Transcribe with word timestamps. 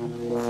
Thank. 0.00 0.49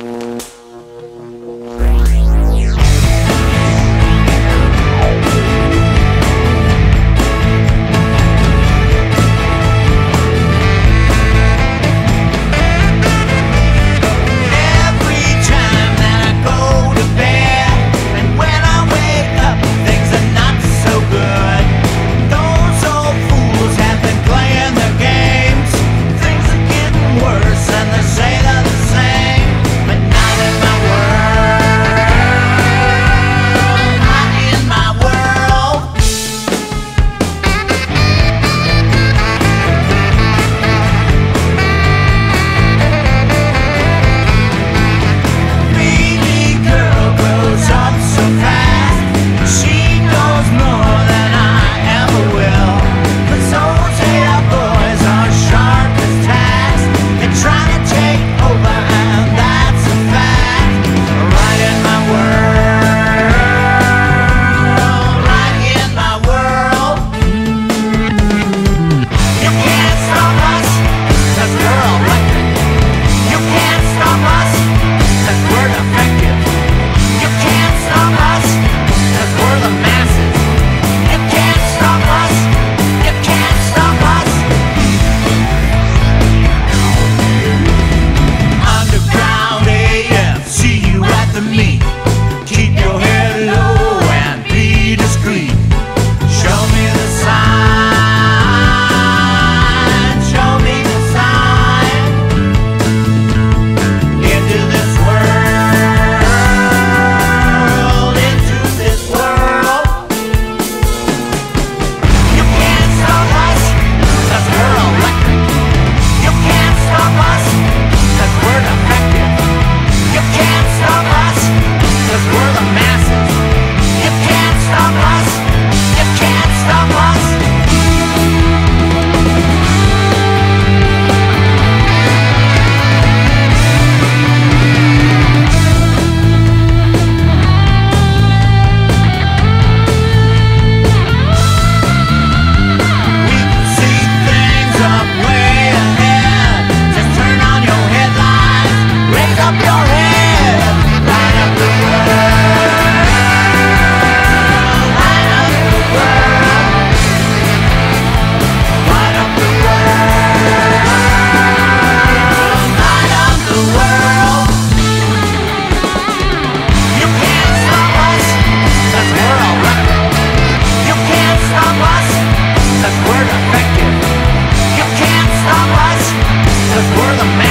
Everybody. 177.20 177.49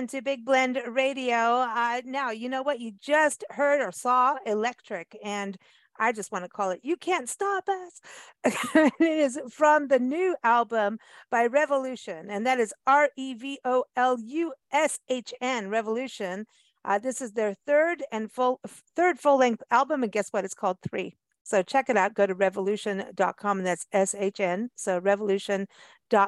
Welcome 0.00 0.18
to 0.18 0.22
Big 0.22 0.46
Blend 0.46 0.80
Radio. 0.88 1.36
Uh, 1.36 2.00
now, 2.06 2.30
you 2.30 2.48
know 2.48 2.62
what? 2.62 2.80
You 2.80 2.92
just 3.02 3.44
heard 3.50 3.82
or 3.82 3.92
saw 3.92 4.36
Electric, 4.46 5.14
and 5.22 5.58
I 5.98 6.12
just 6.12 6.32
want 6.32 6.46
to 6.46 6.48
call 6.48 6.70
it 6.70 6.80
You 6.82 6.96
Can't 6.96 7.28
Stop 7.28 7.68
Us. 7.68 8.00
it 8.74 8.94
is 8.98 9.38
from 9.50 9.88
the 9.88 9.98
new 9.98 10.36
album 10.42 10.96
by 11.30 11.46
REVOLUSHN, 11.46 12.30
and 12.30 12.46
that 12.46 12.58
is 12.58 12.72
R 12.86 13.10
E 13.18 13.34
V 13.34 13.58
O 13.66 13.84
L 13.94 14.16
U 14.18 14.54
S 14.72 15.00
H 15.10 15.34
N, 15.42 15.68
REVOLUSHN. 15.68 16.44
Uh, 16.82 16.98
this 16.98 17.20
is 17.20 17.32
their 17.32 17.54
third 17.66 18.02
and 18.10 18.32
full 18.32 18.58
third 18.96 19.18
full 19.18 19.36
length 19.36 19.62
album, 19.70 20.02
and 20.02 20.10
guess 20.10 20.30
what? 20.30 20.46
It's 20.46 20.54
called 20.54 20.78
Three. 20.88 21.14
So 21.42 21.62
check 21.62 21.90
it 21.90 21.98
out. 21.98 22.14
Go 22.14 22.26
to 22.26 22.34
revolushn.com, 22.34 23.58
and 23.58 23.66
that's 23.66 23.86
S 23.92 24.14
H 24.14 24.40
N. 24.40 24.70
So 24.76 24.98
revolushn 24.98 25.66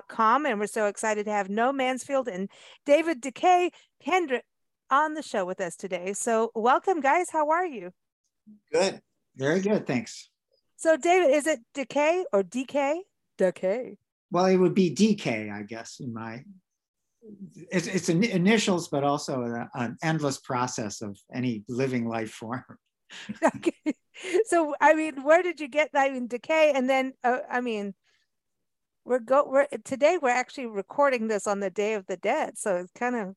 com. 0.09 0.47
And 0.47 0.59
we're 0.59 0.67
so 0.67 0.87
excited 0.87 1.25
to 1.27 1.33
have 1.33 1.49
NO 1.49 1.73
Mansfield 1.73 2.29
and 2.29 2.49
David 2.87 3.23
Dekay 3.23 3.71
Kendrick 4.03 4.45
on 4.91 5.15
the 5.15 5.23
show 5.23 5.45
with 5.45 5.61
us 5.61 5.77
today. 5.77 6.13
So, 6.13 6.51
welcome, 6.55 7.01
guys. 7.01 7.31
How 7.31 7.51
are 7.51 7.67
you? 7.67 7.93
Good. 8.73 9.01
Very 9.37 9.61
good. 9.61 9.87
Thanks. 9.87 10.29
So, 10.77 10.97
David, 10.97 11.35
is 11.35 11.47
it 11.47 11.61
Decay 11.75 12.25
or 12.33 12.43
DK? 12.43 12.99
Decay. 13.39 13.97
Well, 14.31 14.47
it 14.47 14.57
would 14.57 14.75
be 14.75 14.95
DK, 14.95 15.53
I 15.53 15.63
guess, 15.63 16.01
in 16.01 16.13
my. 16.13 16.45
It's, 17.71 17.87
it's 17.87 18.09
initials, 18.09 18.89
but 18.89 19.05
also 19.05 19.43
a, 19.43 19.71
an 19.75 19.97
endless 20.03 20.39
process 20.39 21.03
of 21.03 21.17
any 21.33 21.65
living 21.69 22.09
life 22.09 22.31
form. 22.31 22.65
okay. 23.57 23.95
So 24.47 24.75
I 24.81 24.95
mean, 24.95 25.23
where 25.23 25.43
did 25.43 25.61
you 25.61 25.69
get? 25.69 25.91
that? 25.93 26.03
I 26.03 26.11
mean, 26.11 26.27
decay, 26.27 26.73
and 26.75 26.89
then 26.89 27.13
uh, 27.25 27.39
I 27.51 27.61
mean, 27.61 27.95
we're 29.05 29.19
go. 29.19 29.45
We're 29.47 29.67
today. 29.85 30.19
We're 30.21 30.31
actually 30.31 30.67
recording 30.67 31.29
this 31.29 31.47
on 31.47 31.61
the 31.61 31.71
Day 31.71 31.95
of 31.95 32.07
the 32.07 32.17
Dead, 32.17 32.59
so 32.59 32.77
it's 32.77 32.93
kind 32.93 33.17
of 33.17 33.35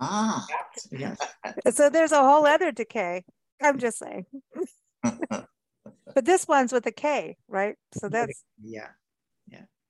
Ah, 0.00 0.46
Yes. 0.90 1.18
so 1.72 1.90
there's 1.90 2.12
a 2.12 2.22
whole 2.22 2.46
other 2.46 2.72
decay. 2.72 3.24
I'm 3.60 3.78
just 3.78 3.98
saying, 3.98 4.24
but 5.02 6.24
this 6.24 6.48
one's 6.48 6.72
with 6.72 6.86
a 6.86 6.92
K, 6.92 7.36
right? 7.48 7.76
So 7.92 8.08
that's 8.08 8.42
Yeah. 8.62 8.88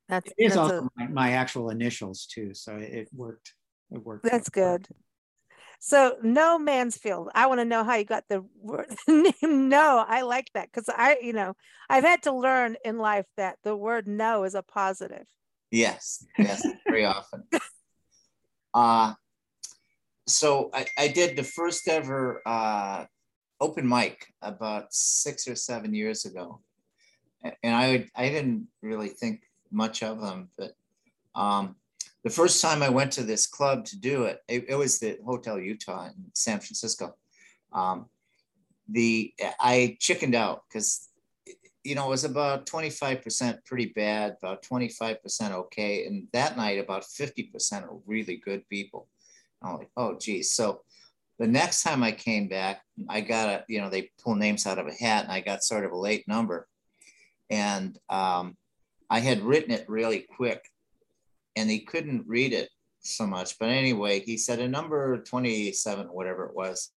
that's 0.09 0.27
It 0.27 0.35
is 0.37 0.55
that's, 0.55 0.59
also 0.59 0.79
a, 0.79 0.91
my, 0.97 1.07
my 1.07 1.31
actual 1.33 1.71
initials 1.71 2.27
too, 2.27 2.53
so 2.55 2.77
it, 2.77 2.93
it 2.93 3.09
worked. 3.13 3.55
It 3.93 4.05
worked. 4.05 4.25
that's 4.25 4.49
good. 4.49 4.89
So 5.83 6.19
no 6.23 6.59
Mansfield. 6.59 7.31
I 7.35 7.47
want 7.47 7.61
to 7.61 7.65
know 7.65 7.83
how 7.85 7.95
you 7.95 8.05
got 8.05 8.25
the 8.29 8.45
word 8.61 8.95
name. 9.09 9.69
No, 9.71 10.05
I 10.07 10.21
like 10.23 10.51
that 10.53 10.71
because 10.71 10.91
I, 10.95 11.17
you 11.23 11.33
know, 11.33 11.55
I've 11.89 12.05
had 12.05 12.23
to 12.25 12.33
learn 12.33 12.77
in 12.85 12.99
life 12.99 13.25
that 13.39 13.57
the 13.65 13.75
word 13.75 14.07
no 14.07 14.45
is 14.45 14.55
a 14.55 14.63
positive. 14.63 15.27
yes, 15.71 16.27
yes, 16.39 16.63
very 16.87 17.07
often. 17.07 17.45
Uh, 18.75 19.15
so 20.27 20.69
I, 20.75 20.87
I 20.99 21.09
did 21.09 21.35
the 21.35 21.43
first 21.43 21.89
ever 21.89 22.43
uh, 22.45 23.07
open 23.59 23.89
mic 23.89 24.27
about 24.43 24.93
six 24.93 25.49
or 25.49 25.57
seven 25.57 25.95
years 25.95 26.27
ago. 26.27 26.61
And 27.43 27.75
I, 27.75 27.91
would, 27.93 28.09
I 28.15 28.29
didn't 28.29 28.69
really 28.83 29.09
think 29.09 29.41
much 29.73 30.03
of 30.03 30.21
them, 30.21 30.51
but 30.59 30.73
um, 31.35 31.77
the 32.23 32.31
first 32.31 32.61
time 32.61 32.83
I 32.83 32.89
went 32.89 33.13
to 33.13 33.23
this 33.23 33.47
club 33.47 33.85
to 33.87 33.99
do 33.99 34.25
it, 34.25 34.41
it, 34.47 34.67
it 34.69 34.75
was 34.75 34.99
the 34.99 35.19
Hotel 35.25 35.59
Utah 35.59 36.07
in 36.07 36.15
San 36.35 36.61
Francisco. 36.61 37.15
Um, 37.73 38.07
the 38.89 39.33
I 39.61 39.97
chickened 40.01 40.35
out 40.35 40.65
because 40.69 41.09
you 41.85 41.95
know 41.95 42.07
it 42.07 42.11
was 42.11 42.25
about 42.25 42.67
25% 42.67 43.65
pretty 43.65 43.87
bad, 43.87 44.37
about 44.43 44.65
25% 44.65 45.53
okay, 45.53 46.07
and 46.07 46.27
that 46.33 46.57
night 46.57 46.79
about 46.79 47.05
50% 47.05 47.85
are 47.85 47.99
really 48.07 48.37
good 48.37 48.69
people. 48.69 49.09
I'm 49.63 49.79
like, 49.79 49.91
oh 49.97 50.17
geez. 50.19 50.51
So 50.51 50.83
the 51.39 51.47
next 51.47 51.83
time 51.83 52.03
I 52.03 52.13
came 52.13 52.49
back, 52.49 52.83
I 53.09 53.23
got 53.23 53.49
a, 53.49 53.65
you 53.67 53.81
know, 53.81 53.89
they 53.89 54.11
pull 54.23 54.35
names 54.35 54.67
out 54.67 54.79
of 54.79 54.87
a 54.87 54.93
hat 54.93 55.25
and 55.25 55.33
I 55.33 55.41
got 55.41 55.65
sort 55.65 55.87
of 55.87 55.93
a 55.93 55.97
late 55.97 56.29
number. 56.29 56.69
And 57.49 57.99
um, 58.11 58.59
I 59.09 59.21
had 59.21 59.41
written 59.41 59.73
it 59.73 59.89
really 59.89 60.27
quick 60.37 60.70
and 61.61 61.71
he 61.71 61.81
couldn't 61.81 62.27
read 62.27 62.55
it 62.55 62.71
so 63.01 63.27
much. 63.27 63.59
But 63.59 63.69
anyway, 63.69 64.21
he 64.21 64.39
said 64.39 64.61
a 64.61 64.69
number 64.69 65.23
27, 65.23 66.07
whatever 66.07 66.47
it 66.47 66.55
was. 66.55 66.91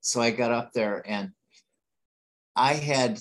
So 0.00 0.20
I 0.20 0.30
got 0.30 0.50
up 0.50 0.72
there 0.72 1.02
and 1.06 1.30
I 2.56 2.72
had, 2.72 3.20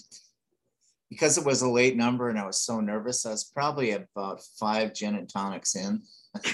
because 1.09 1.37
it 1.37 1.45
was 1.45 1.61
a 1.61 1.69
late 1.69 1.97
number 1.97 2.29
and 2.29 2.39
I 2.39 2.45
was 2.45 2.61
so 2.61 2.79
nervous, 2.79 3.25
I 3.25 3.31
was 3.31 3.43
probably 3.43 3.91
about 3.91 4.41
five 4.59 4.93
gin 4.93 5.15
and 5.15 5.29
tonics 5.29 5.75
in. 5.75 6.01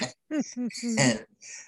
And 0.98 1.24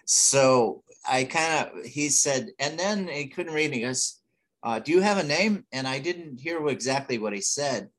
so 0.06 0.82
I 1.08 1.22
kind 1.24 1.68
of, 1.68 1.84
he 1.84 2.08
said, 2.08 2.48
and 2.58 2.76
then 2.76 3.06
he 3.06 3.28
couldn't 3.28 3.54
read. 3.54 3.70
It. 3.70 3.74
He 3.74 3.80
goes, 3.82 4.20
uh, 4.64 4.80
Do 4.80 4.90
you 4.90 5.00
have 5.02 5.18
a 5.18 5.22
name? 5.22 5.64
And 5.70 5.86
I 5.86 6.00
didn't 6.00 6.40
hear 6.40 6.66
exactly 6.66 7.18
what 7.18 7.32
he 7.32 7.40
said. 7.40 7.90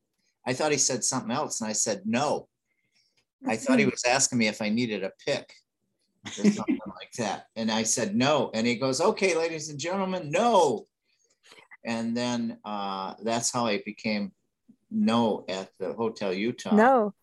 I 0.46 0.54
thought 0.54 0.74
he 0.74 0.78
said 0.78 1.06
something 1.06 1.32
else. 1.32 1.62
And 1.62 1.70
I 1.70 1.74
said, 1.74 2.02
No. 2.06 2.50
I 3.46 3.58
thought 3.58 3.80
he 3.80 3.86
was 3.86 4.04
asking 4.06 4.40
me 4.40 4.48
if 4.48 4.62
I 4.62 4.70
needed 4.70 5.04
a 5.04 5.12
pick 5.26 5.52
or 6.26 6.32
something 6.32 6.66
like 7.00 7.12
that. 7.18 7.48
And 7.56 7.72
I 7.72 7.84
said, 7.84 8.16
No. 8.16 8.52
And 8.54 8.66
he 8.66 8.76
goes, 8.76 9.02
Okay, 9.02 9.36
ladies 9.36 9.70
and 9.70 9.80
gentlemen, 9.80 10.32
no. 10.32 10.88
And 11.86 12.16
then 12.16 12.58
uh, 12.66 13.14
that's 13.24 13.52
how 13.52 13.66
I 13.66 13.82
became 13.86 14.32
no 14.90 15.46
at 15.50 15.70
the 15.80 15.94
Hotel 15.94 16.34
Utah 16.34 16.76
no, 16.76 17.14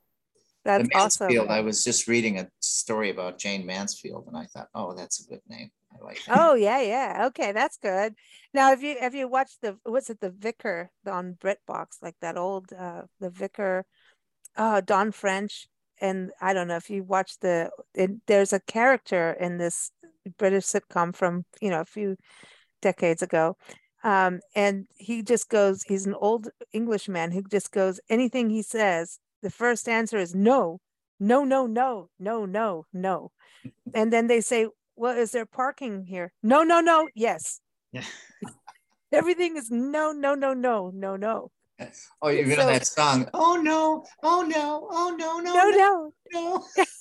that's 0.65 0.89
the 0.89 0.95
awesome. 0.95 1.27
Mansfield, 1.27 1.49
I 1.49 1.61
was 1.61 1.85
just 1.85 2.09
reading 2.09 2.39
a 2.39 2.49
story 2.61 3.11
about 3.11 3.39
Jayne 3.39 3.67
Mansfield, 3.67 4.27
and 4.27 4.37
I 4.37 4.45
thought, 4.47 4.69
oh, 4.75 4.95
that's 4.95 5.25
a 5.25 5.29
good 5.29 5.43
name. 5.49 5.71
I 5.93 6.05
like 6.05 6.19
that. 6.27 6.39
Oh 6.41 6.55
yeah, 6.55 6.81
yeah. 6.81 7.27
Okay, 7.27 7.53
that's 7.53 7.77
good. 7.77 8.15
Now, 8.53 8.71
have 8.71 8.83
you 8.83 8.97
have 8.99 9.15
you 9.15 9.29
watched 9.29 9.61
the 9.61 9.79
what's 9.85 10.11
it, 10.11 10.21
the 10.21 10.31
Vicar 10.31 10.91
on 11.07 11.35
BritBox, 11.35 12.03
like 12.03 12.17
that 12.21 12.37
old 12.37 12.73
uh 12.73 13.03
the 13.21 13.31
Vicar, 13.31 13.85
uh 14.57 14.81
Dawn 14.81 15.13
French, 15.13 15.69
and 16.00 16.31
I 16.41 16.52
don't 16.52 16.69
know 16.69 16.76
if 16.76 16.91
you 16.91 17.02
watched 17.02 17.41
the. 17.41 17.70
It, 17.94 18.11
there's 18.26 18.52
a 18.52 18.61
character 18.61 19.32
in 19.32 19.58
this 19.58 19.91
British 20.38 20.64
sitcom 20.64 21.14
from 21.14 21.44
you 21.61 21.70
know 21.70 21.81
a 21.81 21.85
few 21.87 22.17
decades 22.82 23.23
ago, 23.23 23.56
um, 24.02 24.41
and 24.55 24.87
he 24.96 25.23
just 25.23 25.49
goes. 25.49 25.82
He's 25.85 26.06
an 26.06 26.14
old 26.14 26.49
Englishman 26.73 27.32
who 27.32 27.43
just 27.43 27.73
goes 27.73 28.00
anything 28.08 28.50
he 28.50 28.62
says. 28.62 29.19
The 29.43 29.50
first 29.50 29.88
answer 29.88 30.17
is 30.19 30.35
no, 30.35 30.79
no, 31.20 31.44
no, 31.44 31.67
no, 31.67 32.08
no, 32.19 32.46
no, 32.46 32.85
no, 32.93 33.31
and 33.93 34.12
then 34.12 34.26
they 34.26 34.41
say, 34.41 34.69
well, 34.96 35.17
is 35.17 35.32
there 35.32 35.46
parking 35.46 36.05
here? 36.05 36.32
No, 36.43 36.62
no, 36.62 36.81
no. 36.81 37.08
Yes. 37.14 37.61
Yeah. 37.93 38.05
Everything 39.12 39.56
is 39.56 39.70
no, 39.70 40.12
no, 40.12 40.35
no, 40.35 40.55
no, 40.55 40.91
no, 40.93 41.17
no, 41.17 41.50
Oh, 42.23 42.29
you 42.29 42.47
know 42.47 42.56
So- 42.56 42.67
that 42.67 42.87
song? 42.87 43.29
Oh 43.35 43.56
no! 43.56 44.05
Oh 44.23 44.43
no! 44.43 44.88
Oh 44.91 45.15
no! 45.19 45.38
No! 45.41 45.53
no, 45.53 45.71
No! 45.71 46.12
no. 46.32 46.65
no. 46.76 46.85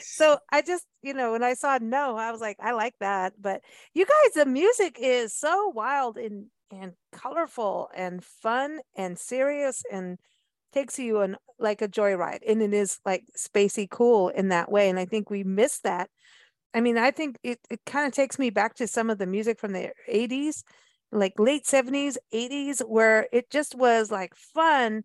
So 0.00 0.38
I 0.50 0.62
just, 0.62 0.84
you 1.02 1.14
know, 1.14 1.32
when 1.32 1.44
I 1.44 1.54
saw 1.54 1.78
no, 1.80 2.16
I 2.16 2.32
was 2.32 2.40
like, 2.40 2.56
I 2.60 2.72
like 2.72 2.94
that. 3.00 3.34
But 3.40 3.62
you 3.94 4.04
guys, 4.06 4.32
the 4.34 4.46
music 4.46 4.96
is 5.00 5.32
so 5.34 5.68
wild 5.68 6.16
and 6.16 6.46
and 6.72 6.92
colorful 7.12 7.88
and 7.94 8.24
fun 8.24 8.80
and 8.96 9.18
serious 9.18 9.82
and 9.92 10.18
takes 10.72 10.98
you 10.98 11.20
on 11.20 11.36
like 11.58 11.80
a 11.80 11.88
joyride. 11.88 12.40
And 12.46 12.60
it 12.62 12.74
is 12.74 12.98
like 13.04 13.24
spacey 13.36 13.88
cool 13.88 14.28
in 14.30 14.48
that 14.48 14.70
way. 14.70 14.88
And 14.88 14.98
I 14.98 15.04
think 15.04 15.30
we 15.30 15.44
miss 15.44 15.78
that. 15.80 16.10
I 16.74 16.80
mean, 16.80 16.98
I 16.98 17.10
think 17.10 17.36
it, 17.42 17.58
it 17.70 17.80
kind 17.86 18.06
of 18.06 18.12
takes 18.12 18.38
me 18.38 18.50
back 18.50 18.74
to 18.76 18.86
some 18.86 19.10
of 19.10 19.18
the 19.18 19.26
music 19.26 19.58
from 19.60 19.72
the 19.72 19.90
80s, 20.12 20.62
like 21.10 21.34
late 21.38 21.64
70s, 21.64 22.16
80s, 22.32 22.80
where 22.86 23.28
it 23.32 23.50
just 23.50 23.74
was 23.74 24.10
like 24.10 24.34
fun 24.34 25.04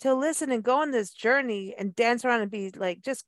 to 0.00 0.14
listen 0.14 0.50
and 0.52 0.62
go 0.62 0.80
on 0.80 0.90
this 0.90 1.10
journey 1.10 1.74
and 1.78 1.94
dance 1.94 2.24
around 2.24 2.42
and 2.42 2.50
be 2.50 2.70
like 2.70 3.02
just 3.02 3.24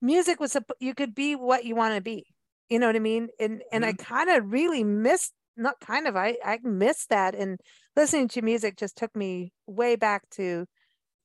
music 0.00 0.38
was 0.38 0.56
you 0.78 0.94
could 0.94 1.14
be 1.14 1.34
what 1.34 1.64
you 1.64 1.74
want 1.74 1.94
to 1.94 2.00
be 2.00 2.24
you 2.68 2.78
know 2.78 2.86
what 2.86 2.96
i 2.96 3.00
mean? 3.00 3.28
And 3.40 3.62
and 3.72 3.84
i 3.84 3.92
mm-hmm. 3.92 4.02
kind 4.02 4.30
of 4.30 4.52
really 4.52 4.84
missed 4.84 5.32
not 5.56 5.80
kind 5.80 6.06
of 6.06 6.16
i 6.16 6.36
i 6.44 6.58
missed 6.62 7.10
that 7.10 7.34
and 7.34 7.60
listening 7.96 8.28
to 8.28 8.42
music 8.42 8.76
just 8.76 8.96
took 8.96 9.14
me 9.16 9.52
way 9.66 9.96
back 9.96 10.28
to 10.30 10.66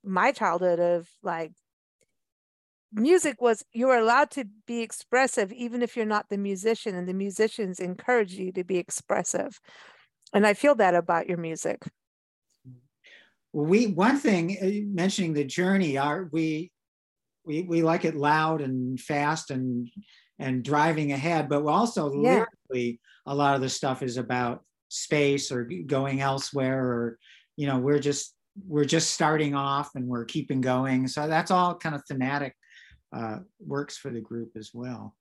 my 0.04 0.32
childhood 0.32 0.80
of 0.80 1.08
like 1.22 1.52
music 2.94 3.42
was 3.42 3.64
you 3.74 3.88
were 3.88 3.98
allowed 3.98 4.32
to 4.32 4.46
be 4.68 4.82
expressive 4.82 5.52
even 5.52 5.82
if 5.82 5.96
you're 5.96 6.06
not 6.06 6.30
the 6.30 6.38
musician 6.38 6.96
and 6.96 7.08
the 7.08 7.14
musicians 7.14 7.80
encourage 7.80 8.34
you 8.34 8.52
to 8.52 8.64
be 8.64 8.78
expressive. 8.78 9.60
And 10.34 10.46
i 10.48 10.54
feel 10.54 10.76
that 10.76 10.96
about 10.96 11.28
your 11.28 11.38
music. 11.38 11.84
We 13.52 13.88
one 13.88 14.18
thing 14.18 14.58
uh, 14.62 14.96
mentioning 14.96 15.34
the 15.34 15.44
journey 15.44 15.98
our 15.98 16.30
we 16.32 16.72
we 17.46 17.62
we 17.64 17.84
like 17.84 18.06
it 18.06 18.16
loud 18.16 18.62
and 18.62 19.00
fast 19.00 19.52
and 19.52 19.90
and 20.40 20.64
driving 20.64 21.12
ahead 21.12 21.50
but 21.50 21.64
also 21.66 22.10
Yeah. 22.10 22.46
lyrically 22.70 23.00
a 23.26 23.36
lot 23.36 23.56
of 23.56 23.62
the 23.62 23.70
stuff 23.70 24.02
is 24.02 24.18
about 24.18 24.64
space 24.90 25.52
or 25.52 25.70
going 25.86 26.22
elsewhere 26.22 26.84
or 26.84 27.20
you 27.58 27.68
know 27.68 27.78
we're 27.78 28.00
just 28.00 28.34
we're 28.68 28.86
just 28.86 29.12
starting 29.12 29.56
off 29.56 29.92
and 29.96 30.08
we're 30.08 30.26
keeping 30.26 30.62
going. 30.62 31.08
So 31.08 31.28
that's 31.28 31.52
all 31.52 31.76
kind 31.76 31.96
of 31.96 32.04
thematic 32.06 32.56
uh 33.14 33.40
works 33.60 33.96
for 33.98 34.10
the 34.10 34.22
group 34.22 34.52
as 34.58 34.72
well 34.74 35.16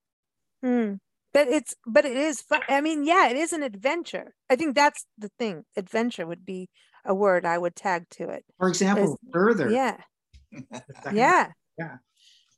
Hmm. 0.62 0.94
But 1.34 1.48
it's 1.48 1.74
but 1.86 2.04
it 2.04 2.16
is 2.16 2.42
fun. 2.42 2.60
I 2.68 2.80
mean, 2.82 3.04
yeah, 3.04 3.28
it 3.28 3.36
is 3.36 3.52
an 3.54 3.62
adventure. 3.62 4.34
I 4.50 4.54
think 4.56 4.74
that's 4.76 5.06
the 5.16 5.30
thing. 5.38 5.64
Adventure 5.76 6.26
would 6.26 6.44
be 6.44 6.68
a 7.06 7.14
word 7.14 7.44
I 7.46 7.56
would 7.58 7.74
tag 7.74 8.04
to 8.10 8.28
it. 8.28 8.44
for 8.58 8.68
example 8.68 9.18
further 9.32 9.70
Yeah. 9.70 9.96
Yeah. 11.12 11.50
Yeah. 11.78 11.96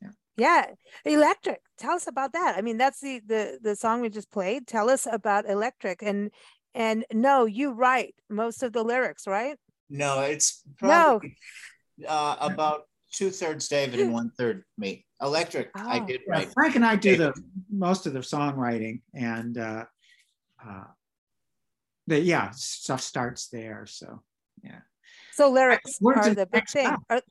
Yeah. 0.03 0.11
Yeah. 0.37 0.67
Electric. 1.05 1.61
Tell 1.79 1.95
us 1.95 2.07
about 2.09 2.33
that. 2.33 2.57
I 2.59 2.63
mean, 2.63 2.77
that's 2.77 3.01
the 3.01 3.21
the 3.25 3.59
the 3.63 3.77
song 3.77 4.01
we 4.03 4.11
just 4.11 4.31
played. 4.31 4.67
Tell 4.67 4.91
us 4.91 5.07
about 5.11 5.49
Electric. 5.49 6.03
And 6.03 6.31
and 6.75 7.07
no, 7.13 7.47
you 7.47 7.71
write 7.73 8.15
most 8.29 8.63
of 8.65 8.73
the 8.73 8.83
lyrics, 8.83 9.27
right? 9.27 9.57
No, 9.89 10.21
it's 10.21 10.63
No. 10.83 11.21
uh, 12.09 12.37
about 12.41 12.83
two 13.13 13.31
thirds 13.31 13.69
David 13.69 14.01
and 14.01 14.13
one 14.21 14.31
third 14.37 14.65
me. 14.77 15.04
Electric, 15.21 15.71
I 15.75 16.01
Oh. 16.01 16.07
did 16.07 16.21
Yeah. 16.27 16.45
Frank 16.53 16.77
and 16.77 16.85
I 16.85 16.97
do 16.97 17.17
the 17.17 17.33
most 17.71 18.07
of 18.07 18.13
the 18.13 18.21
songwriting 18.21 19.03
and 19.15 19.57
uh, 19.57 19.85
uh, 20.65 20.85
the 22.07 22.21
yeah 22.21 22.51
stuff 22.51 23.01
starts 23.01 23.49
there. 23.49 23.87
So 23.87 24.23
yeah. 24.63 24.81
So 25.33 25.51
lyrics 25.51 25.99
words 26.01 26.27
are 26.27 26.31
in 26.31 26.35
the 26.37 26.47
big 26.47 26.69
thing. 26.69 26.97
Are, 27.11 27.23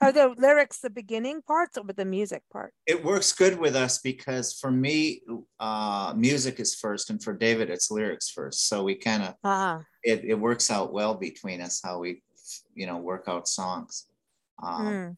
are 0.00 0.12
the 0.12 0.34
lyrics 0.38 0.78
the 0.80 0.90
beginning 0.90 1.42
parts 1.42 1.76
or 1.76 1.84
the 1.92 2.04
music 2.04 2.42
part? 2.52 2.72
It 2.86 3.04
works 3.04 3.32
good 3.32 3.58
with 3.58 3.74
us 3.76 3.98
because 3.98 4.52
for 4.58 4.70
me, 4.70 5.22
uh, 5.58 6.14
music 6.16 6.60
is 6.60 6.74
first, 6.74 7.10
and 7.10 7.22
for 7.22 7.32
David, 7.32 7.70
it's 7.70 7.90
lyrics 7.90 8.30
first. 8.30 8.68
So 8.68 8.82
we 8.84 8.94
kind 8.94 9.22
of 9.22 9.34
Ah, 9.42 9.82
it, 10.02 10.24
it 10.24 10.34
works 10.38 10.70
out 10.70 10.92
well 10.92 11.14
between 11.14 11.60
us 11.60 11.80
how 11.82 11.98
we, 12.00 12.22
you 12.74 12.86
know, 12.86 12.98
work 12.98 13.24
out 13.28 13.48
songs. 13.48 14.06
Um, 14.62 14.86
Mm. 14.86 15.16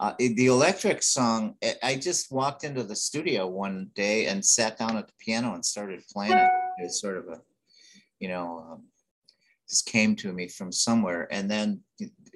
Uh, 0.00 0.14
the 0.18 0.46
electric 0.46 1.02
song, 1.02 1.56
I- 1.82 1.96
just 1.96 2.32
walked 2.32 2.64
into 2.64 2.82
the 2.82 2.96
studio 2.96 3.46
one 3.46 3.90
day 3.94 4.26
and 4.26 4.42
sat 4.42 4.78
down 4.78 4.96
at 4.96 5.06
the 5.06 5.12
piano 5.18 5.54
and 5.54 5.64
started 5.64 6.02
playing 6.10 6.32
it. 6.38 6.50
It's 6.78 7.00
sort 7.00 7.18
of 7.18 7.28
a, 7.28 7.40
you 8.18 8.28
know, 8.28 8.66
um, 8.66 8.84
just 9.68 9.84
came 9.84 10.16
to 10.16 10.32
me 10.32 10.48
from 10.48 10.72
somewhere. 10.72 11.28
And 11.30 11.50
then, 11.50 11.82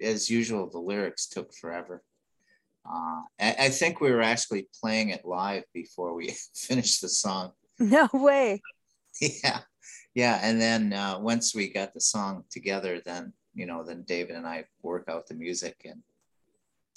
as 0.03 0.29
usual, 0.29 0.69
the 0.69 0.79
lyrics 0.79 1.27
took 1.27 1.55
forever. 1.55 2.03
Uh, 2.87 3.23
I, 3.41 3.57
I 3.59 3.69
think 3.71 3.99
we 3.99 4.13
were 4.13 4.21
actually 4.21 4.69
playing 4.79 5.09
it 5.09 5.25
live 5.25 5.65
before 5.73 6.13
we 6.13 6.37
finished 6.55 7.01
the 7.01 7.09
song. 7.09 7.53
No 7.79 8.11
way. 8.13 8.61
Yeah, 9.21 9.61
yeah. 10.15 10.39
And 10.43 10.61
then 10.61 10.93
uh, 10.93 11.19
once 11.19 11.55
we 11.55 11.73
got 11.73 11.95
the 11.95 12.01
song 12.01 12.45
together, 12.51 13.01
then 13.05 13.33
you 13.55 13.65
know, 13.65 13.85
then 13.85 14.03
David 14.03 14.37
and 14.37 14.47
I 14.47 14.65
work 14.83 15.09
out 15.09 15.29
the 15.29 15.35
music 15.35 15.81
and 15.85 16.03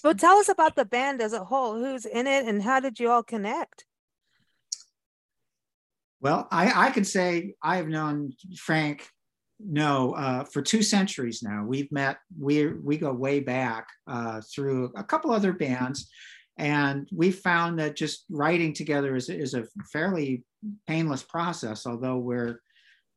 Well, 0.04 0.14
tell 0.14 0.38
us 0.38 0.50
about 0.50 0.76
the 0.76 0.86
band 0.86 1.22
as 1.22 1.34
a 1.34 1.44
whole. 1.44 1.76
Who's 1.76 2.06
in 2.06 2.28
it 2.28 2.46
and 2.46 2.62
how 2.62 2.80
did 2.80 3.00
you 3.00 3.10
all 3.10 3.24
connect? 3.24 3.86
Well, 6.20 6.48
I, 6.52 6.88
I 6.88 6.92
could 6.92 7.06
say 7.06 7.54
I've 7.62 7.88
known 7.88 8.34
Frank, 8.58 9.08
no, 9.60 10.14
uh, 10.14 10.44
for 10.46 10.62
two 10.62 10.82
centuries 10.82 11.42
now. 11.44 11.64
We've 11.66 11.92
met, 11.92 12.18
we 12.40 12.68
we 12.68 12.98
go 12.98 13.12
way 13.12 13.40
back 13.40 13.88
uh, 14.08 14.42
through 14.54 14.92
a 14.96 15.04
couple 15.04 15.32
other 15.32 15.54
bands, 15.54 16.10
and 16.58 17.08
we 17.12 17.32
found 17.32 17.80
that 17.80 17.96
just 17.96 18.26
writing 18.30 18.74
together 18.74 19.16
is, 19.16 19.30
is 19.30 19.54
a 19.54 19.66
fairly 19.92 20.44
painless 20.88 21.24
process, 21.24 21.86
although 21.86 22.18
we're 22.18 22.62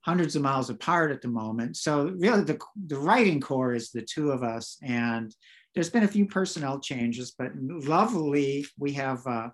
hundreds 0.02 0.34
of 0.34 0.42
miles 0.42 0.70
apart 0.70 1.10
at 1.10 1.20
the 1.20 1.28
moment. 1.28 1.76
So 1.76 2.14
really 2.18 2.42
the, 2.42 2.58
the 2.86 2.98
writing 2.98 3.40
core 3.40 3.74
is 3.74 3.90
the 3.90 4.02
two 4.02 4.30
of 4.30 4.42
us, 4.42 4.78
and 4.82 5.34
there's 5.74 5.90
been 5.90 6.02
a 6.02 6.08
few 6.08 6.26
personnel 6.26 6.80
changes, 6.80 7.32
but 7.36 7.52
lovely, 7.56 8.66
we 8.78 8.92
have 8.94 9.26
uh, 9.26 9.50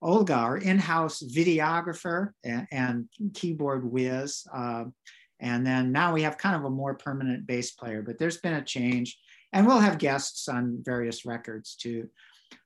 Olga, 0.00 0.34
our 0.34 0.56
in-house 0.56 1.22
videographer 1.22 2.30
and, 2.44 2.66
and 2.72 3.08
keyboard 3.34 3.90
whiz. 3.90 4.46
Uh, 4.52 4.84
and 5.40 5.66
then 5.66 5.92
now 5.92 6.12
we 6.12 6.22
have 6.22 6.38
kind 6.38 6.56
of 6.56 6.64
a 6.64 6.70
more 6.70 6.94
permanent 6.94 7.46
bass 7.46 7.72
player, 7.72 8.02
but 8.02 8.18
there's 8.18 8.38
been 8.38 8.54
a 8.54 8.64
change. 8.64 9.18
And 9.52 9.66
we'll 9.66 9.80
have 9.80 9.98
guests 9.98 10.48
on 10.48 10.78
various 10.82 11.26
records 11.26 11.76
too. 11.76 12.08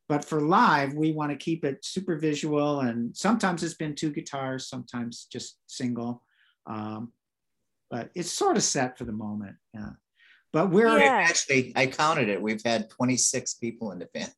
But 0.09 0.25
for 0.25 0.40
live, 0.40 0.95
we 0.95 1.12
want 1.12 1.33
to 1.33 1.37
keep 1.37 1.64
it 1.64 1.85
super 1.85 2.16
visual. 2.16 2.81
And 2.81 3.16
sometimes 3.16 3.64
it's 3.64 3.75
been 3.75 3.97
two 3.97 4.12
guitars, 4.12 4.69
sometimes 4.69 5.26
just 5.31 5.59
single. 5.66 6.23
Um, 6.66 7.12
but 7.90 8.11
it's 8.14 8.31
sort 8.31 8.57
of 8.57 8.62
set 8.62 8.97
for 8.97 9.05
the 9.05 9.12
moment. 9.12 9.57
Yeah. 9.75 9.90
But 10.52 10.70
we're, 10.70 10.98
Yeah. 10.98 11.24
actually, 11.28 11.72
I 11.76 11.86
counted 11.86 12.28
it. 12.28 12.40
We've 12.40 12.62
had 12.64 12.88
26 12.90 13.54
people 13.54 13.92
in 13.92 13.98
the 13.98 14.06
band. 14.14 14.32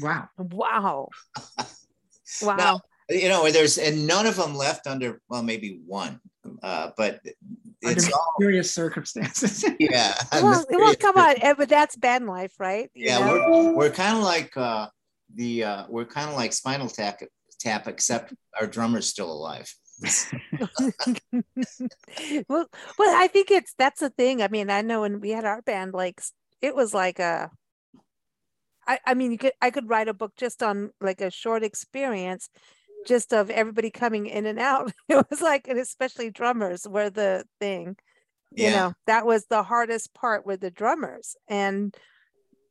wow. 0.00 0.28
Wow. 0.38 1.08
Wow. 2.42 2.56
Now, 2.56 2.80
you 3.10 3.28
know, 3.28 3.48
there's 3.50 3.76
and 3.78 4.06
none 4.06 4.26
of 4.26 4.36
them 4.36 4.56
left 4.56 4.86
under 4.86 5.20
well, 5.28 5.42
maybe 5.42 5.80
one, 5.86 6.20
uh, 6.62 6.90
but 6.96 7.20
Under 7.84 7.98
it's 7.98 8.10
all 8.10 8.34
mysterious 8.38 8.72
circumstances. 8.72 9.62
yeah. 9.78 10.14
well, 10.32 10.64
well, 10.70 10.94
come 10.96 11.16
on, 11.18 11.34
but 11.56 11.68
that's 11.68 11.96
band 11.96 12.26
life, 12.26 12.54
right? 12.58 12.90
You 12.94 13.06
Yeah, 13.08 13.18
know? 13.20 13.34
we're 13.34 13.74
we're 13.76 13.90
kind 13.90 14.16
of 14.16 14.24
like 14.24 14.56
uh, 14.56 14.88
the 15.34 15.64
uh, 15.64 15.84
we're 15.90 16.06
kind 16.06 16.30
of 16.30 16.34
like 16.34 16.54
Spinal 16.54 16.88
Tap, 16.88 17.20
tap, 17.60 17.86
except 17.88 18.32
our 18.58 18.66
drummer's 18.66 19.06
still 19.06 19.30
alive. 19.30 19.72
well, 22.48 22.66
well, 22.98 23.22
I 23.22 23.28
think 23.28 23.50
it's 23.50 23.74
that's 23.78 24.00
the 24.00 24.10
thing. 24.10 24.42
I 24.42 24.48
mean, 24.48 24.70
I 24.70 24.82
know 24.82 25.02
when 25.02 25.20
we 25.20 25.30
had 25.30 25.44
our 25.44 25.62
band, 25.62 25.94
like 25.94 26.20
it 26.60 26.74
was 26.74 26.94
like 26.94 27.18
a. 27.18 27.50
I, 28.86 28.98
I 29.06 29.14
mean, 29.14 29.32
you 29.32 29.38
could 29.38 29.52
I 29.62 29.70
could 29.70 29.88
write 29.88 30.08
a 30.08 30.14
book 30.14 30.32
just 30.36 30.62
on 30.62 30.90
like 31.00 31.20
a 31.20 31.30
short 31.30 31.62
experience, 31.62 32.48
just 33.06 33.32
of 33.32 33.50
everybody 33.50 33.90
coming 33.90 34.26
in 34.26 34.46
and 34.46 34.58
out. 34.58 34.92
It 35.08 35.24
was 35.30 35.40
like, 35.40 35.68
and 35.68 35.78
especially 35.78 36.30
drummers 36.30 36.86
were 36.88 37.10
the 37.10 37.44
thing. 37.60 37.96
You 38.56 38.70
know, 38.70 38.92
that 39.06 39.26
was 39.26 39.46
the 39.46 39.64
hardest 39.64 40.14
part 40.14 40.46
with 40.46 40.60
the 40.60 40.70
drummers, 40.70 41.36
and 41.48 41.94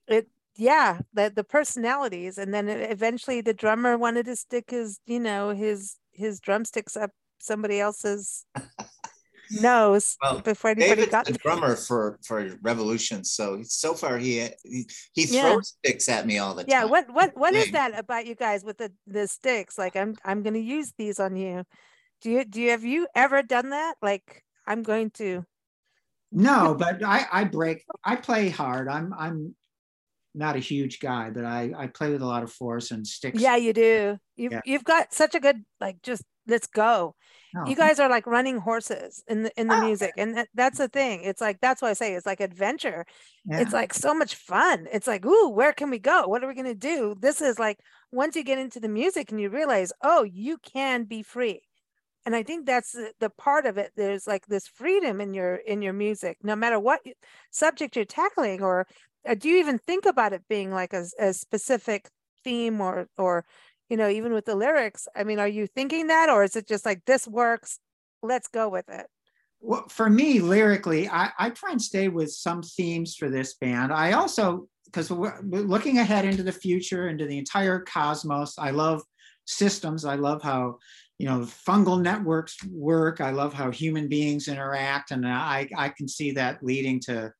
it 0.08 0.28
yeah 0.56 1.00
the 1.14 1.32
the 1.36 1.44
personalities, 1.44 2.38
and 2.38 2.54
then 2.54 2.70
eventually 2.70 3.42
the 3.42 3.54
drummer 3.54 3.98
wanted 3.98 4.26
to 4.28 4.36
stick 4.36 4.70
his 4.70 5.00
you 5.06 5.20
know 5.20 5.50
his 5.50 5.98
his 6.14 6.40
drumsticks 6.40 6.96
up 6.96 7.12
somebody 7.44 7.80
else's 7.80 8.46
nose 9.52 10.18
Well, 10.22 10.40
before 10.40 10.72
anybody 10.72 10.96
David's 10.96 11.12
got 11.12 11.26
the 11.26 11.34
drummer 11.34 11.76
for 11.76 12.20
for 12.26 12.50
REVOLUSHN, 12.50 13.26
so 13.26 13.62
so 13.64 13.94
far 13.94 14.18
he 14.18 14.48
he, 14.64 14.88
he 15.14 15.26
Yeah. 15.26 15.52
throws 15.52 15.76
sticks 15.80 16.10
at 16.10 16.26
me 16.26 16.38
all 16.40 16.56
the 16.56 16.64
yeah 16.64 16.80
time. 16.82 16.88
Yeah, 16.88 16.92
what 16.92 17.14
what 17.14 17.38
what 17.38 17.54
is 17.54 17.72
that 17.72 17.98
about 17.98 18.26
you 18.26 18.36
guys 18.36 18.64
with 18.64 18.78
the 18.78 18.92
the 19.06 19.28
sticks 19.28 19.78
like 19.78 19.96
i'm 19.96 20.16
i'm 20.26 20.42
going 20.44 20.54
to 20.56 20.60
use 20.60 20.94
these 20.98 21.20
on 21.20 21.36
you 21.36 21.64
do 22.22 22.32
you 22.32 22.46
do 22.46 22.62
you 22.62 22.70
have 22.72 22.84
you 22.84 23.08
ever 23.16 23.44
done 23.44 23.70
that 23.72 23.96
like 24.02 24.44
i'm 24.66 24.82
going 24.82 25.12
to 25.12 25.46
No, 26.32 26.74
but 26.80 27.04
I, 27.06 27.28
I 27.32 27.44
break, 27.44 27.84
I 28.04 28.16
play 28.16 28.50
hard. 28.50 28.88
I'm, 28.88 29.14
I'm 29.14 29.56
not 30.34 30.56
a 30.56 30.60
huge 30.60 31.00
guy, 31.00 31.30
but 31.30 31.46
I, 31.46 31.72
I 31.78 31.88
play 31.88 32.10
with 32.12 32.22
a 32.24 32.26
lot 32.26 32.42
of 32.44 32.52
force 32.52 32.90
and 32.92 33.06
sticks. 33.06 33.40
yeah 33.42 33.56
you 33.56 33.74
do 33.74 34.18
you've, 34.36 34.52
Yeah. 34.52 34.62
you've 34.66 34.84
got 34.84 35.14
such 35.14 35.36
a 35.36 35.40
good 35.40 35.64
like 35.80 36.02
just 36.02 36.24
let's 36.48 36.68
go. 36.68 37.16
No, 37.54 37.66
you 37.68 37.76
guys 37.76 38.00
are 38.00 38.10
like 38.10 38.26
running 38.26 38.58
horses 38.58 39.24
in 39.28 39.44
the 39.44 39.52
in 39.60 39.68
the 39.68 39.76
Oh. 39.76 39.86
music 39.86 40.14
and 40.18 40.38
that, 40.38 40.48
that's 40.56 40.80
the 40.80 40.88
thing. 40.88 41.24
It's 41.24 41.40
like 41.42 41.62
that's 41.62 41.82
why 41.82 41.92
i 41.92 41.94
say 41.94 42.14
it's 42.16 42.26
like 42.26 42.40
adventure. 42.42 43.06
Yeah. 43.46 43.60
it's 43.62 43.74
like 43.74 43.94
so 43.94 44.14
much 44.14 44.36
fun. 44.36 44.88
It's 44.92 45.08
like 45.08 45.26
ooh 45.26 45.50
where 45.50 45.74
can 45.74 45.90
we 45.90 46.00
go? 46.00 46.28
What 46.28 46.44
are 46.44 46.48
we 46.48 46.56
going 46.56 46.66
to 46.66 46.74
do? 46.76 47.16
This 47.20 47.42
is 47.42 47.60
like 47.60 47.80
once 48.12 48.36
you 48.36 48.44
get 48.44 48.58
into 48.58 48.80
the 48.80 48.90
music 48.90 49.32
and 49.32 49.40
you 49.40 49.50
realize 49.50 49.92
oh 50.04 50.24
you 50.24 50.58
can 50.58 51.04
be 51.04 51.22
free. 51.24 51.62
And 52.26 52.36
i 52.36 52.42
think 52.42 52.66
that's 52.66 52.94
the, 52.94 53.12
the 53.20 53.30
part 53.30 53.66
of 53.68 53.78
it. 53.78 53.92
There's 53.96 54.26
like 54.26 54.46
this 54.48 54.68
freedom 54.68 55.22
in 55.22 55.34
your 55.34 55.56
in 55.56 55.82
your 55.84 55.94
music 55.94 56.38
no 56.42 56.56
matter 56.56 56.80
what 56.80 57.02
subject 57.52 57.96
you're 57.96 58.06
tackling 58.06 58.62
or 58.64 58.88
uh, 59.30 59.36
do 59.36 59.48
you 59.48 59.58
even 59.58 59.78
think 59.78 60.06
about 60.06 60.34
it 60.34 60.42
being 60.50 60.72
like 60.72 60.94
a 60.94 61.34
specific 61.34 62.10
theme 62.44 62.82
or 62.82 63.08
or 63.18 63.46
you 63.90 63.98
know 63.98 64.10
even 64.10 64.34
with 64.34 64.46
the 64.46 64.56
lyrics 64.56 65.08
i 65.16 65.24
mean 65.24 65.40
are 65.40 65.48
you 65.48 65.68
thinking 65.68 66.08
that 66.08 66.30
or 66.30 66.44
is 66.44 66.56
it 66.56 66.68
just 66.68 66.86
like 66.86 67.04
this 67.06 67.28
works 67.28 67.80
let's 68.22 68.48
go 68.48 68.70
with 68.70 68.88
it 68.90 69.08
well, 69.66 69.88
for 69.88 70.10
me, 70.10 70.42
lyrically, 70.42 71.08
I, 71.08 71.30
I 71.40 71.50
try 71.50 71.72
and 71.72 71.82
stay 71.82 72.10
with 72.10 72.34
some 72.34 72.62
themes 72.62 73.16
for 73.16 73.30
this 73.30 73.54
band. 73.54 73.94
I 73.94 74.12
also, 74.12 74.68
because 74.86 75.10
we're, 75.10 75.40
looking 75.42 76.00
ahead 76.00 76.26
into 76.26 76.44
the 76.44 76.52
future, 76.52 77.08
into 77.08 77.26
the 77.26 77.38
entire 77.38 77.80
cosmos, 77.80 78.56
I 78.60 78.72
love 78.72 79.02
systems. 79.46 80.04
I 80.04 80.16
love 80.16 80.44
how, 80.44 80.80
you 81.18 81.28
know, 81.28 81.40
fungal 81.40 82.02
networks 82.02 82.62
work. 82.66 83.22
I 83.22 83.32
love 83.32 83.54
how 83.54 83.72
human 83.72 84.10
beings 84.10 84.50
interact. 84.50 85.12
And 85.12 85.26
I, 85.26 85.70
I 85.78 85.90
can 85.90 86.10
see 86.10 86.32
that 86.32 86.62
leading 86.62 87.00
to 87.02 87.32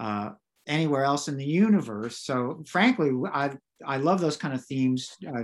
uh, 0.00 0.30
anywhere 0.66 1.04
else 1.04 1.28
in 1.28 1.36
the 1.36 1.44
universe. 1.44 2.18
So 2.18 2.64
frankly, 2.66 3.12
I, 3.32 3.52
I 3.86 3.96
love 3.98 4.20
those 4.20 4.36
kind 4.36 4.54
of 4.54 4.64
themes, 4.64 5.16
uh, 5.26 5.42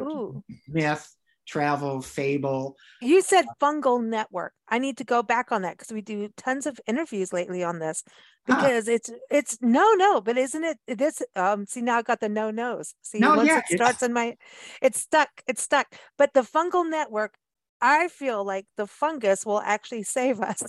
myth, 0.68 1.14
travel, 1.47 2.00
fable. 2.02 2.76
You 3.00 3.23
said 3.23 3.47
fungal 3.61 4.04
network. 4.04 4.52
I 4.68 4.78
need 4.78 4.99
to 4.99 5.04
go 5.04 5.23
back 5.23 5.50
on 5.52 5.62
that 5.62 5.78
because 5.78 5.92
we 5.92 6.00
do 6.02 6.28
tons 6.37 6.66
of 6.66 6.78
interviews 6.87 7.33
lately 7.33 7.62
on 7.64 7.78
this 7.78 8.04
Ah. 8.50 8.54
because 8.57 8.88
it's 8.88 9.11
it's 9.30 9.59
no 9.62 9.92
no, 9.95 10.21
but 10.21 10.37
isn't 10.38 10.64
it 10.64 10.78
this 10.87 11.23
um 11.37 11.66
see 11.66 11.80
now 11.83 11.99
I 11.99 12.02
got 12.02 12.21
the 12.21 12.28
no 12.28 12.50
nos. 12.50 12.95
See 13.02 13.18
No, 13.18 13.37
once 13.37 13.49
yeah, 13.49 13.59
it 13.59 13.64
it's- 13.71 13.78
starts 13.78 14.02
in 14.02 14.12
my 14.12 14.37
it's 14.83 15.00
stuck, 15.00 15.28
it's 15.47 15.62
stuck. 15.62 15.87
But 16.16 16.33
the 16.35 16.42
fungal 16.42 16.88
network, 16.88 17.35
I 17.80 18.09
feel 18.09 18.45
like 18.45 18.66
the 18.76 18.87
fungus 18.87 19.45
will 19.47 19.61
actually 19.61 20.02
save 20.02 20.40
us. 20.40 20.62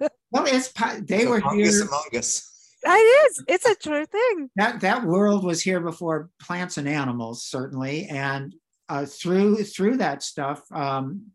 Well, 0.30 0.44
it's 0.46 0.68
they 1.06 1.24
The 1.24 1.30
were 1.30 1.40
fungus 1.40 1.76
here. 1.78 1.86
among 1.88 2.04
us. 2.14 2.50
It 2.84 3.30
is, 3.30 3.44
it's 3.48 3.66
a 3.66 3.74
true 3.74 4.06
thing. 4.06 4.50
that 4.56 4.80
that 4.80 5.04
world 5.04 5.44
was 5.44 5.60
here 5.60 5.80
before 5.80 6.30
plants 6.40 6.76
and 6.78 6.88
animals 6.88 7.44
certainly. 7.44 8.06
And 8.06 8.54
uh, 8.88 9.04
through 9.04 9.64
through 9.64 9.98
that 9.98 10.22
stuff 10.22 10.62
um, 10.72 11.26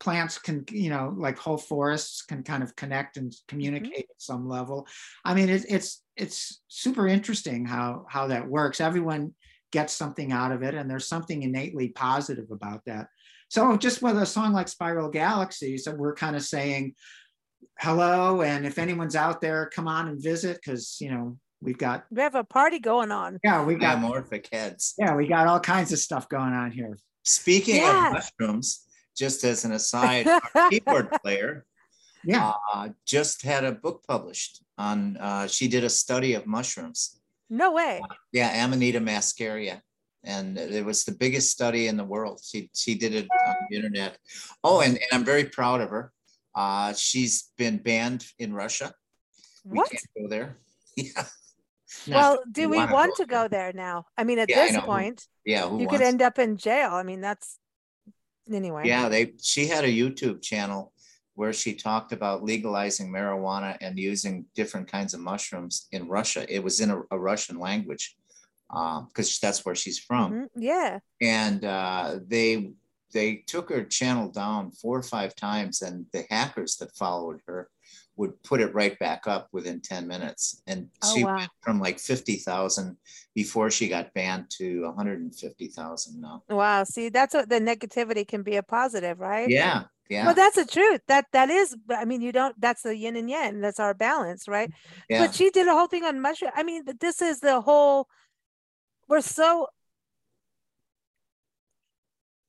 plants 0.00 0.38
can 0.38 0.64
you 0.70 0.90
know 0.90 1.14
like 1.16 1.38
whole 1.38 1.58
forests 1.58 2.22
can 2.22 2.42
kind 2.42 2.62
of 2.62 2.74
connect 2.76 3.16
and 3.16 3.32
communicate 3.48 4.06
at 4.10 4.18
some 4.18 4.48
level. 4.48 4.86
I 5.24 5.34
mean 5.34 5.48
it, 5.48 5.64
it's 5.68 6.02
it's 6.16 6.62
super 6.68 7.06
interesting 7.06 7.64
how 7.64 8.06
how 8.08 8.28
that 8.28 8.48
works. 8.48 8.80
Everyone 8.80 9.34
gets 9.72 9.92
something 9.94 10.32
out 10.32 10.52
of 10.52 10.62
it 10.62 10.74
and 10.74 10.88
there's 10.88 11.08
something 11.08 11.42
innately 11.42 11.88
positive 11.88 12.50
about 12.50 12.82
that. 12.84 13.06
So 13.48 13.76
just 13.76 14.00
with 14.00 14.16
a 14.16 14.26
song 14.26 14.52
like 14.52 14.68
spiral 14.68 15.10
galaxies 15.10 15.84
that 15.84 15.96
we're 15.98 16.14
kind 16.14 16.36
of 16.36 16.42
saying 16.42 16.94
hello 17.78 18.42
and 18.42 18.66
if 18.66 18.78
anyone's 18.78 19.16
out 19.16 19.40
there 19.40 19.70
come 19.74 19.88
on 19.88 20.08
and 20.08 20.22
visit 20.22 20.56
because 20.64 20.96
you 21.00 21.10
know 21.10 21.36
we've 21.60 21.78
got 21.78 22.04
We 22.10 22.20
have 22.22 22.34
a 22.34 22.44
party 22.44 22.78
going 22.78 23.10
on. 23.10 23.38
yeah 23.44 23.64
we 23.64 23.74
got 23.76 23.98
Amorphic 23.98 24.46
heads. 24.52 24.94
yeah 24.98 25.14
we 25.14 25.26
got 25.26 25.46
all 25.46 25.60
kinds 25.60 25.92
of 25.92 25.98
stuff 25.98 26.28
going 26.28 26.52
on 26.52 26.70
here 26.70 26.96
Speaking 27.24 27.76
Yeah. 27.76 28.08
of 28.08 28.12
mushrooms, 28.14 28.84
just 29.16 29.44
as 29.44 29.64
an 29.64 29.70
aside, 29.72 30.26
our 30.26 30.40
keyboard 30.70 31.08
player 31.22 31.64
Yeah. 32.24 32.52
uh, 32.74 32.88
just 33.06 33.42
had 33.42 33.62
a 33.64 33.70
book 33.72 34.02
published 34.08 34.60
on. 34.76 35.16
Uh, 35.18 35.46
she 35.46 35.68
did 35.68 35.84
a 35.84 35.88
study 35.90 36.34
of 36.34 36.46
mushrooms. 36.46 37.20
No 37.48 37.70
way. 37.72 38.00
Yeah, 38.32 38.64
Amanita 38.64 38.98
muscaria, 39.00 39.82
and 40.24 40.58
it 40.58 40.84
was 40.84 41.04
the 41.04 41.12
biggest 41.12 41.50
study 41.52 41.86
in 41.86 41.96
the 41.96 42.04
world. 42.04 42.40
She 42.42 42.70
she 42.74 42.96
did 42.96 43.14
it 43.14 43.28
on 43.46 43.54
the 43.70 43.76
internet. 43.76 44.18
Oh, 44.64 44.80
and, 44.80 44.94
and 44.94 45.06
I'm 45.12 45.24
very 45.24 45.44
proud 45.44 45.80
of 45.80 45.90
her. 45.90 46.10
Uh, 46.54 46.92
she's 46.94 47.50
been 47.56 47.78
banned 47.78 48.26
in 48.38 48.52
Russia. 48.52 48.92
We 49.64 49.78
What? 49.78 49.90
can't 49.90 50.06
go 50.16 50.28
there. 50.28 50.58
Yeah, 50.96 51.24
No. 52.06 52.16
Well, 52.16 52.38
do 52.50 52.60
you 52.62 52.68
we 52.68 52.76
wanna 52.78 52.92
want 52.92 53.16
go 53.16 53.24
to 53.24 53.26
go 53.26 53.48
there 53.48 53.72
now? 53.72 54.04
I 54.16 54.24
mean, 54.24 54.38
at 54.38 54.48
Yeah, 54.50 54.66
this 54.66 54.80
point, 54.80 55.26
yeah. 55.44 55.68
Who 55.68 55.80
you 55.80 55.88
could 55.88 56.02
end 56.02 56.20
up 56.22 56.38
in 56.38 56.56
jail. 56.56 56.90
I 56.92 57.02
mean, 57.02 57.20
that's 57.20 57.58
anyway. 58.52 58.82
Yeah, 58.86 59.08
they 59.08 59.32
she 59.40 59.66
had 59.68 59.84
a 59.84 59.88
YouTube 59.88 60.42
channel 60.42 60.92
where 61.34 61.52
she 61.52 61.74
talked 61.74 62.12
about 62.12 62.42
legalizing 62.44 63.10
marijuana 63.10 63.76
and 63.80 63.98
using 63.98 64.44
different 64.54 64.86
kinds 64.90 65.14
of 65.14 65.20
mushrooms 65.20 65.86
in 65.92 66.08
Russia. 66.08 66.44
It 66.48 66.62
was 66.62 66.80
in 66.80 66.90
a, 66.90 67.00
a 67.10 67.18
Russian 67.18 67.58
language 67.58 68.16
because 68.68 69.38
that's 69.40 69.64
where 69.64 69.74
she's 69.74 69.98
from. 69.98 70.32
Mhm. 70.32 70.46
Yeah. 70.56 70.98
And 71.20 71.64
uh, 71.64 72.18
they 72.26 72.72
they 73.12 73.36
took 73.46 73.70
her 73.70 73.84
channel 73.84 74.28
down 74.28 74.70
four 74.72 74.98
or 74.98 75.02
five 75.02 75.34
times, 75.34 75.82
and 75.82 76.06
the 76.12 76.24
hackers 76.30 76.76
that 76.76 76.96
followed 76.96 77.40
her 77.46 77.68
would 78.16 78.42
put 78.42 78.60
it 78.60 78.74
right 78.74 78.98
back 78.98 79.26
up 79.26 79.48
within 79.52 79.80
10 79.80 80.06
minutes. 80.06 80.62
And 80.66 80.88
Oh, 81.02 81.14
she 81.14 81.24
wow. 81.24 81.36
went 81.36 81.50
from 81.62 81.80
like 81.80 81.98
50,000 81.98 82.96
before 83.34 83.70
she 83.70 83.88
got 83.88 84.12
banned 84.12 84.50
to 84.58 84.82
150,000 84.82 86.20
now. 86.20 86.42
Wow. 86.48 86.84
See, 86.84 87.08
that's 87.08 87.34
what 87.34 87.48
the 87.48 87.58
negativity 87.60 88.26
can 88.28 88.42
be 88.42 88.56
a 88.56 88.62
positive, 88.62 89.18
right? 89.18 89.48
Yeah, 89.48 89.84
yeah, 90.10 90.26
Well, 90.26 90.34
that's 90.34 90.56
the 90.56 90.66
truth. 90.66 91.00
That 91.08 91.24
that 91.32 91.48
is. 91.48 91.74
I 91.88 92.04
mean, 92.04 92.20
you 92.20 92.32
don't. 92.32 92.58
That's 92.60 92.82
the 92.82 92.94
yin 92.94 93.16
and 93.16 93.30
yang. 93.30 93.60
That's 93.60 93.80
our 93.80 93.94
balance, 93.94 94.46
right? 94.46 94.70
yeah. 95.08 95.26
But 95.26 95.34
she 95.34 95.48
did 95.50 95.66
a 95.66 95.72
whole 95.72 95.86
thing 95.86 96.04
on 96.04 96.20
mushroom. 96.20 96.52
I 96.54 96.62
mean, 96.64 96.84
this 97.00 97.22
is 97.22 97.40
the 97.40 97.60
whole. 97.62 98.08
We're 99.08 99.22
so. 99.22 99.68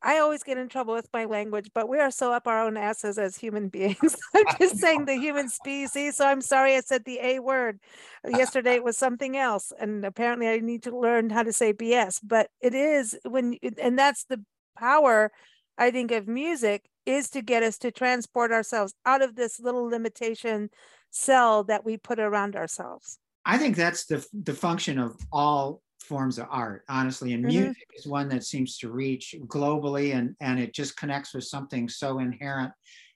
I 0.04 0.20
always 0.20 0.44
get 0.44 0.58
in 0.58 0.68
trouble 0.68 0.94
with 0.94 1.08
my 1.14 1.26
language, 1.26 1.72
but 1.74 1.88
we 1.88 2.00
are 2.00 2.12
so 2.12 2.34
up 2.34 2.46
our 2.46 2.62
own 2.62 2.76
asses 2.76 3.18
as 3.18 3.38
human 3.38 3.70
beings. 3.70 4.16
I'm 4.36 4.46
just 4.60 4.78
saying 4.78 5.06
the 5.06 5.16
human 5.16 5.50
species. 5.50 6.18
So 6.18 6.28
I'm 6.28 6.42
sorry 6.42 6.76
I 6.76 6.82
said 6.82 7.06
the 7.06 7.20
A 7.22 7.40
word. 7.40 7.80
Yesterday 8.28 8.76
it 8.76 8.84
was 8.84 8.98
something 8.98 9.38
else. 9.38 9.72
And 9.80 10.06
apparently 10.06 10.50
I 10.50 10.60
need 10.60 10.84
to 10.84 10.98
learn 10.98 11.30
how 11.30 11.44
to 11.44 11.54
say 11.54 11.74
BS. 11.74 12.20
But 12.22 12.50
it 12.62 12.76
is 12.76 13.18
when, 13.24 13.58
and 13.82 13.98
that's 13.98 14.26
the 14.26 14.44
power, 14.78 15.32
I 15.78 15.92
think, 15.92 16.12
of 16.12 16.28
music 16.28 16.84
is 17.06 17.30
to 17.32 17.42
get 17.42 17.64
us 17.64 17.78
to 17.80 17.92
transport 17.92 18.52
ourselves 18.52 18.94
out 19.06 19.22
of 19.22 19.36
this 19.36 19.60
little 19.60 19.86
limitation 19.86 20.70
cell 21.12 21.64
that 21.66 21.86
we 21.86 21.98
put 21.98 22.20
around 22.20 22.56
ourselves. 22.56 23.20
I 23.46 23.58
think 23.58 23.76
that's 23.76 24.06
the 24.06 24.26
the 24.34 24.54
function 24.54 25.00
of 25.00 25.18
all 25.32 25.82
forms 26.04 26.38
of 26.38 26.48
art, 26.50 26.84
honestly. 26.90 27.34
And 27.34 27.44
Mhm. 27.44 27.54
music 27.54 27.88
is 27.96 28.08
one 28.08 28.30
that 28.30 28.44
seems 28.44 28.78
to 28.80 28.92
reach 28.92 29.36
globally, 29.48 30.16
and 30.16 30.36
and 30.42 30.60
it 30.60 30.74
just 30.74 30.98
connects 30.98 31.34
with 31.34 31.46
something 31.46 31.90
so 31.90 32.20
inherent 32.20 32.72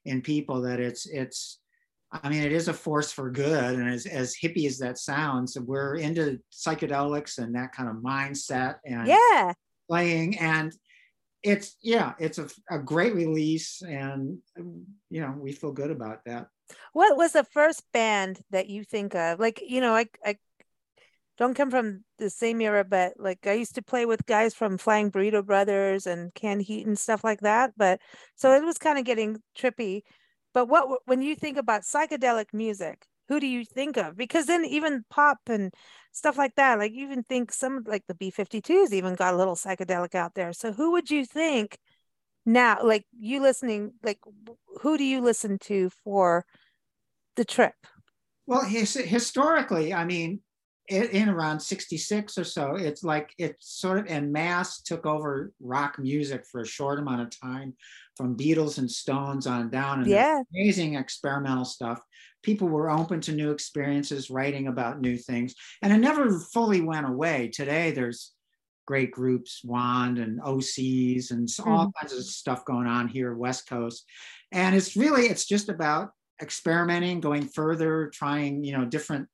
in 0.06 0.22
people 0.22 0.62
that 0.64 0.80
it's 0.80 1.06
it's. 1.08 1.60
I 2.12 2.30
mean, 2.30 2.44
it 2.44 2.54
is 2.54 2.70
a 2.70 2.74
force 2.74 3.12
for 3.12 3.30
good, 3.30 3.76
and 3.76 3.90
as 3.90 4.06
as 4.06 4.36
hippie 4.42 4.66
as 4.66 4.78
that 4.80 4.98
sounds, 4.98 5.60
we're 5.60 5.96
into 5.96 6.40
psychedelics 6.52 7.38
and 7.38 7.54
that 7.56 7.74
kind 7.74 7.90
of 7.90 7.98
mindset 7.98 8.76
and 8.86 9.10
Yeah. 9.10 9.54
playing, 9.90 10.40
and 10.40 10.74
it's 11.44 11.76
yeah, 11.82 12.14
it's 12.20 12.38
a, 12.40 12.48
a 12.70 12.80
great 12.80 13.14
release, 13.14 13.82
and 13.82 14.40
you 15.10 15.22
know 15.22 15.36
we 15.38 15.52
feel 15.52 15.72
good 15.72 15.92
about 15.92 16.20
that. 16.26 16.48
What 16.94 17.16
was 17.18 17.34
the 17.34 17.44
first 17.44 17.84
band 17.94 18.42
that 18.52 18.70
you 18.70 18.84
think 18.84 19.16
of? 19.16 19.40
Like, 19.40 19.62
you 19.66 19.82
know, 19.82 19.96
I 19.96 20.08
I 20.26 20.38
don't 21.38 21.54
come 21.54 21.70
from 21.70 22.04
the 22.18 22.30
same 22.30 22.62
era, 22.62 22.84
but 22.84 23.14
like 23.18 23.46
I 23.46 23.54
used 23.54 23.76
to 23.76 23.82
play 23.82 24.06
with 24.06 24.26
guys 24.26 24.54
from 24.54 24.78
Flying 24.78 25.12
Burrito 25.12 25.46
Brothers 25.46 26.08
and 26.08 26.34
Canned 26.34 26.64
Heat 26.64 26.88
and 26.88 26.98
stuff 26.98 27.24
like 27.24 27.42
that. 27.42 27.74
But 27.78 28.00
so 28.36 28.54
it 28.54 28.64
was 28.64 28.78
kind 28.78 28.98
of 28.98 29.06
getting 29.06 29.38
trippy. 29.58 30.02
But 30.54 30.68
what 30.68 31.02
when 31.06 31.22
you 31.22 31.36
think 31.36 31.58
about 31.58 31.84
psychedelic 31.84 32.48
music, 32.54 33.06
who 33.28 33.40
do 33.40 33.46
you 33.46 33.66
think 33.66 33.98
of? 33.98 34.18
Because 34.18 34.48
then 34.48 34.66
even 34.66 35.06
pop 35.10 35.38
and 35.48 35.74
stuff 36.12 36.38
like 36.38 36.56
that, 36.56 36.80
like 36.80 36.94
you 36.94 37.06
even 37.06 37.24
think 37.24 37.52
some 37.52 37.84
like 37.86 38.04
the 38.08 38.16
B52s 38.16 38.92
even 38.92 39.14
got 39.14 39.34
a 39.34 39.38
little 39.38 39.56
psychedelic 39.56 40.16
out 40.16 40.34
there. 40.34 40.54
So 40.54 40.72
who 40.72 40.94
would 40.94 41.12
you 41.12 41.26
think 41.26 41.78
now, 42.46 42.80
like 42.82 43.06
you 43.20 43.42
listening, 43.42 43.92
like 44.02 44.20
who 44.82 44.98
do 44.98 45.04
you 45.04 45.22
listen 45.22 45.60
to 45.60 45.92
for 46.04 46.46
the 47.36 47.46
trip? 47.46 47.76
Well, 48.48 48.64
his, 48.64 48.94
historically, 48.94 49.94
I 49.94 50.06
mean, 50.06 50.40
in, 50.88 51.30
around 51.30 51.60
66 51.60 52.38
or 52.38 52.44
so, 52.44 52.76
it's 52.76 53.04
like 53.04 53.34
it 53.38 53.58
sort 53.60 54.00
of 54.00 54.08
en 54.08 54.32
mass 54.32 54.82
took 54.82 55.06
over 55.06 55.52
rock 55.60 56.00
music 56.00 56.46
for 56.46 56.62
a 56.62 56.68
short 56.68 57.00
amount 57.00 57.22
of 57.22 57.40
time 57.40 57.76
from 58.16 58.38
Beatles 58.38 58.78
and 58.78 58.90
Stones 58.90 59.48
on 59.48 59.70
down. 59.70 60.00
And 60.00 60.10
Yeah. 60.10 60.42
amazing 60.54 60.96
experimental 60.96 61.66
stuff. 61.66 62.02
People 62.42 62.70
were 62.70 62.90
open 62.90 63.20
to 63.22 63.34
new 63.34 63.52
experiences, 63.52 64.30
writing 64.30 64.68
about 64.68 65.02
new 65.02 65.18
things, 65.18 65.56
and 65.82 65.92
it 65.92 65.98
never 65.98 66.40
fully 66.40 66.82
went 66.82 67.08
away. 67.08 67.50
Today, 67.50 67.92
there's 67.92 68.34
great 68.86 69.12
groups, 69.12 69.62
Wand 69.64 70.18
and 70.18 70.40
OCs, 70.40 71.32
and 71.32 71.50
all 71.66 71.88
mm. 71.88 71.92
kinds 72.00 72.14
of 72.14 72.24
stuff 72.24 72.64
going 72.64 72.88
on 72.88 73.10
here, 73.10 73.36
West 73.36 73.68
Coast. 73.68 74.06
And 74.52 74.76
it's 74.76 74.96
really, 74.96 75.26
it's 75.26 75.46
just 75.46 75.68
about 75.68 76.12
experimenting, 76.42 77.20
going 77.20 77.48
further, 77.50 78.10
trying, 78.14 78.64
you 78.64 78.78
know, 78.78 78.86
different, 78.86 79.28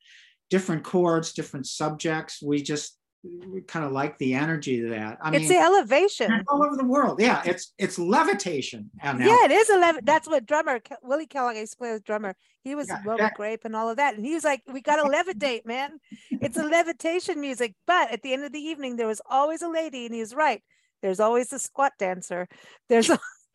different 0.50 0.84
chords, 0.84 1.34
different 1.34 1.68
subjects. 1.68 2.42
We 2.42 2.62
just 2.62 2.98
we 3.24 3.62
kind 3.62 3.86
of 3.86 3.94
like 3.94 4.18
the 4.18 4.34
energy 4.34 4.84
of 4.84 4.90
that. 4.90 5.18
I 5.22 5.30
it's 5.30 5.48
mean, 5.48 5.50
the 5.50 5.64
elevation. 5.64 6.44
all 6.50 6.64
over 6.64 6.76
the 6.76 6.86
world. 6.86 7.22
Yeah, 7.22 7.42
it's 7.46 7.74
it's 7.78 7.98
levitation. 7.98 8.92
Now- 9.02 9.18
Yeah, 9.18 9.46
it 9.46 9.52
is 9.52 9.70
eleven. 9.70 10.04
That's 10.04 10.28
what 10.28 10.46
drummer 10.46 10.82
Willie 11.02 11.26
Kellogg 11.26 11.56
I 11.56 11.62
used 11.62 11.74
to 11.74 11.78
play 11.78 11.94
with 11.94 12.04
drummer. 12.04 12.36
He 12.64 12.76
was 12.76 12.90
yeah. 12.90 13.30
Grape 13.36 13.66
and 13.66 13.76
all 13.76 13.90
of 13.90 13.98
that, 13.98 14.16
and 14.16 14.26
he 14.26 14.34
was 14.34 14.44
like, 14.44 14.62
"We 14.68 14.82
got 14.82 14.98
to 14.98 15.04
levitate, 15.04 15.66
man. 15.66 16.00
It's 16.32 16.58
a 16.58 16.64
levitation 16.64 17.40
music." 17.40 17.76
But 17.88 18.12
at 18.12 18.22
the 18.22 18.34
end 18.34 18.44
of 18.44 18.52
the 18.52 18.60
evening, 18.60 18.98
there 18.98 19.08
was 19.08 19.22
always 19.30 19.62
a 19.62 19.70
lady, 19.70 20.06
and 20.06 20.14
he 20.14 20.20
was 20.20 20.36
right. 20.36 20.62
There's 21.02 21.20
always 21.20 21.52
a 21.54 21.60
squat 21.60 21.94
dancer. 21.98 22.48
There's. 22.90 23.10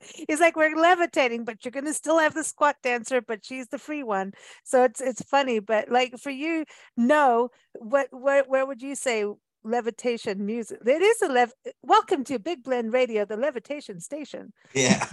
He's 0.00 0.40
like, 0.40 0.56
we're 0.56 0.76
levitating, 0.76 1.44
but 1.44 1.64
you're 1.64 1.72
gonna 1.72 1.94
still 1.94 2.18
have 2.18 2.34
the 2.34 2.44
squat 2.44 2.76
dancer, 2.82 3.20
but 3.20 3.44
she's 3.44 3.68
the 3.68 3.78
free 3.78 4.02
one. 4.02 4.32
So 4.64 4.84
it's 4.84 5.00
it's 5.00 5.22
funny, 5.22 5.58
but 5.58 5.90
like 5.90 6.18
for 6.18 6.30
you, 6.30 6.64
no, 6.96 7.50
what 7.74 8.08
where 8.10 8.44
where 8.44 8.66
would 8.66 8.82
you 8.82 8.94
say 8.94 9.24
levitation 9.62 10.44
music? 10.46 10.78
It 10.84 11.02
is 11.02 11.22
a 11.22 11.28
lev. 11.28 11.52
Welcome 11.82 12.24
to 12.24 12.38
Big 12.38 12.62
Blend 12.62 12.92
Radio, 12.92 13.24
the 13.24 13.36
levitation 13.36 14.00
station. 14.00 14.52
Yeah. 14.74 15.06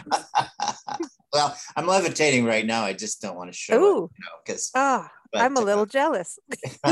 well, 1.34 1.58
I'm 1.76 1.88
levitating 1.88 2.46
right 2.46 2.66
now. 2.66 2.84
I 2.84 2.94
just 2.94 3.22
don't 3.22 3.36
want 3.36 3.52
to 3.52 3.58
show 3.58 3.76
Ooh, 3.76 4.10
you 4.18 4.26
know, 4.26 4.38
because 4.46 4.72
ah, 4.76 5.10
I'm 5.34 5.58
a 5.58 5.62
little 5.62 5.86
jealous. 5.86 6.40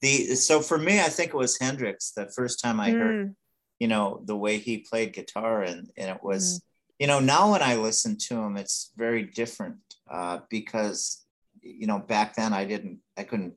the 0.00 0.34
so 0.34 0.60
for 0.60 0.78
me, 0.78 1.00
I 1.00 1.08
think 1.08 1.30
it 1.30 1.36
was 1.36 1.58
Hendrix 1.58 2.12
the 2.12 2.30
first 2.34 2.60
time 2.60 2.80
I 2.80 2.90
heard, 2.90 3.28
Mm, 3.28 3.34
you 3.80 3.88
know, 3.88 4.22
the 4.26 4.36
way 4.36 4.58
he 4.58 4.78
played 4.78 5.12
guitar, 5.12 5.62
and 5.62 5.90
and 5.96 6.08
it 6.14 6.22
was, 6.22 6.44
Mm. 6.44 6.60
you 7.00 7.06
know, 7.08 7.18
now 7.18 7.50
when 7.52 7.62
I 7.62 7.74
listen 7.76 8.16
to 8.28 8.34
him, 8.42 8.56
it's 8.56 8.92
very 8.96 9.24
different 9.24 9.78
uh, 10.10 10.40
because, 10.50 11.24
you 11.62 11.86
know, 11.86 11.98
back 11.98 12.36
then 12.36 12.52
I 12.52 12.64
didn't, 12.66 12.98
I 13.16 13.24
couldn't 13.24 13.54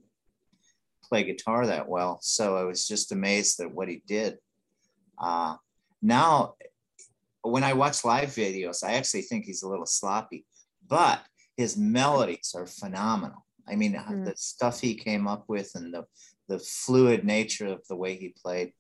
play 1.03 1.23
guitar 1.23 1.67
that 1.67 1.87
well, 1.89 2.19
so 2.21 2.55
I 2.57 2.63
was 2.63 2.87
just 2.87 3.11
amazed 3.11 3.59
at 3.59 3.71
what 3.75 3.89
he 3.89 4.01
did. 4.07 4.37
Uh, 5.17 5.55
now, 6.01 6.55
when 7.41 7.63
I 7.63 7.73
watch 7.73 8.05
live 8.05 8.29
videos, 8.29 8.83
I 8.83 8.93
actually 8.93 9.23
think 9.23 9.45
he's 9.45 9.63
a 9.63 9.67
little 9.69 9.85
sloppy, 9.85 10.45
but 10.87 11.19
his 11.57 11.75
melodies 11.77 12.53
are 12.55 12.65
phenomenal. 12.65 13.45
I 13.67 13.75
mean, 13.75 13.93
Mm. 13.93 14.25
the 14.25 14.35
stuff 14.37 14.79
he 14.79 14.95
came 14.95 15.27
up 15.27 15.43
with 15.49 15.69
and 15.75 15.93
the 15.93 16.05
the 16.49 16.59
fluid 16.59 17.23
nature 17.23 17.67
of 17.67 17.81
the 17.87 17.95
way 17.95 18.15
he 18.17 18.29
played, 18.43 18.73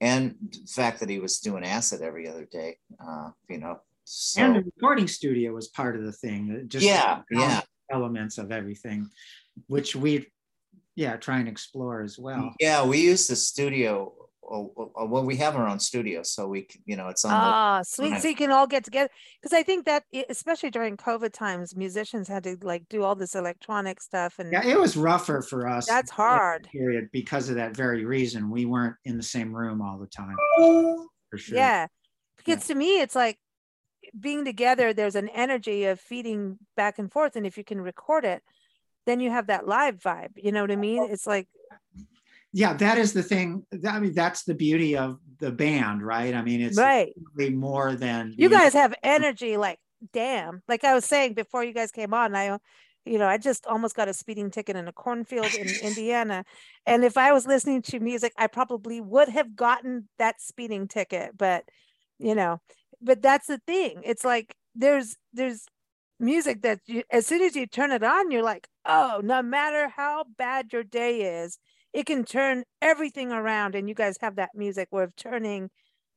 and 0.00 0.34
the 0.50 0.66
fact 0.68 1.00
that 1.00 1.08
he 1.08 1.18
was 1.18 1.38
doing 1.40 1.64
acid 1.64 2.02
every 2.02 2.28
other 2.28 2.44
day. 2.44 2.78
Uh, 3.00 3.30
you 3.48 3.58
know, 3.58 3.80
so 4.04 4.42
and 4.42 4.56
the 4.56 4.62
recording 4.62 5.08
studio 5.08 5.52
was 5.52 5.68
part 5.68 5.96
of 5.96 6.04
the 6.04 6.12
thing. 6.12 6.60
uh, 6.60 6.64
Just 6.66 6.84
yeah, 6.86 7.22
yeah, 7.30 7.60
elements 7.90 8.38
of 8.38 8.52
everything, 8.52 9.08
which 9.66 9.96
we, 9.96 10.26
yeah, 10.94 11.16
try 11.16 11.38
and 11.38 11.48
explore 11.48 12.02
as 12.02 12.18
well. 12.18 12.54
yeah. 12.60 12.84
We 12.84 12.98
use 13.00 13.26
the 13.26 13.36
studio. 13.36 14.12
Oh, 14.50 14.92
oh, 14.96 15.06
Well, 15.06 15.24
we 15.24 15.36
have 15.36 15.56
our 15.56 15.66
own 15.68 15.78
studio, 15.78 16.22
so 16.22 16.46
we, 16.46 16.62
can- 16.62 16.82
you 16.86 16.96
know, 16.96 17.08
it's 17.08 17.24
on 17.24 17.30
the 17.30 17.36
Ah, 17.36 17.82
sweet. 17.84 18.12
Right. 18.12 18.22
So 18.22 18.28
you 18.28 18.34
can 18.36 18.50
all 18.50 18.66
get 18.66 18.84
together 18.84 19.10
because 19.40 19.52
I 19.52 19.62
think 19.62 19.84
that 19.86 20.04
especially 20.28 20.70
during 20.70 20.96
COVID 20.96 21.32
times, 21.32 21.74
musicians 21.76 22.28
had 22.28 22.44
to 22.44 22.56
like 22.62 22.88
do 22.88 23.02
all 23.02 23.14
this 23.14 23.34
electronic 23.34 24.00
stuff, 24.00 24.38
and 24.38 24.52
Yeah, 24.52 24.64
it 24.66 24.78
was 24.78 24.96
rougher 24.96 25.42
for 25.42 25.68
us. 25.68 25.86
that's 25.86 26.10
at 26.10 26.16
that 26.16 26.22
hard. 26.22 26.68
Period, 26.70 27.08
because 27.12 27.48
of 27.48 27.56
that 27.56 27.76
very 27.76 28.04
reason. 28.04 28.50
We 28.50 28.64
weren't 28.66 28.96
in 29.04 29.16
the 29.16 29.22
same 29.22 29.54
room 29.54 29.82
all 29.82 29.98
the 29.98 30.06
time. 30.06 30.36
For 31.30 31.38
sure. 31.38 31.56
Yeah. 31.56 31.86
Because 32.36 32.66
to 32.68 32.74
me, 32.74 33.00
it's 33.00 33.14
like 33.16 33.38
being 34.18 34.44
together, 34.44 34.92
there's 34.92 35.16
an 35.16 35.28
energy 35.30 35.84
of 35.86 35.98
feeding 36.00 36.58
back 36.76 36.98
and 36.98 37.10
forth. 37.10 37.34
And 37.34 37.44
if 37.46 37.58
you 37.58 37.64
can 37.64 37.80
record 37.80 38.24
it, 38.24 38.42
then 39.04 39.18
you 39.20 39.30
have 39.30 39.48
that 39.48 39.66
live 39.66 39.98
vibe. 39.98 40.30
You 40.36 40.52
know 40.52 40.60
what 40.62 40.70
I 40.70 40.76
mean? 40.76 41.08
It's 41.10 41.26
like 41.26 41.48
yeah 42.56 42.72
that 42.72 42.96
is 42.96 43.12
the 43.12 43.22
thing 43.22 43.62
i 43.86 44.00
mean 44.00 44.14
that's 44.14 44.44
the 44.44 44.54
beauty 44.54 44.96
of 44.96 45.18
the 45.38 45.52
band 45.52 46.02
right? 46.02 46.34
I 46.34 46.40
mean 46.40 46.62
it's 46.62 46.78
right. 46.78 47.12
more 47.52 47.94
than 47.94 48.34
you 48.38 48.48
guys 48.48 48.72
have 48.72 48.94
energy 49.02 49.58
like 49.58 49.78
damn 50.12 50.62
like 50.66 50.82
i 50.82 50.94
was 50.94 51.04
saying 51.04 51.34
before 51.34 51.62
you 51.62 51.74
guys 51.74 51.92
came 51.92 52.14
on 52.14 52.34
i 52.34 52.58
you 53.04 53.18
know 53.18 53.26
i 53.26 53.36
just 53.36 53.66
almost 53.66 53.94
got 53.94 54.08
a 54.08 54.14
speeding 54.14 54.50
ticket 54.50 54.76
in 54.76 54.88
a 54.88 54.92
cornfield 54.92 55.52
in 55.54 55.68
indiana 55.82 56.44
and 56.86 57.04
if 57.04 57.18
i 57.18 57.30
was 57.30 57.46
listening 57.46 57.82
to 57.82 58.00
music 58.00 58.32
i 58.38 58.46
probably 58.46 59.00
would 59.02 59.28
have 59.28 59.54
gotten 59.54 60.08
that 60.18 60.40
speeding 60.40 60.88
ticket 60.88 61.36
but 61.36 61.64
you 62.18 62.34
know 62.34 62.58
but 63.02 63.20
that's 63.20 63.46
the 63.46 63.60
thing 63.66 64.00
it's 64.02 64.24
like 64.24 64.54
there's 64.74 65.16
there's 65.34 65.66
music 66.18 66.62
that 66.62 66.80
you, 66.86 67.02
as 67.10 67.26
soon 67.26 67.42
as 67.42 67.54
you 67.54 67.66
turn 67.66 67.92
it 67.92 68.02
on 68.02 68.30
you're 68.30 68.42
like 68.42 68.66
oh 68.86 69.20
no 69.22 69.42
matter 69.42 69.88
how 69.88 70.24
bad 70.38 70.72
your 70.72 70.84
day 70.84 71.42
is 71.42 71.58
it 71.96 72.04
can 72.04 72.24
turn 72.24 72.62
everything 72.82 73.32
around 73.32 73.74
and 73.74 73.88
you 73.88 73.94
guys 73.94 74.18
have 74.20 74.36
that 74.36 74.50
music 74.54 74.86
where 74.90 75.04
of 75.04 75.16
turning 75.16 75.70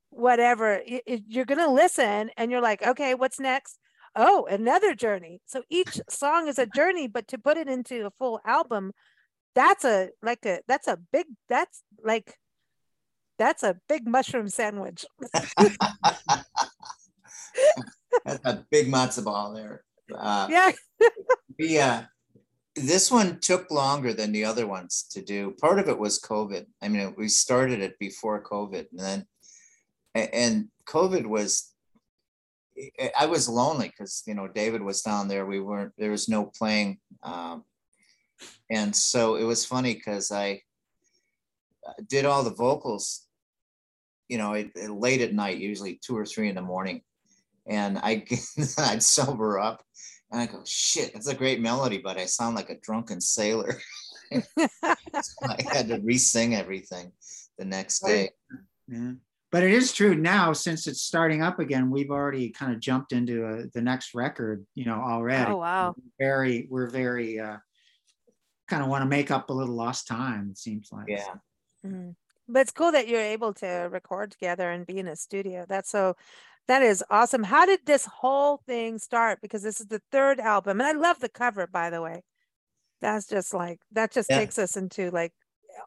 whatever 0.10 0.74
it, 0.74 1.04
it, 1.06 1.24
you're 1.26 1.46
going 1.46 1.66
to 1.66 1.72
listen 1.72 2.30
and 2.36 2.52
you're 2.52 2.62
like 2.62 2.86
okay 2.86 3.16
what's 3.16 3.40
next? 3.40 3.80
Oh 4.16 4.46
another 4.50 4.94
journey. 4.94 5.42
So 5.46 5.64
each 5.70 6.02
song 6.10 6.50
is 6.50 6.60
a 6.60 6.66
journey 6.66 7.08
but 7.08 7.30
to 7.30 7.38
put 7.38 7.56
it 7.56 7.70
into 7.70 8.06
a 8.06 8.12
full 8.12 8.42
album 8.46 8.92
that's 9.56 9.86
a 9.86 10.10
like 10.22 10.46
a 10.46 10.60
that's 10.68 10.88
a 10.90 10.98
big 11.14 11.28
that's 11.48 11.82
like 12.04 12.38
that's 13.38 13.64
a 13.64 13.78
big 13.88 14.06
mushroom 14.06 14.50
sandwich. 14.50 15.06
That's 18.26 18.44
a 18.44 18.66
big 18.72 18.92
matzo 18.92 19.24
ball 19.24 19.54
there. 19.54 19.84
Uh, 20.14 20.48
yeah. 20.50 20.72
Yeah 21.58 22.06
this 22.82 23.12
one 23.12 23.40
took 23.40 23.70
longer 23.72 24.14
than 24.14 24.32
the 24.32 24.46
other 24.46 24.68
ones 24.68 25.04
to 25.12 25.22
do. 25.22 25.56
Part 25.62 25.80
of 25.80 25.88
it 25.90 25.98
was 25.98 26.20
COVID. 26.20 26.66
I 26.82 26.88
mean, 26.88 27.14
we 27.18 27.28
started 27.28 27.82
it 27.82 27.98
before 28.00 28.44
COVID, 28.44 28.88
and 28.92 29.00
then 29.00 29.26
and 30.16 30.68
COVID 30.88 31.26
was. 31.26 31.74
I 33.18 33.26
was 33.26 33.50
lonely 33.50 33.90
because 33.90 34.24
you 34.26 34.34
know 34.34 34.48
David 34.48 34.82
was 34.82 35.02
down 35.02 35.28
there. 35.28 35.46
We 35.46 35.60
weren't. 35.60 35.94
There 35.98 36.12
was 36.12 36.30
no 36.30 36.46
playing, 36.46 37.00
um, 37.24 37.66
and 38.70 38.96
so 38.96 39.36
it 39.36 39.44
was 39.44 39.66
funny 39.66 39.94
because 39.94 40.32
I 40.32 40.62
did 42.08 42.26
all 42.26 42.44
the 42.44 42.54
vocals. 42.54 43.26
You 44.30 44.38
know, 44.38 44.54
it, 44.54 44.72
it, 44.76 44.92
late 44.92 45.22
at 45.22 45.34
night, 45.34 45.58
usually 45.58 46.00
two 46.04 46.16
or 46.16 46.26
three 46.26 46.50
in 46.50 46.56
the 46.56 46.62
morning, 46.62 47.02
and 47.68 47.98
I 47.98 48.26
I'd 48.78 49.04
sober 49.04 49.60
up 49.60 49.84
and 50.32 50.42
I 50.42 50.46
go, 50.46 50.62
shit, 50.66 51.14
that's 51.14 51.28
a 51.28 51.36
great 51.36 51.60
melody, 51.60 51.98
but 51.98 52.18
I 52.18 52.26
sound 52.26 52.56
like 52.56 52.70
a 52.70 52.80
drunken 52.80 53.20
sailor. 53.20 53.80
so 54.32 54.96
I 55.44 55.58
had 55.72 55.88
to 55.90 56.00
re-sing 56.04 56.56
everything 56.56 57.12
the 57.58 57.66
next 57.66 58.00
day. 58.00 58.30
Yeah. 58.88 59.14
But 59.52 59.64
it 59.64 59.74
is 59.74 59.92
true 59.92 60.14
now, 60.14 60.54
since 60.54 60.86
it's 60.86 61.02
starting 61.02 61.42
up 61.42 61.58
again, 61.58 61.90
we've 61.90 62.12
already 62.12 62.50
kind 62.52 62.72
of 62.72 62.80
jumped 62.80 63.12
into 63.12 63.46
a, 63.46 63.60
uh, 63.60 63.64
the 63.74 63.82
next 63.82 64.14
record, 64.14 64.64
you 64.76 64.86
know, 64.86 65.02
already. 65.02 65.52
Oh, 65.52 65.58
wow. 65.58 65.96
We're 65.98 66.28
very, 66.28 66.68
we're 66.70 66.90
very, 66.90 67.40
uh, 67.40 67.58
kind 68.68 68.84
of 68.84 68.90
want 68.90 69.02
to 69.02 69.08
make 69.08 69.32
up 69.32 69.50
a 69.50 69.54
little 69.54 69.74
lost 69.74 70.08
time, 70.08 70.50
it 70.52 70.60
seems 70.60 70.90
like. 70.92 71.08
Yeah. 71.08 71.34
Mm-hmm. 71.84 72.12
But 72.48 72.62
it's 72.62 72.72
cool 72.72 72.92
that 72.92 73.08
you're 73.08 73.22
able 73.22 73.54
to 73.56 73.68
record 73.92 74.32
together 74.32 74.70
and 74.70 74.86
be 74.86 75.00
in 75.00 75.08
a 75.08 75.16
studio. 75.16 75.66
That's 75.68 75.90
so 75.90 76.16
that 76.70 76.84
is 76.84 77.04
awesome. 77.10 77.44
How 77.44 77.66
did 77.66 77.80
this 77.86 78.06
whole 78.06 78.58
thing 78.68 79.00
start? 79.00 79.40
Because 79.42 79.64
this 79.64 79.82
is 79.82 79.88
the 79.88 80.04
third 80.12 80.40
album, 80.40 80.80
and 80.80 80.88
I 80.88 80.92
love 80.92 81.20
the 81.20 81.28
cover, 81.28 81.66
by 81.66 81.90
the 81.90 82.00
way. 82.00 82.22
That's 83.02 83.28
just 83.28 83.56
like 83.56 83.80
that 83.92 84.14
just 84.14 84.30
yeah. 84.30 84.38
takes 84.38 84.60
us 84.60 84.78
into 84.78 85.10
like 85.10 85.34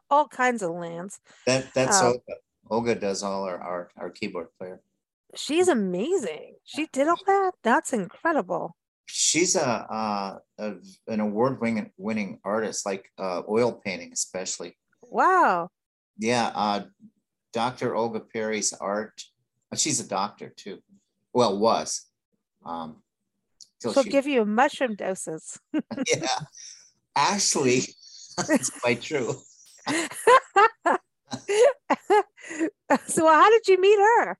all 0.09 0.27
kinds 0.27 0.61
of 0.61 0.71
lands. 0.71 1.21
That 1.47 1.73
that's 1.73 2.01
um, 2.01 2.07
Olga. 2.07 2.21
Olga 2.69 2.95
does 2.95 3.23
all 3.23 3.45
our, 3.45 3.57
our 3.57 3.89
our 3.95 4.09
keyboard 4.09 4.47
player. 4.59 4.81
She's 5.35 5.69
amazing. 5.69 6.55
She 6.65 6.87
did 6.91 7.07
all 7.07 7.15
that. 7.27 7.53
That's 7.63 7.93
incredible. 7.93 8.75
She's 9.05 9.55
a, 9.55 9.65
uh, 9.65 10.39
a 10.57 10.73
an 11.07 11.21
award 11.21 11.61
winning 11.61 11.91
winning 11.97 12.39
artist, 12.43 12.85
like 12.85 13.09
uh, 13.17 13.43
oil 13.47 13.71
painting, 13.71 14.11
especially. 14.11 14.77
Wow. 15.01 15.69
Yeah, 16.17 16.51
uh, 16.53 16.81
Dr. 17.53 17.95
Olga 17.95 18.19
Perry's 18.19 18.73
art 18.73 19.13
she's 19.75 19.99
a 19.99 20.07
doctor 20.07 20.53
too. 20.55 20.79
Well, 21.33 21.57
was. 21.57 22.05
Um, 22.65 23.03
She'll 23.81 24.03
she... 24.03 24.09
give 24.09 24.27
you 24.27 24.45
mushroom 24.45 24.95
doses. 24.95 25.59
yeah, 25.73 26.27
actually, 27.15 27.81
that's 28.47 28.69
quite 28.69 29.01
true. 29.01 29.35
so, 33.07 33.27
how 33.27 33.49
did 33.49 33.67
you 33.67 33.81
meet 33.81 33.99
her? 33.99 34.37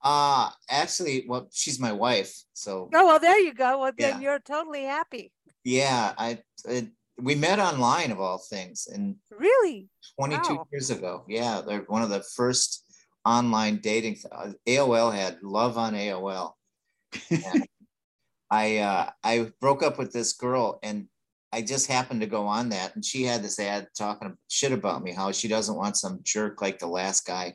Uh 0.00 0.50
actually, 0.70 1.24
well, 1.28 1.48
she's 1.52 1.80
my 1.80 1.92
wife. 1.92 2.32
So. 2.52 2.88
Oh 2.94 3.06
well, 3.06 3.18
there 3.18 3.38
you 3.38 3.52
go. 3.52 3.80
Well, 3.80 3.92
then 3.98 4.14
yeah. 4.14 4.20
you're 4.20 4.38
totally 4.38 4.84
happy. 4.84 5.32
Yeah, 5.64 6.14
I. 6.16 6.38
It, 6.64 6.88
we 7.20 7.34
met 7.34 7.58
online 7.58 8.12
of 8.12 8.20
all 8.20 8.38
things, 8.38 8.86
and 8.86 9.16
really, 9.36 9.88
22 10.20 10.54
wow. 10.54 10.66
years 10.72 10.90
ago. 10.90 11.24
Yeah, 11.26 11.62
they're 11.66 11.80
one 11.88 12.02
of 12.02 12.10
the 12.10 12.22
first 12.22 12.84
online 13.24 13.78
dating. 13.82 14.18
Uh, 14.30 14.52
AOL 14.66 15.14
had 15.14 15.42
love 15.42 15.78
on 15.78 15.94
AOL. 15.94 16.52
I 18.50 18.78
uh, 18.78 19.10
I 19.22 19.50
broke 19.60 19.82
up 19.82 19.98
with 19.98 20.12
this 20.12 20.32
girl 20.32 20.78
and 20.82 21.06
I 21.52 21.62
just 21.62 21.86
happened 21.86 22.20
to 22.20 22.26
go 22.26 22.46
on 22.46 22.70
that 22.70 22.94
and 22.94 23.04
she 23.04 23.22
had 23.22 23.42
this 23.42 23.58
ad 23.58 23.88
talking 23.96 24.36
shit 24.48 24.72
about 24.72 25.02
me, 25.02 25.12
how 25.12 25.32
she 25.32 25.48
doesn't 25.48 25.76
want 25.76 25.96
some 25.96 26.20
jerk 26.22 26.60
like 26.60 26.78
the 26.78 26.86
last 26.86 27.26
guy. 27.26 27.54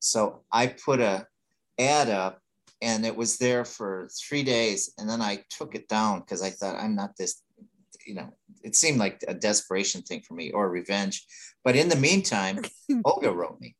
So 0.00 0.42
I 0.50 0.68
put 0.68 1.00
a 1.00 1.26
ad 1.78 2.10
up 2.10 2.40
and 2.82 3.04
it 3.04 3.16
was 3.16 3.38
there 3.38 3.64
for 3.64 4.08
three 4.28 4.42
days 4.42 4.92
and 4.98 5.08
then 5.08 5.20
I 5.20 5.44
took 5.50 5.74
it 5.74 5.88
down 5.88 6.20
because 6.20 6.42
I 6.42 6.50
thought 6.50 6.80
I'm 6.80 6.96
not 6.96 7.16
this, 7.16 7.42
you 8.06 8.14
know, 8.14 8.32
it 8.62 8.74
seemed 8.74 8.98
like 8.98 9.22
a 9.28 9.34
desperation 9.34 10.02
thing 10.02 10.22
for 10.26 10.34
me 10.34 10.50
or 10.50 10.68
revenge. 10.68 11.24
But 11.62 11.76
in 11.76 11.88
the 11.88 11.96
meantime, 11.96 12.62
Olga 13.04 13.32
wrote 13.32 13.60
me 13.60 13.76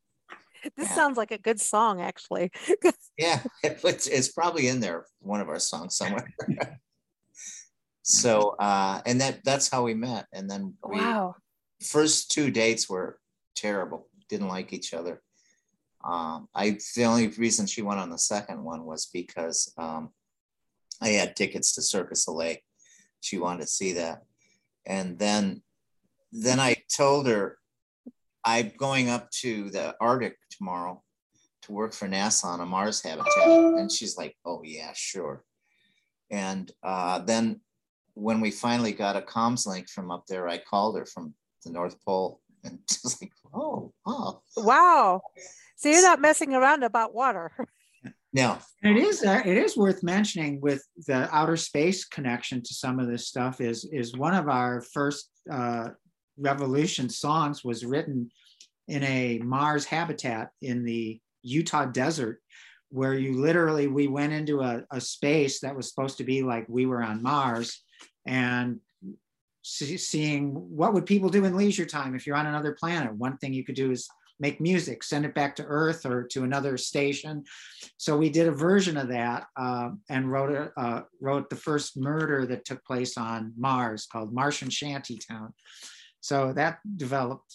this 0.77 0.89
yeah. 0.89 0.95
sounds 0.95 1.17
like 1.17 1.31
a 1.31 1.39
good 1.39 1.61
song, 1.61 2.01
actually. 2.01 2.51
yeah, 3.19 3.43
it's, 3.63 4.07
it's 4.07 4.29
probably 4.29 4.69
in 4.69 4.81
there, 4.81 5.07
one 5.21 5.41
of 5.41 5.49
our 5.49 5.59
songs 5.59 5.97
somewhere. 5.97 6.33
so, 8.03 8.57
uh, 8.59 9.01
and 9.07 9.21
that 9.21 9.45
that's 9.45 9.69
how 9.69 9.85
we 9.85 9.95
met. 9.95 10.27
And 10.33 10.51
then 10.51 10.75
we, 10.87 10.99
wow, 10.99 11.37
first 11.83 12.31
two 12.31 12.51
dates 12.51 12.89
were 12.89 13.19
terrible. 13.55 14.09
Didn't 14.29 14.49
like 14.49 14.73
each 14.73 14.95
other. 14.95 15.23
Um, 16.03 16.49
I 16.55 16.79
the 16.97 17.05
only 17.05 17.29
reason 17.29 17.67
she 17.67 17.83
went 17.83 18.01
on 18.01 18.11
the 18.11 18.19
second 18.19 18.63
one 18.63 18.85
was 18.85 19.07
because 19.13 19.73
um, 19.77 20.11
I 21.01 21.09
had 21.09 21.37
tickets 21.37 21.75
to 21.75 21.83
Cirque 21.83 22.17
Soleil. 22.17 22.57
She 23.21 23.39
wanted 23.39 23.63
to 23.63 23.67
see 23.67 23.93
that, 23.95 24.23
and 24.87 25.19
then 25.19 25.63
then 26.33 26.61
I 26.61 26.77
told 26.95 27.27
her 27.27 27.59
I'm 28.45 28.73
going 28.77 29.11
up 29.11 29.31
to 29.31 29.71
the 29.71 29.95
Arctic 30.01 30.37
tomorrow 30.61 31.03
to 31.63 31.73
work 31.73 31.93
for 31.93 32.07
NASA 32.07 32.45
on 32.45 32.61
a 32.61 32.67
Mars 32.67 33.03
habitat. 33.03 33.49
And 33.49 33.91
she's 33.91 34.17
like, 34.17 34.37
oh, 34.45 34.63
yeah, 34.63 34.93
sure. 34.95 35.43
And 36.31 36.71
uh, 36.83 37.21
then 37.21 37.61
when 38.15 38.41
we 38.41 38.51
finally 38.51 38.93
got 38.93 39.17
a 39.17 39.23
comms 39.23 39.67
link 39.67 39.89
from 39.89 40.11
up 40.11 40.27
there, 40.29 40.49
I 40.49 40.59
called 40.59 40.99
her 40.99 41.07
from 41.07 41.35
the 41.65 41.73
North 41.73 41.97
Pole 42.05 42.41
and 42.65 42.79
she's 42.91 43.21
like, 43.21 43.33
oh, 43.55 43.93
oh. 44.07 44.43
Wow. 44.57 45.23
So 45.77 45.89
you're 45.89 46.03
not 46.03 46.21
messing 46.21 46.55
around 46.55 46.83
about 46.83 47.15
water. 47.15 47.53
No. 48.33 48.59
And 48.83 48.97
it 48.97 49.03
is 49.03 49.25
uh, 49.25 49.43
it 49.45 49.57
is 49.57 49.77
worth 49.77 50.03
mentioning 50.03 50.61
with 50.61 50.87
the 51.09 51.29
outer 51.35 51.57
space 51.57 52.05
connection 52.05 52.63
to 52.63 52.75
some 52.75 53.01
of 53.01 53.09
this 53.09 53.27
stuff 53.27 53.61
is 53.61 53.85
is 53.93 54.17
one 54.17 54.35
of 54.35 54.49
our 54.49 54.83
first 54.83 55.31
uh, 55.51 55.89
REVOLUSHN 56.41 57.11
songs 57.11 57.65
was 57.65 57.85
written 57.85 58.31
in 58.91 59.05
a 59.05 59.39
Mars 59.39 59.85
habitat 59.85 60.51
in 60.61 60.85
the 60.85 61.21
Utah 61.43 61.87
desert, 61.87 62.43
where 62.91 63.15
you 63.15 63.41
literally, 63.41 63.87
we 63.87 64.09
went 64.09 64.33
into 64.33 64.61
a, 64.61 64.83
a 64.91 65.01
space 65.01 65.61
that 65.61 65.77
was 65.77 65.89
supposed 65.89 66.19
to 66.19 66.25
be 66.25 66.43
like 66.43 66.67
we 66.69 66.87
were 66.87 67.03
on 67.03 67.23
Mars 67.23 67.83
and 68.27 68.81
see, 69.63 69.97
seeing 69.97 70.51
what 70.53 70.93
would 70.93 71.07
people 71.07 71.31
do 71.31 71.45
in 71.45 71.57
leisure 71.57 71.87
time 71.87 72.17
if 72.17 72.27
you're 72.27 72.37
on 72.37 72.47
another 72.47 72.77
planet. 72.79 73.15
One 73.15 73.37
thing 73.39 73.55
you 73.55 73.65
could 73.65 73.77
do 73.77 73.93
is 73.93 74.09
make 74.41 74.61
music, 74.61 75.05
send 75.05 75.25
it 75.25 75.35
back 75.35 75.55
to 75.57 75.65
Earth 75.65 76.05
or 76.05 76.25
to 76.33 76.43
another 76.43 76.77
station. 76.77 77.45
So 77.97 78.17
we 78.17 78.29
did 78.29 78.49
a 78.49 78.53
version 78.53 78.97
of 78.97 79.09
that 79.09 79.45
uh, 79.57 79.91
and 80.09 80.33
wrote 80.33 80.51
a, 80.51 80.81
uh, 80.81 81.03
wrote 81.21 81.49
the 81.49 81.57
first 81.57 81.97
murder 81.97 82.45
that 82.47 82.65
took 82.65 82.85
place 82.85 83.17
on 83.17 83.53
Mars 83.57 84.09
called 84.11 84.35
Martian 84.35 84.69
Shantytown. 84.69 85.53
So 86.23 86.53
that 86.55 86.79
developed 86.97 87.55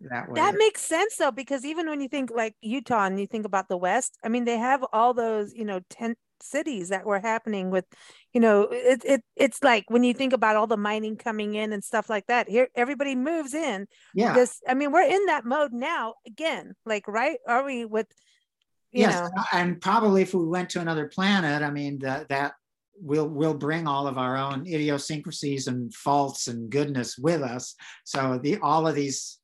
that 0.00 0.28
way. 0.28 0.34
That 0.34 0.54
makes 0.56 0.82
sense 0.82 1.16
though, 1.16 1.30
because 1.30 1.64
even 1.64 1.88
when 1.88 2.00
you 2.00 2.08
think 2.08 2.30
like 2.30 2.54
Utah 2.60 3.06
and 3.06 3.18
you 3.18 3.26
think 3.26 3.46
about 3.46 3.68
the 3.68 3.76
West, 3.76 4.18
I 4.24 4.28
mean, 4.28 4.44
they 4.44 4.58
have 4.58 4.84
all 4.92 5.14
those, 5.14 5.52
you 5.54 5.64
know, 5.64 5.80
tent 5.90 6.18
cities 6.40 6.90
that 6.90 7.06
were 7.06 7.20
happening 7.20 7.70
with 7.70 7.86
you 8.34 8.40
know 8.40 8.68
it, 8.70 9.02
it 9.04 9.22
it's 9.34 9.62
like 9.62 9.84
when 9.88 10.04
you 10.04 10.12
think 10.12 10.32
about 10.34 10.56
all 10.56 10.66
the 10.66 10.76
mining 10.76 11.16
coming 11.16 11.54
in 11.54 11.72
and 11.72 11.82
stuff 11.82 12.10
like 12.10 12.26
that 12.26 12.48
here 12.48 12.68
everybody 12.74 13.14
moves 13.14 13.54
in. 13.54 13.86
Yeah. 14.14 14.34
this 14.34 14.60
i 14.68 14.74
mean 14.74 14.92
we're 14.92 15.08
in 15.08 15.24
that 15.26 15.46
mode 15.46 15.72
now 15.72 16.14
again 16.26 16.74
like 16.84 17.08
right? 17.08 17.38
Are 17.48 17.64
we 17.64 17.86
with 17.86 18.08
you 18.90 19.02
yes 19.02 19.30
know? 19.34 19.42
and 19.52 19.80
probably 19.80 20.22
if 20.22 20.34
we 20.34 20.44
went 20.44 20.70
to 20.70 20.80
another 20.80 21.08
planet 21.08 21.62
i 21.62 21.70
mean 21.70 22.00
that 22.00 22.28
that 22.28 22.52
we'll 23.00 23.28
we'll 23.28 23.54
bring 23.54 23.86
all 23.86 24.06
of 24.06 24.18
our 24.18 24.36
own 24.36 24.66
idiosyncrasies 24.66 25.66
and 25.66 25.92
faults 25.94 26.48
and 26.48 26.70
goodness 26.70 27.18
with 27.18 27.42
us. 27.42 27.74
So 28.04 28.38
the 28.42 28.58
all 28.58 28.86
of 28.86 28.94
these 28.94 29.38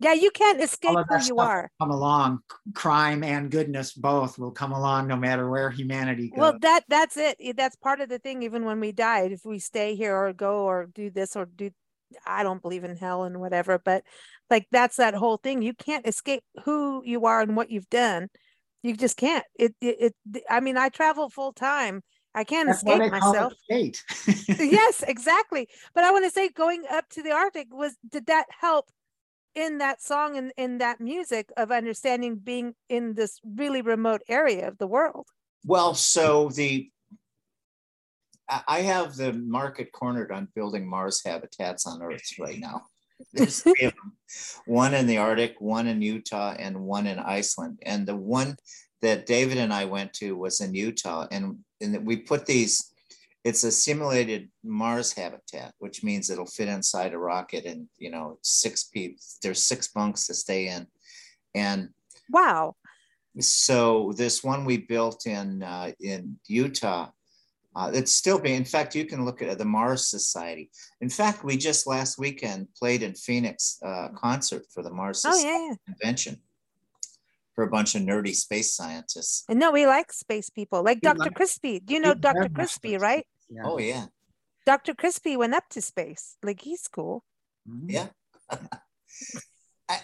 yeah 0.00 0.12
you 0.12 0.30
can't 0.30 0.62
escape 0.62 0.96
who 1.08 1.26
you 1.26 1.36
are. 1.38 1.70
come 1.80 1.90
along. 1.90 2.40
Crime 2.74 3.22
and 3.22 3.50
goodness 3.50 3.92
both 3.92 4.38
will 4.38 4.52
come 4.52 4.72
along 4.72 5.08
no 5.08 5.16
matter 5.16 5.48
where 5.48 5.70
humanity 5.70 6.30
goes. 6.30 6.38
well 6.38 6.58
that 6.60 6.84
that's 6.88 7.16
it. 7.16 7.38
That's 7.56 7.76
part 7.76 8.00
of 8.00 8.08
the 8.08 8.18
thing 8.18 8.42
even 8.42 8.64
when 8.64 8.80
we 8.80 8.92
die 8.92 9.22
if 9.22 9.44
we 9.44 9.58
stay 9.58 9.94
here 9.94 10.16
or 10.16 10.32
go 10.32 10.64
or 10.64 10.86
do 10.86 11.10
this 11.10 11.36
or 11.36 11.46
do 11.46 11.70
i 12.26 12.42
don't 12.42 12.62
believe 12.62 12.84
in 12.84 12.96
hell 12.96 13.24
and 13.24 13.38
whatever 13.38 13.78
but 13.78 14.02
like 14.50 14.66
that's 14.70 14.96
that 14.96 15.14
whole 15.14 15.36
thing. 15.36 15.62
You 15.62 15.74
can't 15.74 16.06
escape 16.06 16.42
who 16.64 17.02
you 17.04 17.26
are 17.26 17.40
and 17.40 17.56
what 17.56 17.70
you've 17.70 17.90
done. 17.90 18.28
You 18.82 18.96
just 18.96 19.16
can't. 19.16 19.44
It 19.58 19.74
it, 19.80 20.14
it 20.34 20.44
i 20.48 20.60
mean 20.60 20.76
i 20.76 20.88
travel 20.88 21.28
full 21.28 21.52
time. 21.52 22.02
I 22.34 22.44
can't 22.44 22.68
That's 22.68 22.82
escape 22.82 23.00
they 23.00 23.10
call 23.10 23.34
it 23.34 23.34
myself. 23.34 23.52
yes 24.60 25.02
exactly. 25.06 25.68
But 25.94 26.04
i 26.04 26.10
want 26.10 26.24
to 26.24 26.30
say 26.30 26.48
going 26.48 26.84
up 26.90 27.08
to 27.10 27.22
the 27.22 27.32
arctic 27.32 27.68
was 27.70 27.96
did 28.08 28.26
that 28.26 28.46
help 28.60 28.90
in 29.54 29.78
that 29.78 30.02
song 30.02 30.36
and 30.36 30.52
in 30.56 30.78
that 30.78 31.00
music 31.00 31.50
of 31.56 31.70
understanding 31.70 32.36
being 32.36 32.74
in 32.88 33.14
this 33.14 33.40
really 33.44 33.82
remote 33.82 34.22
area 34.28 34.68
of 34.68 34.78
the 34.78 34.86
world 34.86 35.26
Well, 35.64 35.94
so 35.94 36.48
the 36.50 36.90
I 38.66 38.80
have 38.80 39.16
the 39.16 39.32
market 39.32 39.92
cornered 39.92 40.32
on 40.32 40.48
building 40.54 40.88
Mars 40.88 41.22
habitats 41.24 41.86
on 41.86 42.02
Earth 42.02 42.22
right 42.38 42.58
now. 42.58 42.82
There's 43.32 43.60
three 43.62 43.82
of 43.82 43.94
them. 43.94 44.16
One 44.66 44.94
in 44.94 45.06
the 45.06 45.18
Arctic, 45.18 45.60
one 45.60 45.86
in 45.86 46.00
Utah, 46.00 46.54
and 46.58 46.80
one 46.80 47.06
in 47.06 47.18
Iceland. 47.18 47.78
And 47.82 48.06
the 48.06 48.16
one 48.16 48.56
that 49.02 49.26
David 49.26 49.58
and 49.58 49.72
I 49.72 49.84
went 49.84 50.12
to 50.14 50.36
was 50.36 50.60
in 50.60 50.74
Utah, 50.74 51.26
and 51.30 51.58
and 51.80 52.06
we 52.06 52.16
put 52.16 52.46
these. 52.46 52.92
It's 53.44 53.64
a 53.64 53.72
simulated 53.72 54.50
Mars 54.64 55.12
habitat, 55.12 55.74
which 55.78 56.02
means 56.02 56.28
it'll 56.28 56.46
fit 56.46 56.68
inside 56.68 57.14
a 57.14 57.18
rocket, 57.18 57.64
and 57.64 57.88
you 57.96 58.10
know, 58.10 58.38
six 58.42 58.84
people. 58.84 59.22
There's 59.42 59.62
six 59.62 59.88
bunks 59.88 60.26
to 60.26 60.34
stay 60.34 60.68
in, 60.68 60.86
and 61.54 61.90
wow 62.30 62.74
so 63.40 64.12
this 64.16 64.42
one 64.42 64.64
we 64.64 64.78
built 64.78 65.26
in 65.26 65.62
uh, 65.62 65.92
in 66.00 66.38
Utah, 66.46 67.10
uh, 67.76 67.90
it's 67.92 68.14
still 68.14 68.38
being. 68.38 68.56
In 68.56 68.64
fact, 68.64 68.94
you 68.94 69.04
can 69.04 69.24
look 69.24 69.42
at 69.42 69.58
the 69.58 69.64
Mars 69.64 70.08
Society. 70.08 70.70
In 71.00 71.10
fact, 71.10 71.44
we 71.44 71.56
just 71.56 71.86
last 71.86 72.18
weekend 72.18 72.68
played 72.76 73.02
in 73.02 73.14
Phoenix 73.14 73.78
uh, 73.84 74.08
concert 74.16 74.64
for 74.72 74.82
the 74.82 74.90
Mars 74.90 75.24
oh 75.26 75.32
Society 75.32 75.48
yeah, 75.48 75.68
yeah. 75.68 75.94
convention 75.94 76.36
for 77.58 77.64
a 77.64 77.70
bunch 77.76 77.96
of 77.96 78.02
nerdy 78.02 78.32
space 78.32 78.72
scientists. 78.72 79.42
and 79.48 79.58
no 79.58 79.72
we 79.72 79.84
like 79.84 80.12
space 80.12 80.48
people 80.48 80.80
like 80.84 80.98
We 81.02 81.08
dr 81.08 81.18
like- 81.18 81.34
crispy 81.34 81.80
do 81.80 81.92
you 81.94 81.98
know 81.98 82.14
dr 82.14 82.38
much 82.40 82.54
crispy 82.54 82.92
like 82.92 83.02
right 83.02 83.26
Yeah. 83.50 83.62
Oh 83.64 83.78
yeah, 83.80 84.06
dr 84.64 84.94
crispy 84.94 85.36
went 85.36 85.54
up 85.54 85.64
to 85.70 85.80
space 85.82 86.36
like 86.40 86.60
he's 86.62 86.86
cool 86.86 87.24
Mhm. 87.68 87.90
yeah. 87.96 88.08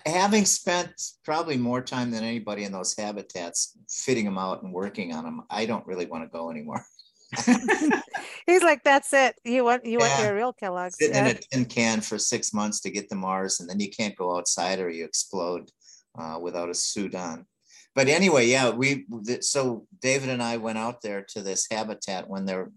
Having 0.04 0.46
spent 0.46 0.94
probably 1.24 1.56
more 1.58 1.80
time 1.82 2.10
than 2.10 2.24
anybody 2.24 2.64
in 2.64 2.72
those 2.72 2.96
habitats, 2.96 3.76
fitting 3.88 4.24
them 4.24 4.38
out 4.38 4.62
and 4.62 4.72
working 4.72 5.12
on 5.14 5.24
them, 5.24 5.42
I 5.50 5.66
don't 5.66 5.86
really 5.86 6.06
want 6.06 6.24
to 6.24 6.28
go 6.38 6.50
anymore. 6.50 6.82
he's 8.46 8.62
like 8.62 8.82
that's 8.84 9.12
it 9.12 9.34
you 9.44 9.64
want 9.64 9.84
you 9.84 9.98
want 9.98 10.10
Yeah. 10.18 10.24
your 10.24 10.34
real 10.36 10.52
kellogg's 10.52 10.96
sitting 10.98 11.14
yeah. 11.16 11.28
in 11.30 11.36
a 11.36 11.40
tin 11.50 11.64
can 11.64 12.00
for 12.00 12.18
six 12.18 12.52
months 12.54 12.80
to 12.80 12.90
get 12.90 13.08
to 13.10 13.14
Mars, 13.14 13.60
and 13.60 13.68
then 13.68 13.78
you 13.80 13.90
can't 13.90 14.16
go 14.16 14.36
outside 14.36 14.78
or 14.80 14.88
you 14.90 15.04
explode 15.04 15.70
uh, 16.18 16.38
without 16.40 16.70
a 16.70 16.74
suit 16.74 17.14
on. 17.14 17.46
But 17.94 18.08
anyway, 18.08 18.46
yeah, 18.46 18.70
we 18.70 19.06
so 19.40 19.86
David 20.00 20.28
and 20.28 20.42
I 20.42 20.56
went 20.56 20.78
out 20.78 21.00
there 21.00 21.24
to 21.30 21.42
this 21.42 21.68
habitat 21.70 22.28
when 22.28 22.44
they're 22.44 22.70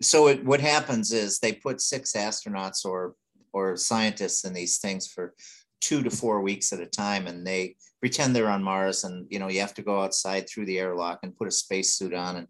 so 0.00 0.28
it, 0.28 0.44
what 0.44 0.60
happens 0.60 1.12
is 1.12 1.38
they 1.38 1.52
put 1.52 1.80
six 1.80 2.12
astronauts 2.12 2.84
or 2.86 3.14
or 3.52 3.76
scientists 3.76 4.44
in 4.44 4.54
these 4.54 4.78
things 4.78 5.06
for 5.06 5.34
two 5.80 6.02
to 6.02 6.10
four 6.10 6.40
weeks 6.40 6.72
at 6.72 6.80
a 6.80 6.86
time, 6.86 7.26
and 7.26 7.46
they 7.46 7.76
pretend 8.00 8.34
they're 8.34 8.50
on 8.50 8.62
Mars, 8.62 9.04
and 9.04 9.26
you 9.30 9.38
know 9.38 9.48
you 9.48 9.60
have 9.60 9.74
to 9.74 9.82
go 9.82 10.00
outside 10.00 10.48
through 10.48 10.66
the 10.66 10.78
airlock 10.78 11.20
and 11.22 11.36
put 11.36 11.48
a 11.48 11.52
spacesuit 11.52 12.14
on 12.14 12.36
and 12.36 12.48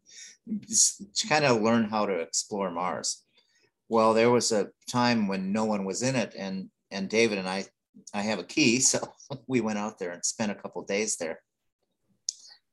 kind 1.28 1.44
of 1.44 1.62
learn 1.62 1.84
how 1.84 2.06
to 2.06 2.14
explore 2.14 2.70
Mars. 2.70 3.24
Well, 3.88 4.14
there 4.14 4.30
was 4.30 4.52
a 4.52 4.68
time 4.88 5.26
when 5.26 5.52
no 5.52 5.64
one 5.64 5.84
was 5.84 6.02
in 6.02 6.14
it, 6.14 6.34
and 6.38 6.70
and 6.92 7.08
David 7.08 7.38
and 7.38 7.48
I, 7.48 7.64
I 8.14 8.22
have 8.22 8.38
a 8.38 8.44
key, 8.44 8.80
so 8.80 8.98
we 9.46 9.60
went 9.60 9.78
out 9.78 9.98
there 9.98 10.10
and 10.12 10.24
spent 10.24 10.52
a 10.52 10.54
couple 10.54 10.82
days 10.82 11.16
there. 11.16 11.40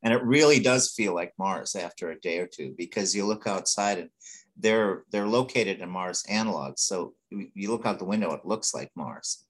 And 0.03 0.13
it 0.13 0.23
really 0.23 0.59
does 0.59 0.91
feel 0.91 1.13
like 1.15 1.33
Mars 1.39 1.75
after 1.75 2.11
a 2.11 2.19
day 2.19 2.37
or 2.39 2.47
two 2.47 2.75
because 2.77 3.15
you 3.15 3.25
look 3.25 3.47
outside 3.47 3.97
and 3.97 4.09
they're 4.55 5.03
they're 5.11 5.27
located 5.27 5.79
in 5.81 5.89
Mars 5.89 6.23
analogs. 6.29 6.79
So 6.79 7.13
you 7.29 7.49
you 7.53 7.71
look 7.71 7.85
out 7.85 7.99
the 7.99 8.05
window, 8.05 8.31
it 8.33 8.45
looks 8.45 8.73
like 8.73 8.91
Mars. 8.95 9.45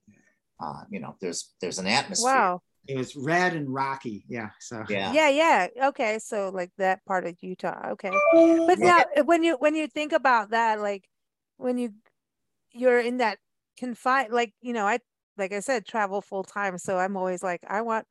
Uh, 0.60 0.82
you 0.90 1.00
know, 1.00 1.16
there's 1.20 1.54
there's 1.60 1.78
an 1.78 1.86
atmosphere. 1.86 2.32
wow 2.34 2.62
It 2.86 2.96
was 2.96 3.14
red 3.14 3.54
and 3.54 3.72
rocky. 3.72 4.24
Yeah. 4.28 4.50
So 4.58 4.84
Yeah. 4.88 5.12
yeah 5.12 5.28
yeah 5.28 5.66
okay 5.88 6.18
so 6.18 6.48
like 6.48 6.70
that 6.78 7.04
part 7.04 7.26
of 7.26 7.36
utah 7.40 7.90
okay 7.92 8.12
but 8.66 8.78
now 8.78 9.04
uh, 9.16 9.24
when 9.24 9.42
you 9.44 9.56
when 9.58 9.74
you 9.74 9.86
think 9.86 10.12
about 10.12 10.50
that 10.50 10.80
like 10.80 11.04
when 11.58 11.76
you 11.76 11.92
you're 12.72 13.00
in 13.00 13.18
that 13.18 13.38
confined 13.76 14.32
like 14.32 14.52
you 14.60 14.72
know 14.72 14.86
i 14.86 14.98
like 15.38 15.52
i 15.52 15.60
said 15.60 15.86
travel 15.86 16.20
full 16.20 16.44
time 16.44 16.78
so 16.78 16.98
i'm 16.98 17.16
always 17.16 17.42
like 17.42 17.60
i 17.68 17.80
want 17.80 18.06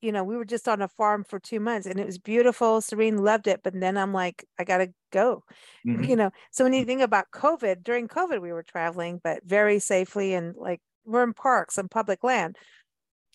you 0.00 0.12
know 0.12 0.22
we 0.24 0.36
were 0.36 0.44
just 0.44 0.68
on 0.68 0.82
a 0.82 0.88
farm 0.88 1.24
for 1.24 1.38
two 1.38 1.60
months 1.60 1.86
and 1.86 1.98
it 1.98 2.06
was 2.06 2.18
beautiful 2.18 2.80
serene 2.80 3.18
loved 3.18 3.46
it 3.46 3.60
but 3.62 3.78
then 3.78 3.96
i'm 3.96 4.12
like 4.12 4.44
i 4.58 4.64
gotta 4.64 4.88
go 5.12 5.42
Mhm. 5.84 6.08
you 6.08 6.16
know? 6.16 6.30
So 6.50 6.64
when 6.64 6.72
you 6.72 6.84
think 6.84 7.00
about 7.02 7.26
covid 7.34 7.82
during 7.82 8.08
covid 8.08 8.40
we 8.40 8.52
were 8.52 8.62
traveling 8.62 9.20
but 9.22 9.42
very 9.44 9.78
safely 9.78 10.34
and 10.34 10.54
like 10.56 10.80
we're 11.04 11.24
in 11.24 11.34
parks 11.34 11.78
and 11.78 11.90
public 11.90 12.22
land 12.24 12.56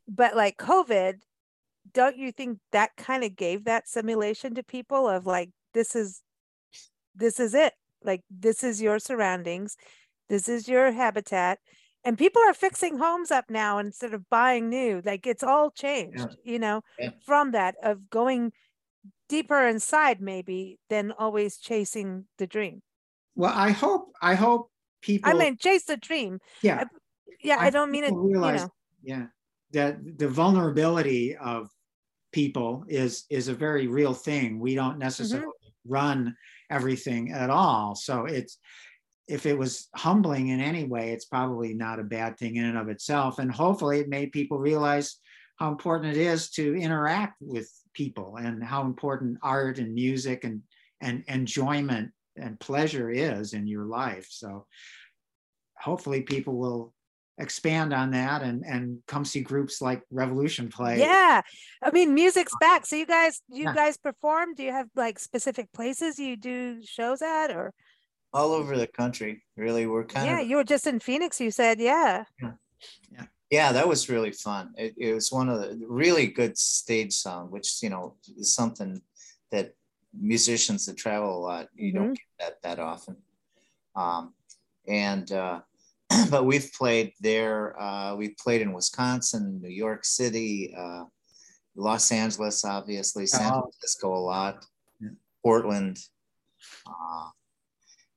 but 0.07 0.35
like 0.35 0.57
covid 0.57 1.21
don't 1.93 2.17
you 2.17 2.31
think 2.31 2.59
that 2.71 2.91
kind 2.97 3.23
of 3.23 3.35
gave 3.35 3.65
that 3.65 3.87
simulation 3.89 4.55
to 4.55 4.63
people 4.63 5.07
of 5.09 5.25
like 5.25 5.49
this 5.73 5.95
is 5.95 6.23
this 7.15 7.39
is 7.39 7.53
it. 7.53 7.73
Like 8.03 8.21
this 8.29 8.63
is 8.63 8.81
your 8.81 8.99
surroundings. 8.99 9.77
This 10.29 10.47
is 10.49 10.67
your 10.67 10.91
habitat 10.91 11.59
and 12.05 12.17
people 12.17 12.41
are 12.41 12.53
fixing 12.53 12.97
homes 12.97 13.31
up 13.31 13.45
now 13.49 13.77
instead 13.77 14.13
of 14.13 14.29
buying 14.29 14.69
new 14.69 15.01
like 15.05 15.25
it's 15.25 15.43
all 15.43 15.71
changed 15.71 16.35
you 16.43 16.59
know 16.59 16.81
Yeah. 16.99 17.11
from 17.25 17.51
that 17.51 17.75
of 17.83 18.09
going 18.09 18.51
deeper 19.29 19.65
inside 19.67 20.21
maybe 20.21 20.79
than 20.89 21.11
always 21.11 21.57
chasing 21.57 22.25
the 22.37 22.47
dream 22.47 22.81
well, 23.35 23.53
I 23.53 23.71
hope 23.71 24.11
I 24.21 24.35
hope 24.35 24.69
people. 25.01 25.29
i 25.29 25.33
mean 25.33 25.57
chase 25.57 25.85
the 25.85 25.97
dream 25.97 26.39
yeah. 26.61 26.85
yeah 27.41 27.57
i, 27.59 27.67
I 27.67 27.69
don't 27.69 27.91
mean 27.91 28.03
it 28.03 28.09
people 28.09 28.27
you 28.29 28.33
realize- 28.33 28.61
know 28.61 28.69
yeah 29.03 29.25
that 29.71 29.97
the 30.17 30.27
vulnerability 30.27 31.35
of 31.35 31.69
people 32.31 32.85
is 32.87 33.25
is 33.29 33.47
a 33.47 33.53
very 33.53 33.87
real 33.87 34.13
thing 34.13 34.59
we 34.59 34.75
don't 34.75 34.91
mm-hmm. 34.91 34.99
necessarily 34.99 35.51
run 35.87 36.35
everything 36.69 37.31
at 37.31 37.49
all 37.49 37.95
so 37.95 38.25
it's 38.25 38.57
if 39.27 39.45
it 39.45 39.57
was 39.57 39.87
humbling 39.95 40.49
in 40.49 40.59
any 40.59 40.83
way 40.83 41.11
it's 41.11 41.25
probably 41.25 41.73
not 41.73 41.99
a 41.99 42.03
bad 42.03 42.37
thing 42.37 42.57
in 42.57 42.65
and 42.65 42.77
of 42.77 42.89
itself. 42.89 43.39
And 43.39 43.51
hopefully 43.51 43.99
it 43.99 44.09
made 44.09 44.31
people 44.31 44.57
realize 44.57 45.17
how 45.57 45.69
important 45.69 46.15
it 46.17 46.21
is 46.21 46.49
to 46.51 46.75
interact 46.75 47.37
with 47.41 47.71
people 47.93 48.37
and 48.37 48.63
how 48.63 48.81
important 48.81 49.37
art 49.41 49.77
and 49.77 49.93
music 49.93 50.43
and 50.43 50.61
and 51.01 51.23
enjoyment 51.27 52.11
and 52.37 52.59
pleasure 52.59 53.09
is 53.09 53.53
in 53.53 53.67
your 53.67 53.85
life. 53.85 54.27
So 54.29 54.65
hopefully 55.79 56.21
people 56.21 56.55
will 56.57 56.93
expand 57.39 57.93
on 57.93 58.11
that 58.11 58.41
and 58.41 58.63
and 58.65 58.99
come 59.07 59.25
see 59.25 59.41
groups 59.41 59.81
like 59.81 60.03
REVOLUSHN 60.13 60.71
play. 60.71 60.99
Yeah. 60.99 61.41
I 61.81 61.91
mean 61.91 62.13
music's 62.13 62.53
back. 62.59 62.85
So 62.85 62.95
you 62.95 63.05
guys 63.05 63.41
you 63.47 63.63
Yeah. 63.65 63.73
guys 63.73 63.97
perform. 63.97 64.55
Do 64.55 64.63
you 64.63 64.71
have 64.71 64.87
like 64.95 65.17
specific 65.19 65.71
places 65.73 66.19
you 66.19 66.35
do 66.35 66.81
shows 66.83 67.21
at 67.21 67.51
or 67.51 67.73
All 68.33 68.51
over 68.51 68.77
the 68.77 68.87
country, 68.87 69.43
really. 69.57 69.85
We're 69.85 70.05
kind 70.05 70.25
yeah 70.25 70.33
of 70.33 70.39
Yeah, 70.39 70.45
you 70.49 70.55
were 70.57 70.63
just 70.63 70.87
in 70.87 70.99
phoenix 70.99 71.39
you 71.39 71.51
said 71.51 71.79
yeah 71.79 72.23
Yeah, 72.41 73.25
yeah, 73.51 73.71
that 73.71 73.87
was 73.87 74.09
really 74.09 74.31
fun. 74.31 74.73
It, 74.77 74.95
it 74.97 75.13
was 75.13 75.31
one 75.31 75.49
of 75.49 75.59
the 75.61 75.79
really 75.87 76.27
good 76.27 76.57
stage 76.57 77.13
sound, 77.13 77.51
which 77.51 77.83
you 77.83 77.89
know 77.89 78.15
is 78.37 78.53
something 78.53 79.01
that 79.51 79.75
musicians 80.19 80.85
that 80.85 80.95
travel 80.97 81.37
a 81.37 81.41
lot 81.49 81.67
you 81.75 81.91
don't 81.93 82.13
get 82.13 82.21
that 82.39 82.61
that 82.63 82.79
often. 82.79 83.15
Um, 83.95 84.33
and 84.87 85.31
uh, 85.31 85.61
but 86.31 86.45
we've 86.45 86.71
played 86.73 87.13
there. 87.21 87.79
Uh, 87.79 88.15
we've 88.15 88.37
played 88.37 88.61
in 88.61 88.73
Wisconsin, 88.73 89.59
New 89.61 89.69
York 89.69 90.03
City, 90.05 90.73
uh, 90.77 91.03
Los 91.75 92.11
Angeles, 92.11 92.65
obviously, 92.65 93.25
San 93.27 93.51
Oh. 93.53 93.61
Francisco 93.61 94.13
a 94.13 94.17
lot. 94.33 94.65
Yeah. 94.99 95.09
Portland. 95.43 95.97
Uh, 96.87 97.29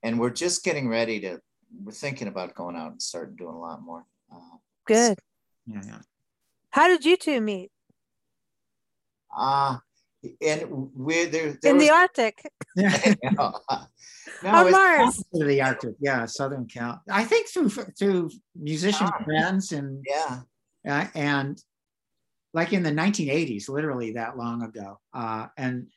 and 0.07 0.19
we're 0.21 0.31
just 0.31 0.63
getting 0.65 0.89
ready 0.89 1.19
to, 1.21 1.41
we're 1.83 1.93
thinking 1.93 2.29
about 2.29 2.55
going 2.55 2.77
out 2.77 2.93
and 2.93 3.03
starting 3.03 3.35
doing 3.37 3.55
a 3.55 3.59
lot 3.59 3.83
more. 3.83 4.05
Uh, 4.33 4.57
Good. 4.87 5.19
Yeah, 5.67 5.83
yeah. 5.85 5.99
How 6.71 6.87
did 6.89 7.05
you 7.05 7.17
two 7.17 7.41
meet? 7.41 7.71
uh, 9.37 9.77
and 10.41 10.63
we're 10.95 11.27
there, 11.27 11.59
there 11.61 11.71
In 11.73 11.77
was, 11.77 11.87
the 11.87 11.91
Arctic. 11.93 12.51
Yeah. 12.77 13.13
no, 14.43 14.51
On 14.51 14.67
it's- 14.67 14.73
Mars. 14.73 15.25
to 15.35 15.45
the 15.45 15.61
Arctic, 15.63 15.95
yeah, 16.01 16.27
Southern 16.27 16.67
Cal. 16.67 17.01
I 17.11 17.25
think 17.25 17.49
through 17.49 17.71
through 17.99 18.31
musician 18.55 19.09
Ah. 19.11 19.25
friends 19.25 19.73
and 19.73 20.05
yeah, 20.09 20.41
uh, 20.89 21.07
and 21.15 21.61
like 22.55 22.73
in 22.73 22.83
the 22.83 22.91
1980s, 22.93 23.69
literally 23.69 24.13
that 24.13 24.37
long 24.37 24.63
ago. 24.63 24.99
Uh, 25.13 25.47
and 25.57 25.89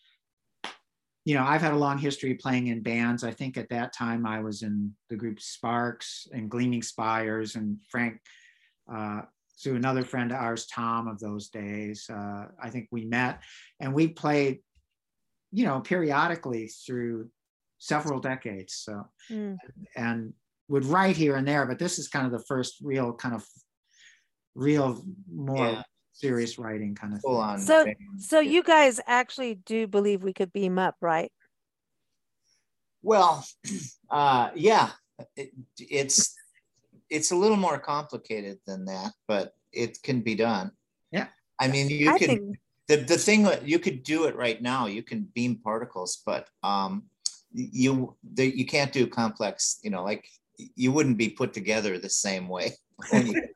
you 1.25 1.35
know, 1.35 1.43
I've 1.43 1.61
had 1.61 1.73
a 1.73 1.77
long 1.77 1.97
history 1.97 2.33
playing 2.35 2.67
in 2.67 2.81
bands. 2.81 3.23
I 3.23 3.31
think 3.31 3.57
at 3.57 3.69
that 3.69 3.93
time 3.93 4.25
I 4.25 4.39
was 4.41 4.61
in 4.63 4.95
the 5.09 5.15
group 5.15 5.39
Sparks 5.39 6.27
and 6.31 6.49
Gleaming 6.49 6.81
Spires 6.81 7.55
and 7.55 7.77
Frank. 7.89 8.19
Uh, 8.91 9.21
through 9.61 9.75
another 9.75 10.03
friend 10.03 10.31
of 10.31 10.37
ours, 10.37 10.65
Tom, 10.67 11.07
of 11.07 11.19
those 11.19 11.49
days. 11.49 12.09
Uh, 12.09 12.45
I 12.63 12.69
think 12.69 12.87
we 12.91 13.03
met 13.05 13.41
and 13.79 13.93
we 13.93 14.07
played, 14.07 14.59
you 15.51 15.65
know, 15.65 15.81
periodically 15.81 16.67
through 16.67 17.29
several 17.77 18.19
decades. 18.19 18.73
So 18.75 19.05
Mm. 19.29 19.57
and 19.95 20.33
would 20.69 20.85
write 20.85 21.17
here 21.17 21.35
and 21.35 21.47
there, 21.47 21.65
but 21.65 21.77
this 21.77 21.99
is 21.99 22.07
kind 22.07 22.25
of 22.25 22.31
the 22.31 22.45
first 22.47 22.75
real 22.81 23.13
kind 23.13 23.35
of 23.35 23.45
real 24.55 25.03
more 25.31 25.67
Yeah. 25.67 25.83
Serious 26.19 26.57
writing 26.59 26.95
kind 26.95 27.13
of 27.13 27.21
full 27.21 27.41
thing. 27.57 27.65
So- 27.67 27.83
So 28.17 28.39
you 28.39 28.63
guys 28.63 28.99
actually 29.07 29.55
do 29.55 29.87
believe 29.87 30.23
we 30.23 30.33
could 30.33 30.51
beam 30.51 30.77
up, 30.77 30.95
right? 31.01 31.31
Well, 33.01 33.45
uh, 34.09 34.49
yeah, 34.55 34.91
it, 35.35 35.51
it's 35.77 36.35
it's 37.09 37.31
a 37.31 37.35
little 37.35 37.57
more 37.57 37.79
complicated 37.79 38.59
than 38.67 38.85
that, 38.85 39.11
but 39.27 39.53
it 39.71 40.01
can 40.03 40.21
be 40.21 40.35
done. 40.35 40.71
Yeah. 41.11 41.27
I 41.59 41.67
mean, 41.67 41.89
you 41.89 42.11
I 42.11 42.17
can 42.19 42.27
think 42.27 42.57
the 42.87 42.97
the 42.97 43.17
thing 43.17 43.43
that 43.43 43.67
you 43.67 43.79
could 43.79 44.03
do 44.03 44.25
it 44.25 44.35
right 44.35 44.61
now. 44.61 44.87
You 44.87 45.03
can 45.03 45.27
beam 45.33 45.55
particles, 45.63 46.21
but 46.25 46.47
um, 46.63 47.03
you 47.53 48.15
the, 48.33 48.45
you 48.45 48.65
can't 48.65 48.91
do 48.91 49.07
complex. 49.07 49.79
You 49.83 49.91
know, 49.91 50.03
like 50.03 50.27
you 50.75 50.91
wouldn't 50.91 51.17
be 51.17 51.29
put 51.29 51.53
together 51.53 51.97
the 51.97 52.09
same 52.09 52.47
way. 52.49 52.73
When 53.09 53.27
you- 53.31 53.49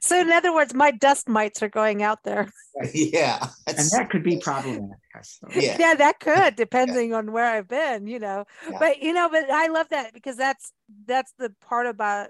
so. 0.00 0.20
In 0.20 0.30
other 0.30 0.52
words, 0.52 0.74
my 0.74 0.90
dust 0.90 1.28
mites 1.28 1.62
are 1.62 1.68
going 1.68 2.02
out 2.02 2.22
there. 2.24 2.50
yeah, 2.94 3.48
and 3.66 3.76
that 3.76 4.08
could 4.10 4.22
be 4.22 4.38
problematic. 4.38 4.96
I 5.14 5.20
yeah, 5.60 5.76
yeah, 5.78 5.94
that 5.94 6.20
could, 6.20 6.56
depending 6.56 7.12
on 7.12 7.32
where 7.32 7.46
I've 7.46 7.68
been, 7.68 8.06
you 8.06 8.18
know. 8.18 8.44
Yeah. 8.70 8.78
But 8.78 9.02
you 9.02 9.12
know, 9.12 9.28
but 9.28 9.50
I 9.50 9.68
love 9.68 9.88
that 9.90 10.14
because 10.14 10.36
that's 10.36 10.72
that's 11.06 11.32
the 11.38 11.54
part 11.60 11.86
about 11.86 12.28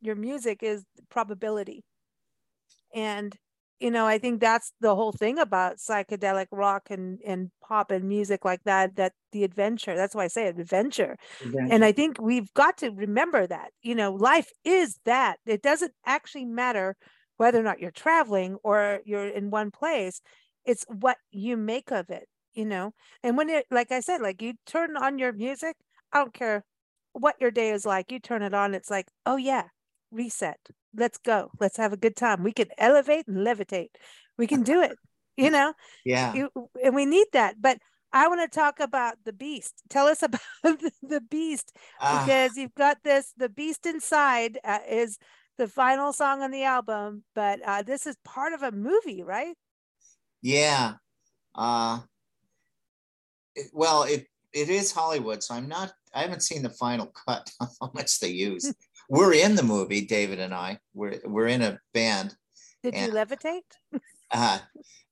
your 0.00 0.16
music 0.16 0.62
is 0.62 0.84
probability. 1.08 1.84
And 2.94 3.36
you 3.80 3.90
know, 3.90 4.06
I 4.06 4.18
think 4.18 4.40
that's 4.40 4.72
the 4.80 4.94
whole 4.94 5.12
thing 5.12 5.38
about 5.38 5.76
psychedelic 5.76 6.46
rock 6.50 6.88
and 6.90 7.20
and 7.26 7.50
pop 7.66 7.90
and 7.90 8.08
music 8.08 8.44
like 8.44 8.62
that 8.64 8.96
that 8.96 9.12
the 9.32 9.44
adventure. 9.44 9.96
That's 9.96 10.14
why 10.14 10.24
I 10.24 10.28
say 10.28 10.46
adventure. 10.48 11.16
And 11.68 11.84
I 11.84 11.92
think 11.92 12.20
we've 12.20 12.52
got 12.54 12.78
to 12.78 12.90
remember 12.90 13.46
that, 13.46 13.70
you 13.82 13.94
know, 13.94 14.12
life 14.14 14.50
is 14.64 14.98
that. 15.04 15.38
It 15.46 15.62
doesn't 15.62 15.92
actually 16.06 16.46
matter 16.46 16.96
whether 17.36 17.60
or 17.60 17.62
not 17.62 17.80
you're 17.80 17.90
traveling 17.90 18.56
or 18.62 19.00
you're 19.04 19.26
in 19.26 19.50
one 19.50 19.70
place. 19.70 20.20
It's 20.64 20.84
what 20.88 21.18
you 21.30 21.56
make 21.56 21.90
of 21.92 22.10
it, 22.10 22.28
you 22.54 22.64
know. 22.64 22.92
And 23.22 23.36
when 23.36 23.48
it, 23.50 23.66
like 23.70 23.92
I 23.92 24.00
said, 24.00 24.20
like 24.20 24.40
you 24.42 24.54
turn 24.66 24.96
on 24.96 25.18
your 25.18 25.32
music, 25.32 25.76
I 26.12 26.18
don't 26.18 26.34
care 26.34 26.64
what 27.12 27.36
your 27.40 27.50
day 27.50 27.70
is 27.70 27.86
like, 27.86 28.10
you 28.12 28.20
turn 28.20 28.42
it 28.42 28.54
on, 28.54 28.74
it's 28.74 28.90
like, 28.90 29.06
oh 29.24 29.36
yeah, 29.36 29.64
reset. 30.10 30.58
Let's 30.94 31.18
go. 31.18 31.50
Let's 31.60 31.76
have 31.76 31.92
a 31.92 31.96
good 31.96 32.16
time. 32.16 32.42
We 32.42 32.52
can 32.52 32.68
elevate 32.78 33.26
and 33.28 33.38
levitate. 33.46 33.90
We 34.38 34.46
can 34.46 34.62
do 34.62 34.82
it, 34.82 34.96
you 35.36 35.50
know 35.50 35.72
yeah. 36.04 36.34
you, 36.34 36.50
and 36.82 36.94
we 36.94 37.06
need 37.06 37.26
that. 37.32 37.60
But 37.60 37.78
I 38.12 38.28
want 38.28 38.40
to 38.40 38.58
talk 38.58 38.80
about 38.80 39.16
the 39.24 39.32
beast. 39.32 39.82
Tell 39.90 40.06
us 40.06 40.22
about 40.22 40.40
the, 40.62 41.20
beast 41.20 41.76
Ah, 42.00 42.22
because 42.24 42.56
you've 42.56 42.74
got 42.74 42.98
this. 43.02 43.32
The 43.36 43.48
beast 43.48 43.86
inside 43.86 44.58
uh, 44.64 44.78
is 44.88 45.18
the 45.58 45.68
final 45.68 46.12
song 46.12 46.42
on 46.42 46.50
the 46.50 46.64
album, 46.64 47.24
but 47.34 47.60
uh, 47.64 47.82
this 47.82 48.06
is 48.06 48.16
part 48.24 48.52
of 48.52 48.62
a 48.62 48.72
movie, 48.72 49.22
right? 49.22 49.56
Yeah. 50.42 50.94
Uh, 51.54 52.00
it- 53.54 53.70
well, 53.72 54.04
it 54.04 54.26
it 54.52 54.70
is 54.70 54.92
Hollywood, 54.92 55.42
so 55.42 55.54
I'm 55.54 55.68
not. 55.68 55.92
I 56.14 56.22
haven't 56.22 56.42
seen 56.42 56.62
the 56.62 56.70
final 56.70 57.06
cut. 57.06 57.50
on 57.60 57.68
How 57.80 57.90
much 57.94 58.20
they 58.20 58.30
use? 58.30 58.72
We're 59.08 59.34
in 59.34 59.54
the 59.54 59.62
movie, 59.62 60.02
David 60.02 60.40
and 60.40 60.54
I. 60.54 60.78
We're 60.94 61.20
we're 61.24 61.46
in 61.46 61.62
a 61.62 61.78
band. 61.92 62.36
Did 62.82 62.94
you 62.94 63.08
levitate? 63.08 63.62
Uh, 64.30 64.58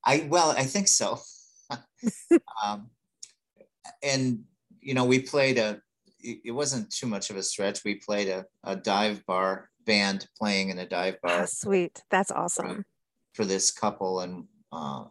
I 0.05 0.27
well, 0.29 0.51
I 0.51 0.63
think 0.63 0.87
so. 0.87 1.19
um, 2.63 2.89
and 4.03 4.43
you 4.81 4.93
know, 4.93 5.05
we 5.05 5.19
played 5.19 5.57
a. 5.57 5.81
It 6.21 6.51
wasn't 6.51 6.89
too 6.91 7.05
much 7.05 7.29
of 7.29 7.37
a 7.37 7.43
stretch. 7.43 7.83
We 7.83 7.95
played 7.95 8.29
a, 8.29 8.45
a 8.63 8.75
dive 8.75 9.23
bar 9.25 9.69
band 9.85 10.27
playing 10.37 10.69
in 10.69 10.79
a 10.79 10.87
dive 10.87 11.21
bar 11.21 11.43
Ah, 11.43 11.45
sweet. 11.45 12.01
That's 12.09 12.31
awesome. 12.31 12.83
for 13.33 13.45
this 13.45 13.71
couple, 13.71 14.21
and 14.21 14.45
uh, 14.71 15.05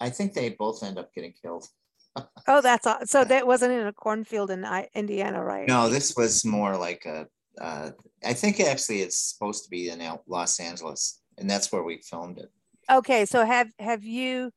I 0.00 0.10
think 0.10 0.34
they 0.34 0.50
both 0.50 0.82
end 0.82 0.98
up 0.98 1.14
getting 1.14 1.32
killed. 1.32 1.68
Oh, 2.48 2.62
that's 2.62 2.86
so. 3.10 3.24
That 3.24 3.46
wasn't 3.46 3.72
in 3.72 3.86
a 3.86 3.92
cornfield 3.92 4.50
in 4.50 4.66
Indiana, 4.94 5.44
right? 5.44 5.68
No, 5.68 5.90
this 5.90 6.16
was 6.16 6.46
more 6.46 6.74
like 6.76 7.04
a. 7.04 7.26
Uh, 7.60 7.92
I 8.24 8.34
think 8.34 8.60
actually 8.60 9.00
it's 9.02 9.18
supposed 9.18 9.64
to 9.64 9.70
be 9.70 9.88
in 9.88 10.02
Los 10.26 10.60
Angeles, 10.60 11.22
and 11.38 11.48
that's 11.48 11.72
where 11.72 11.82
we 11.82 12.02
filmed 12.02 12.38
it. 12.38 12.50
Okay, 12.90 13.26
so 13.26 13.44
have 13.44 13.72
have 13.78 14.04
you 14.04 14.52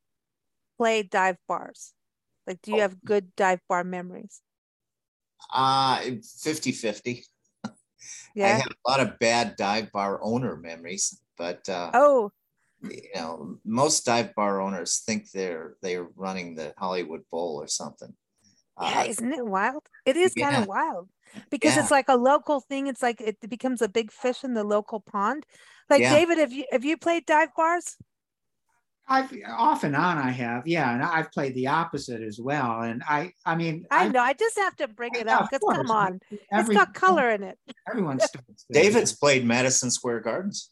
played 0.77 1.09
dive 1.09 1.38
bars? 1.47 1.93
Like, 2.47 2.62
do 2.62 2.73
you 2.73 2.81
Oh. 2.81 2.81
have 2.81 3.03
good 3.05 3.35
dive 3.35 3.62
bar 3.69 3.83
memories? 3.83 4.41
Uh 5.53 6.01
50 6.43 6.71
50. 6.71 7.23
Yeah. 8.33 8.45
I 8.45 8.59
have 8.62 8.71
a 8.71 8.89
lot 8.89 8.99
of 9.01 9.19
bad 9.19 9.55
dive 9.57 9.91
bar 9.91 10.19
owner 10.23 10.55
memories, 10.55 11.21
but 11.38 11.67
uh, 11.69 11.93
Oh, 11.93 12.31
you 12.83 13.09
know, 13.15 13.59
most 13.65 14.05
dive 14.05 14.35
bar 14.35 14.62
owners 14.62 14.99
think 15.05 15.31
they're 15.31 15.77
they're 15.81 16.05
running 16.15 16.55
the 16.55 16.73
Hollywood 16.77 17.23
Bowl 17.31 17.62
or 17.62 17.67
something. 17.67 18.15
Yeah, 18.81 19.03
Uh, 19.03 19.03
isn't 19.03 19.31
it 19.33 19.45
wild? 19.45 19.89
It 20.09 20.17
is 20.17 20.33
kind 20.33 20.55
of 20.55 20.67
wild 20.67 21.09
because 21.49 21.75
Yeah. 21.75 21.81
it's 21.81 21.91
like 21.91 22.09
a 22.09 22.15
local 22.31 22.59
thing. 22.59 22.87
It's 22.87 23.03
like 23.07 23.21
it 23.21 23.37
becomes 23.49 23.81
a 23.81 23.87
big 23.89 24.11
fish 24.11 24.43
in 24.43 24.53
the 24.55 24.63
local 24.63 24.99
pond. 24.99 25.45
Like 25.89 26.01
Yeah. 26.01 26.13
David, 26.15 26.37
have 26.39 26.51
you 26.51 26.65
have 26.71 26.83
you 26.83 26.97
played 26.97 27.25
dive 27.25 27.49
bars? 27.55 27.95
I've 29.11 29.31
off 29.47 29.83
and 29.83 29.95
on 29.95 30.19
I 30.19 30.29
have, 30.29 30.67
yeah, 30.67 30.93
and 30.93 31.01
I've 31.03 31.31
played 31.31 31.55
the 31.55 31.65
opposite 31.67 32.21
as 32.21 32.39
well. 32.39 32.81
And 32.81 33.01
I, 33.09 33.33
I 33.43 33.55
mean, 33.55 33.87
I 33.89 34.03
I've- 34.05 34.13
know. 34.13 34.21
I 34.21 34.33
just 34.33 34.55
have 34.59 34.75
to 34.77 34.87
bring 34.87 35.15
it 35.15 35.27
up 35.27 35.49
because 35.49 35.75
come 35.77 35.89
on, 35.89 36.19
every- 36.51 36.75
it's 36.75 36.85
got 36.85 36.93
color 36.93 37.27
in 37.31 37.41
it. 37.41 37.57
Everyone 37.89 38.19
starts. 38.29 38.65
David's 38.71 39.15
played 39.15 39.45
Madison 39.45 39.89
Square 39.89 40.19
Gardens. 40.21 40.69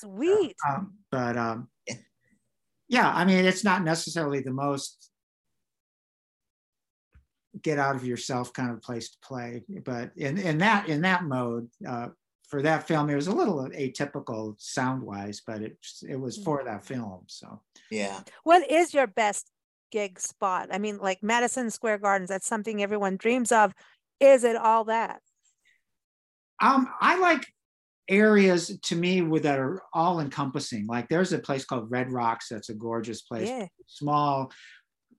Sweet. 0.00 0.56
um, 0.68 0.94
but 1.12 1.36
um, 1.36 1.68
Yeah. 1.86 1.94
yeah, 2.88 3.08
I 3.14 3.24
mean, 3.24 3.44
it's 3.44 3.62
not 3.62 3.84
necessarily 3.84 4.40
the 4.40 4.50
most 4.52 5.10
get 7.62 7.78
out 7.78 7.96
of 7.96 8.04
yourself 8.04 8.52
kind 8.52 8.70
of 8.70 8.82
place 8.82 9.10
to 9.10 9.18
play, 9.22 9.62
but 9.84 10.10
in 10.16 10.38
in 10.38 10.58
that 10.58 10.88
in 10.88 11.02
that 11.02 11.24
mode. 11.24 11.68
Uh, 11.86 12.08
for 12.48 12.62
that 12.62 12.88
film, 12.88 13.10
it 13.10 13.14
was 13.14 13.26
a 13.26 13.34
little 13.34 13.68
atypical 13.76 14.54
sound 14.58 15.02
wise, 15.02 15.42
but 15.46 15.60
it 15.60 15.76
it 16.08 16.18
was 16.18 16.38
for 16.38 16.62
that 16.64 16.84
film. 16.84 17.24
So 17.26 17.60
Yeah. 17.90 18.20
What 18.42 18.70
is 18.70 18.94
your 18.94 19.06
best 19.06 19.50
gig 19.90 20.18
spot? 20.18 20.68
I 20.72 20.78
mean, 20.78 20.98
like 20.98 21.22
Madison 21.22 21.70
Square 21.70 21.98
Gardens. 21.98 22.30
That's 22.30 22.46
something 22.46 22.82
everyone 22.82 23.16
dreams 23.16 23.52
of. 23.52 23.74
Is 24.18 24.44
it 24.44 24.56
all 24.56 24.84
that? 24.84 25.20
Um, 26.60 26.88
I 27.00 27.18
like 27.18 27.46
areas 28.08 28.76
to 28.82 28.96
me 28.96 29.20
with 29.22 29.42
that 29.42 29.58
are 29.58 29.82
all 29.92 30.20
encompassing. 30.20 30.86
Like 30.86 31.08
there's 31.08 31.32
a 31.32 31.38
place 31.38 31.64
called 31.64 31.90
Red 31.90 32.10
Rocks 32.10 32.48
that's 32.48 32.70
a 32.70 32.74
gorgeous 32.74 33.22
place. 33.22 33.48
Yeah. 33.48 33.66
Small, 33.86 34.50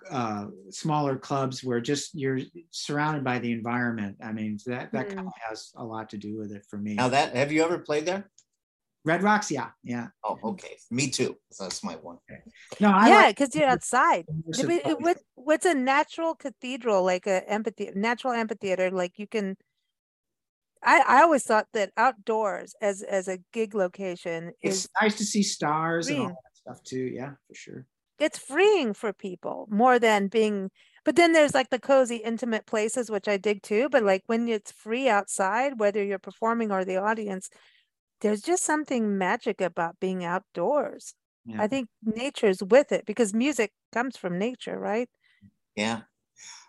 uh, 0.10 0.48
smaller 0.70 1.18
clubs 1.18 1.64
where 1.64 1.82
just 1.82 2.16
you're 2.16 2.40
surrounded 2.72 3.24
by 3.24 3.40
the 3.40 3.52
environment. 3.52 4.18
I 4.24 4.32
mean 4.32 4.58
that 4.66 4.92
that 4.94 5.10
kind 5.10 5.28
of 5.28 5.34
has 5.50 5.72
a 5.76 5.84
lot 5.84 6.10
to 6.12 6.18
do 6.18 6.38
with 6.38 6.52
it 6.52 6.66
for 6.70 6.78
me. 6.78 6.96
Now 6.96 7.10
that 7.10 7.36
have 7.36 7.52
you 7.52 7.64
ever 7.64 7.80
played 7.80 8.06
there? 8.06 8.30
Red 9.06 9.24
Rocks, 9.24 9.50
yeah, 9.50 9.70
yeah. 9.84 10.08
Oh, 10.24 10.38
okay. 10.44 10.78
Me 10.92 11.10
too. 11.10 11.38
That's 11.58 11.84
my 11.84 11.96
one. 11.96 12.18
No, 12.82 12.92
I 12.92 13.08
yeah, 13.10 13.16
like 13.16 13.38
because 13.38 13.56
you're 13.56 13.68
outside. 13.68 14.26
immersive 14.30 14.70
It- 14.70 14.70
it- 14.70 14.84
places. 14.84 15.02
what 15.04 15.18
what's 15.36 15.66
a 15.66 15.74
natural 15.74 16.36
cathedral 16.36 17.04
like 17.04 17.28
a 17.28 17.48
empathy 17.50 17.92
natural 17.96 18.34
amphitheater 18.34 18.92
like 18.92 19.18
you 19.18 19.28
can 19.28 19.56
I, 20.82 21.04
I 21.06 21.22
always 21.24 21.44
thought 21.44 21.68
that 21.74 21.92
outdoors 21.98 22.74
as 22.82 23.02
as 23.02 23.28
a 23.28 23.40
gig 23.52 23.76
location 23.76 24.54
It's 24.62 24.88
nice 25.02 25.18
to 25.18 25.26
see 25.26 25.44
stars 25.44 26.08
and 26.08 26.20
all 26.20 26.28
that 26.28 26.56
stuff 26.56 26.84
too. 26.84 27.04
Yeah, 27.04 27.32
for 27.48 27.54
sure. 27.54 27.86
It's 28.20 28.38
freeing 28.38 28.94
for 28.94 29.14
people 29.14 29.68
more 29.72 30.00
than 30.00 30.28
being 30.28 30.72
But 31.06 31.16
then 31.16 31.32
there's 31.34 31.54
like 31.54 31.70
the 31.70 31.80
cozy, 31.80 32.18
intimate 32.18 32.66
places, 32.66 33.10
which 33.10 33.28
I 33.28 33.38
dig 33.38 33.64
too. 33.64 33.90
But 33.90 34.04
like 34.04 34.24
when 34.28 34.48
it's 34.48 34.72
free 34.72 35.10
outside, 35.10 35.80
whether 35.80 36.04
you're 36.04 36.20
performing 36.20 36.72
or 36.72 36.86
the 36.86 36.98
audience, 36.98 37.50
there's 38.22 38.42
just 38.42 38.64
something 38.64 39.18
magic 39.18 39.62
about 39.62 40.00
being 40.00 40.26
outdoors. 40.26 41.14
Yeah. 41.46 41.62
I 41.62 41.68
think 41.68 41.88
nature's 42.04 42.62
with 42.62 42.92
it 42.92 43.06
because 43.06 43.34
music 43.34 43.72
comes 43.94 44.18
from 44.18 44.38
nature, 44.38 44.78
right? 44.78 45.10
Yeah. 45.76 46.02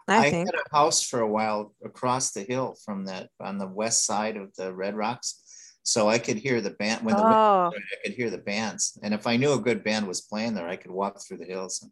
I, 0.09 0.27
I, 0.27 0.31
think. 0.31 0.49
had 0.49 0.61
a 0.61 0.77
house 0.77 1.03
for 1.03 1.21
a 1.21 1.29
while 1.29 1.75
across 1.85 2.33
the 2.33 2.43
hill 2.43 2.77
from 2.85 3.07
that 3.07 3.29
on 3.39 3.59
the 3.59 3.67
west 3.67 4.07
side 4.07 4.37
of 4.37 4.55
the 4.57 4.73
Red 4.73 4.97
Rocks. 4.97 5.43
So 5.83 6.09
I 6.09 6.19
could 6.19 6.37
hear 6.37 6.61
the 6.61 6.71
band 6.71 7.05
when 7.05 7.17
the 7.17 7.23
Oh, 7.23 7.71
started, 7.71 7.83
I 7.93 8.07
could 8.07 8.15
hear 8.15 8.31
the 8.31 8.39
bands. 8.39 8.99
And 9.03 9.15
if 9.15 9.27
I 9.27 9.37
knew 9.37 9.53
a 9.53 9.59
good 9.61 9.83
band 9.83 10.07
was 10.07 10.21
playing 10.21 10.55
there, 10.55 10.69
I 10.69 10.77
could 10.77 10.91
walk 10.91 11.21
through 11.21 11.39
the 11.39 11.47
hills 11.47 11.83
and 11.83 11.91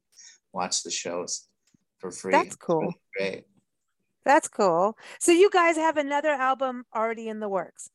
watch 0.53 0.83
the 0.83 0.91
shows 0.91 1.49
for 1.99 2.11
free. 2.11 2.33
That's 2.33 2.57
cool. 2.57 2.81
really 2.81 2.97
Great. 3.17 3.45
that's 4.25 4.49
cool. 4.49 4.97
So 5.21 5.33
you 5.33 5.51
guys 5.51 5.77
have 5.77 5.97
another 5.97 6.31
album 6.31 6.85
already 6.95 7.29
in 7.29 7.41
the 7.41 7.49
works. 7.49 7.91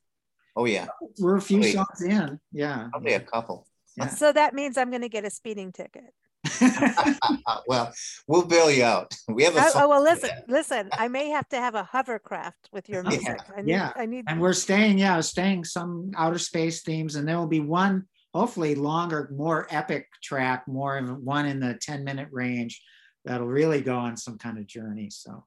Oh 0.56 0.66
yeah, 0.66 0.86
We're 1.18 1.36
a 1.36 1.40
few 1.40 1.58
oh, 1.58 1.62
Wait. 1.62 1.74
songs 1.74 2.02
in. 2.02 2.38
Yeah. 2.52 2.88
probably 2.90 3.14
a 3.14 3.20
couple. 3.20 3.66
Yeah. 3.96 4.08
So 4.08 4.32
that 4.32 4.54
means 4.54 4.76
I'm 4.76 4.90
going 4.90 5.02
to 5.02 5.08
get 5.08 5.24
a 5.24 5.30
speeding 5.30 5.72
ticket. 5.72 6.12
Well, 7.66 7.92
we'll 8.26 8.44
bail 8.46 8.70
you 8.70 8.84
out. 8.84 9.14
We 9.28 9.44
have 9.44 9.56
a 9.56 9.60
Oh, 9.60 9.70
oh 9.76 9.88
well, 9.88 10.02
listen, 10.02 10.30
listen. 10.48 10.90
I 10.96 11.08
may 11.08 11.28
have 11.30 11.48
to 11.50 11.56
have 11.56 11.74
a 11.74 11.82
hovercraft 11.84 12.68
with 12.72 12.88
your 12.88 13.02
Yeah, 13.04 13.10
music. 13.10 13.40
I 13.56 13.62
need, 13.62 13.70
yeah. 13.70 13.92
I 13.96 14.06
need. 14.06 14.24
and 14.28 14.40
we're 14.40 14.52
staying, 14.52 14.98
yeah, 14.98 15.20
staying 15.20 15.64
some 15.64 16.10
outer 16.16 16.38
space 16.38 16.82
themes, 16.82 17.16
and 17.16 17.26
there 17.26 17.38
will 17.38 17.46
be 17.46 17.60
one, 17.60 18.04
hopefully 18.34 18.74
longer, 18.74 19.30
more 19.34 19.66
epic 19.70 20.08
track, 20.22 20.66
more 20.68 21.00
one 21.00 21.46
in 21.46 21.60
the 21.60 21.78
10 21.80 22.04
minute 22.04 22.28
range 22.32 22.82
that'll 23.24 23.46
really 23.46 23.80
go 23.80 23.96
on 23.96 24.16
some 24.16 24.36
kind 24.38 24.58
of 24.58 24.66
journey. 24.66 25.08
So 25.10 25.44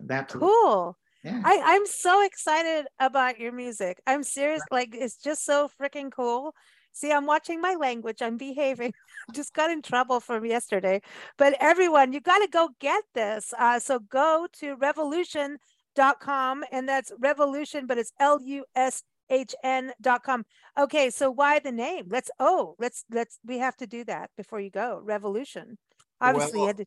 that 0.00 0.28
Cool. 0.28 0.96
yeah. 1.22 1.40
I, 1.44 1.60
I'm 1.64 1.86
so 1.86 2.24
excited 2.24 2.86
about 2.98 3.38
your 3.38 3.52
music. 3.52 4.00
I'm 4.06 4.22
serious. 4.22 4.62
Like, 4.70 4.94
it's 4.94 5.16
just 5.16 5.44
so 5.44 5.68
freaking 5.80 6.10
cool. 6.10 6.54
See, 6.92 7.12
I'm 7.12 7.26
watching 7.26 7.60
my 7.60 7.74
language. 7.74 8.22
I'm 8.22 8.36
behaving. 8.36 8.92
just 9.34 9.54
got 9.54 9.70
in 9.70 9.82
trouble 9.82 10.20
from 10.20 10.44
yesterday. 10.44 11.00
But 11.38 11.56
everyone, 11.60 12.12
you 12.12 12.20
got 12.20 12.38
to 12.38 12.48
go 12.48 12.70
get 12.80 13.04
this. 13.14 13.52
Uh, 13.58 13.78
so 13.78 13.98
go 13.98 14.46
to 14.60 14.76
revolushn.com 14.76 16.64
and 16.72 16.88
that's 16.88 17.12
revolution, 17.18 17.86
but 17.86 17.98
it's 17.98 18.12
L 18.18 18.40
U 18.42 18.64
S 18.74 19.02
H 19.30 19.54
N.com. 19.62 20.44
Okay. 20.78 21.10
So 21.10 21.30
why 21.30 21.60
the 21.60 21.72
name? 21.72 22.06
Let's, 22.08 22.30
oh, 22.38 22.74
let's, 22.78 23.04
let's, 23.10 23.38
we 23.46 23.58
have 23.58 23.76
to 23.76 23.86
do 23.86 24.04
that 24.04 24.30
before 24.36 24.60
you 24.60 24.70
go. 24.70 25.00
Revolution. 25.04 25.78
Obviously, 26.20 26.60
you 26.60 26.66
had 26.66 26.76
to 26.78 26.86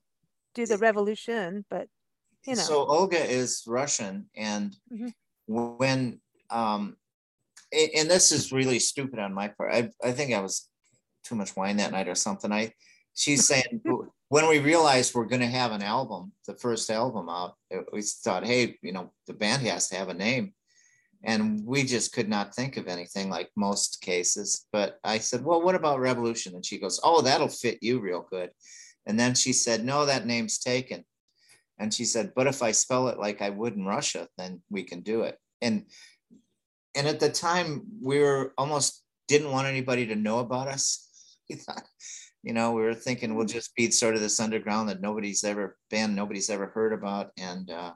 do 0.54 0.66
the 0.66 0.78
revolution, 0.78 1.66
but 1.70 1.88
you 2.46 2.56
know. 2.56 2.62
So 2.62 2.86
Olga 2.86 3.24
is 3.24 3.64
Russian, 3.66 4.30
and 4.36 4.76
Mhm. 4.92 5.14
when 5.48 6.22
um, 6.50 6.98
and 7.96 8.10
this 8.10 8.32
is 8.32 8.52
really 8.52 8.80
stupid 8.80 9.20
on 9.20 9.34
my 9.34 9.48
part. 9.50 9.74
I 9.74 9.90
I 10.04 10.12
think 10.12 10.34
I 10.34 10.42
was 10.42 10.70
too 11.24 11.36
much 11.36 11.56
wine 11.56 11.78
that 11.78 11.92
night 11.92 12.08
or 12.08 12.16
something. 12.16 12.52
I 12.52 12.74
she's 13.16 13.48
saying 13.52 13.82
when 14.30 14.48
we 14.48 14.58
realized 14.60 15.14
we're 15.14 15.26
going 15.26 15.42
to 15.42 15.48
have 15.48 15.72
an 15.72 15.84
album, 15.84 16.32
the 16.48 16.56
first 16.56 16.90
album 16.90 17.30
out, 17.30 17.54
it- 17.70 17.86
we 17.94 18.02
thought, 18.02 18.46
hey, 18.46 18.78
you 18.82 18.92
know, 18.92 19.12
the 19.28 19.34
band 19.34 19.62
has 19.62 19.88
to 19.90 19.96
have 19.96 20.10
a 20.10 20.14
name. 20.14 20.54
And 21.24 21.66
we 21.66 21.84
just 21.84 22.12
could 22.12 22.28
not 22.28 22.54
think 22.56 22.76
of 22.76 22.88
anything 22.88 23.30
like 23.30 23.50
most 23.56 24.02
cases. 24.02 24.66
But 24.74 25.00
I 25.04 25.20
said, 25.20 25.46
well, 25.46 25.62
what 25.62 25.76
about 25.76 26.00
Revolution? 26.00 26.56
And 26.56 26.66
she 26.66 26.80
goes, 26.80 27.00
oh, 27.04 27.22
that'll 27.22 27.48
fit 27.48 27.78
you 27.82 28.00
real 28.00 28.28
good. 28.30 28.50
And 29.06 29.20
then 29.20 29.36
she 29.36 29.54
said, 29.54 29.86
no, 29.86 30.06
that 30.06 30.26
name's 30.26 30.58
taken. 30.58 31.06
And 31.78 31.94
she 31.94 32.04
said, 32.04 32.34
but 32.36 32.48
if 32.48 32.62
I 32.64 32.72
spell 32.72 33.08
it 33.10 33.20
like 33.20 33.42
I 33.42 33.52
would 33.52 33.76
in 33.76 33.86
Russia, 33.86 34.28
then 34.38 34.64
we 34.70 34.84
can 34.84 35.02
do 35.02 35.22
it. 35.22 35.38
And 35.62 35.86
and 36.96 37.08
at 37.08 37.20
the 37.20 37.30
time 37.30 37.84
we 38.02 38.20
were 38.20 38.54
almost 38.58 39.04
didn't 39.28 39.52
want 39.52 39.68
anybody 39.68 40.06
to 40.08 40.16
know 40.16 40.40
about 40.40 40.68
us. 40.68 41.00
We 41.50 41.58
thought, 41.58 41.84
you 42.42 42.54
know, 42.54 42.72
we 42.72 42.84
were 42.84 42.94
thinking 42.94 43.36
we'll 43.36 43.46
just 43.46 43.76
be 43.76 43.92
sort 43.92 44.16
of 44.16 44.22
this 44.22 44.40
underground 44.40 44.88
that 44.88 45.02
nobody's 45.02 45.44
ever 45.44 45.78
been, 45.90 46.16
nobody's 46.16 46.50
ever 46.50 46.68
heard 46.68 46.94
about, 46.94 47.32
and 47.38 47.70
uh, 47.70 47.92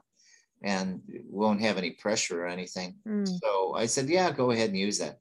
and 0.62 1.00
won't 1.30 1.62
have 1.62 1.78
any 1.78 1.92
pressure 1.92 2.44
or 2.44 2.46
anything. 2.46 2.96
Mm. 3.08 3.26
So 3.26 3.74
I 3.74 3.86
said, 3.86 4.10
yeah, 4.10 4.30
go 4.30 4.50
ahead 4.50 4.68
and 4.68 4.78
use 4.78 4.98
that. 4.98 5.18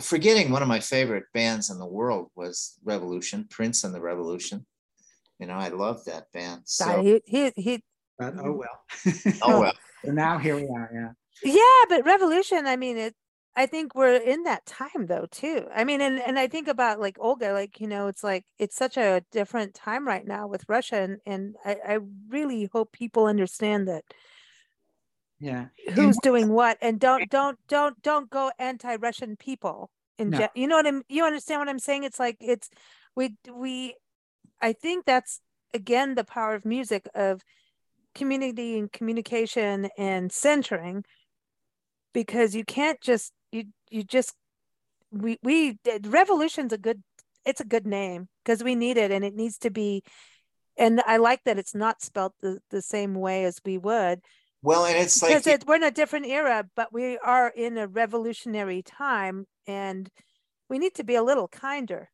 Forgetting 0.00 0.52
one 0.52 0.62
of 0.62 0.68
my 0.68 0.78
favorite 0.78 1.24
bands 1.34 1.68
in 1.68 1.80
the 1.80 1.86
world 1.86 2.30
was 2.36 2.78
Revolution, 2.84 3.48
Prince 3.50 3.82
and 3.82 3.92
the 3.92 4.00
Revolution. 4.00 4.64
You 5.40 5.48
know, 5.48 5.54
I 5.54 5.68
love 5.68 6.04
that 6.04 6.30
band. 6.32 6.60
God, 6.60 6.68
So, 6.68 7.02
he, 7.02 7.22
he, 7.26 7.52
he, 7.56 7.82
But 8.18 8.34
oh 8.38 8.52
well. 8.52 9.34
oh 9.42 9.60
well. 9.60 9.74
So 10.04 10.12
now 10.12 10.38
here 10.38 10.54
we 10.54 10.68
are. 10.68 11.16
Yeah. 11.42 11.84
but 11.88 12.04
revolution, 12.04 12.66
I 12.66 12.76
mean, 12.76 12.96
it, 12.96 13.14
I 13.56 13.66
think 13.66 13.94
we're 13.94 14.16
in 14.16 14.44
that 14.44 14.66
time 14.66 15.06
though, 15.06 15.26
too. 15.30 15.66
I 15.74 15.84
mean, 15.84 16.00
and, 16.00 16.20
and 16.20 16.38
I 16.38 16.46
think 16.46 16.68
about 16.68 17.00
like 17.00 17.16
Olga, 17.18 17.52
like, 17.52 17.80
you 17.80 17.88
know, 17.88 18.06
it's 18.06 18.22
like, 18.22 18.44
it's 18.58 18.76
such 18.76 18.96
a 18.96 19.22
different 19.32 19.74
time 19.74 20.06
right 20.06 20.26
now 20.26 20.46
with 20.46 20.64
Russia. 20.68 20.96
And, 20.96 21.18
and 21.26 21.56
I, 21.64 21.76
I 21.86 21.98
really 22.28 22.68
hope 22.72 22.92
people 22.92 23.26
understand 23.26 23.88
that 23.88 24.04
Yeah. 25.40 25.66
who's 25.94 26.18
doing 26.18 26.50
what 26.50 26.78
and 26.80 27.00
don't, 27.00 27.28
don't, 27.30 27.58
don't, 27.68 28.00
don't 28.02 28.30
go 28.30 28.52
anti-Russian 28.58 29.36
people. 29.36 29.90
In 30.18 30.30
No. 30.30 30.48
you 30.54 30.66
know 30.66 30.76
what 30.76 30.86
I'm, 30.86 31.02
you 31.08 31.24
understand 31.24 31.60
what 31.60 31.68
I'm 31.68 31.78
saying? 31.78 32.04
It's 32.04 32.20
like, 32.20 32.36
it's, 32.40 32.70
we, 33.16 33.36
we, 33.52 33.96
I 34.60 34.72
think 34.72 35.04
that's 35.04 35.40
again 35.74 36.14
the 36.14 36.24
power 36.24 36.54
of 36.54 36.64
music 36.64 37.08
of 37.14 37.42
community 38.14 38.78
and 38.78 38.90
communication 38.90 39.88
and 39.98 40.32
centering 40.32 41.04
because 42.12 42.54
you 42.54 42.64
can't 42.64 43.00
just 43.00 43.32
you 43.52 43.64
you 43.90 44.02
just 44.02 44.34
we 45.10 45.38
we 45.42 45.78
did- 45.84 46.06
revolution's 46.06 46.72
a 46.72 46.78
good 46.78 47.02
it's 47.44 47.60
a 47.60 47.64
good 47.64 47.86
name 47.86 48.28
because 48.44 48.62
we 48.62 48.74
need 48.74 48.96
it 48.96 49.10
and 49.10 49.24
it 49.24 49.34
needs 49.34 49.58
to 49.58 49.70
be 49.70 50.02
and 50.76 51.00
i 51.06 51.16
like 51.16 51.42
that 51.44 51.58
it's 51.58 51.74
not 51.74 52.02
spelt 52.02 52.34
the, 52.40 52.58
the 52.70 52.82
same 52.82 53.14
way 53.14 53.44
as 53.44 53.60
we 53.64 53.78
would. 53.78 54.20
Well, 54.60 54.86
and 54.86 54.98
it's 54.98 55.22
like 55.22 55.30
because 55.30 55.46
it, 55.46 55.64
we're 55.66 55.76
in 55.76 55.84
a 55.84 55.90
different 55.90 56.26
era 56.26 56.66
but 56.74 56.92
we 56.92 57.16
are 57.18 57.48
in 57.48 57.78
a 57.78 57.86
revolutionary 57.86 58.82
time 58.82 59.46
and 59.66 60.10
we 60.68 60.78
need 60.78 60.94
to 60.94 61.04
be 61.04 61.14
a 61.14 61.22
little 61.22 61.48
kinder. 61.48 62.10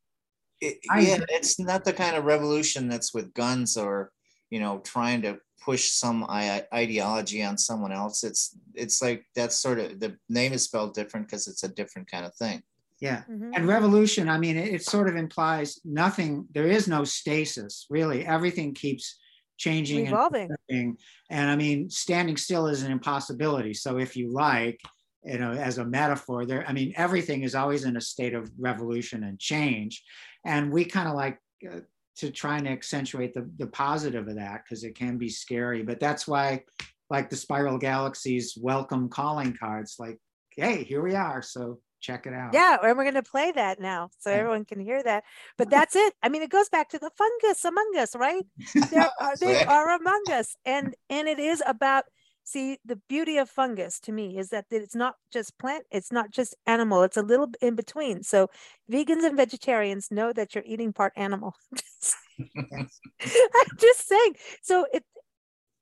It, 0.61 0.79
I 0.91 1.01
yeah, 1.01 1.19
it's 1.29 1.59
not 1.59 1.85
the 1.85 1.93
kind 1.93 2.17
of 2.17 2.25
revolution 2.25 2.89
that's 2.89 3.13
with 3.13 3.35
guns 3.35 3.77
or 3.77 4.11
you 4.51 4.61
know 4.61 4.79
trying 4.79 5.23
to 5.23 5.39
push 5.65 5.91
some 5.91 6.25
I- 6.29 6.67
ideology 6.73 7.43
on 7.43 7.57
someone 7.59 7.93
else. 7.93 8.25
It's 8.25 8.57
it's 8.75 9.01
like 9.01 9.25
that's 9.35 9.57
sort 9.57 9.79
of 9.79 10.01
the 10.01 10.17
name 10.29 10.53
is 10.53 10.65
spelled 10.65 10.95
different 10.95 11.27
because 11.27 11.47
it's 11.47 11.65
a 11.65 11.69
different 11.69 12.11
kind 12.11 12.27
of 12.27 12.35
thing. 12.35 12.63
Yeah. 13.01 13.23
Mhm. 13.31 13.53
And 13.55 13.67
revolution, 13.69 14.29
I 14.29 14.39
mean, 14.39 14.57
it, 14.57 14.75
it 14.75 14.85
sort 14.85 15.09
of 15.09 15.17
implies 15.17 15.81
nothing, 15.85 16.47
there 16.53 16.67
is 16.67 16.87
no 16.89 17.05
stasis, 17.05 17.87
really. 17.91 18.25
Everything 18.25 18.73
keeps 18.73 19.19
changing 19.57 20.07
and 20.07 20.13
revolving 20.13 20.51
thing. 20.71 20.97
And 21.31 21.51
I 21.51 21.57
mean, 21.57 21.91
standing 21.91 22.37
still 22.37 22.67
is 22.67 22.83
an 22.83 22.93
impossibility. 22.93 23.75
So 23.75 23.99
if 23.99 24.17
you 24.17 24.33
like, 24.33 24.81
you 25.25 25.39
know, 25.39 25.53
as 25.53 25.79
a 25.79 25.85
metaphor, 25.85 26.47
there, 26.47 26.65
I 26.69 26.73
mean, 26.73 26.93
everything 26.97 27.43
is 27.43 27.55
always 27.55 27.85
in 27.85 27.97
a 27.97 28.01
state 28.01 28.35
of 28.35 28.51
revolution 28.59 29.25
and 29.25 29.39
change. 29.39 30.03
And 30.45 30.73
we 30.73 30.85
kind 30.85 31.09
of 31.09 31.15
like 31.15 31.39
uh, 31.71 31.81
to 32.17 32.31
try 32.31 32.59
and 32.59 32.69
accentuate 32.69 33.35
the, 33.35 33.49
the 33.59 33.67
positive 33.67 34.29
of 34.29 34.37
that 34.37 34.63
because 34.65 34.85
it 34.85 34.95
can 34.95 35.19
be 35.19 35.29
scary. 35.29 35.83
But 35.83 36.01
that's 36.01 36.27
why, 36.29 36.63
like 37.11 37.31
the 37.31 37.37
Spiral 37.37 37.79
Galaxies 37.79 38.57
welcome 38.61 39.09
calling 39.09 39.57
cards, 39.59 39.97
like, 39.99 40.19
hey, 40.51 40.85
here 40.85 41.03
we 41.03 41.15
are. 41.15 41.43
So 41.43 41.81
check 42.01 42.27
it 42.27 42.35
out. 42.35 42.53
Yeah, 42.53 42.77
and 42.83 42.97
we're 42.97 43.05
going 43.05 43.15
to 43.15 43.23
play 43.23 43.51
that 43.53 43.81
now 43.81 44.11
so 44.19 44.31
Yeah. 44.31 44.37
everyone 44.37 44.65
can 44.65 44.81
hear 44.81 45.03
that. 45.03 45.25
But 45.59 45.71
that's 45.71 45.97
it. 45.97 46.15
I 46.23 46.29
mean, 46.29 46.43
it 46.43 46.51
goes 46.51 46.69
back 46.69 46.91
to 46.91 46.99
the 46.99 47.11
fungus 47.17 47.65
among 47.65 47.91
us, 47.99 48.15
right? 48.15 48.45
There 48.91 49.09
are, 49.21 49.37
they 49.41 49.65
are 49.67 49.97
among 49.97 50.25
us, 50.31 50.57
and 50.65 50.95
and 51.11 51.29
it 51.29 51.39
is 51.39 51.63
about. 51.67 52.05
See, 52.47 52.79
the 52.85 53.01
beauty 53.09 53.39
of 53.39 53.49
fungus 53.49 53.99
to 54.01 54.13
me 54.13 54.39
is 54.39 54.51
that 54.51 54.67
it's 54.71 54.95
not 54.95 55.15
just 55.33 55.59
plant, 55.59 55.85
it's 55.91 56.13
not 56.13 56.31
just 56.31 56.55
animal, 56.67 57.03
it's 57.03 57.17
a 57.17 57.23
little 57.23 57.49
in 57.63 57.75
between. 57.75 58.23
So 58.23 58.51
vegans 58.91 59.25
and 59.25 59.35
vegetarians 59.35 60.11
know 60.11 60.31
that 60.35 60.55
you're 60.55 60.65
eating 60.67 60.93
part 60.93 61.15
animal. 61.17 61.55
I'm 62.57 62.89
just 63.81 64.07
saying. 64.07 64.37
So 64.63 64.87
it 64.93 65.05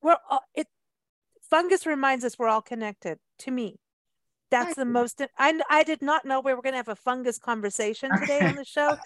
we're 0.03 0.17
all, 0.31 0.43
it 0.55 0.69
fungus 1.51 1.85
reminds 1.85 2.25
us 2.25 2.39
we're 2.39 2.49
all 2.49 2.63
connected 2.63 3.19
to 3.41 3.51
me. 3.51 3.81
That's 4.53 4.77
the 4.77 4.85
most 4.85 5.21
I 5.39 5.61
I 5.69 5.83
did 5.83 6.03
not 6.03 6.25
know 6.27 6.41
we 6.41 6.55
were 6.55 6.63
going 6.63 6.75
to 6.75 6.77
have 6.77 6.89
a 6.89 6.95
fungus 6.95 7.39
conversation 7.39 8.11
today 8.21 8.41
on 8.41 8.55
the 8.55 8.65
show, 8.67 8.97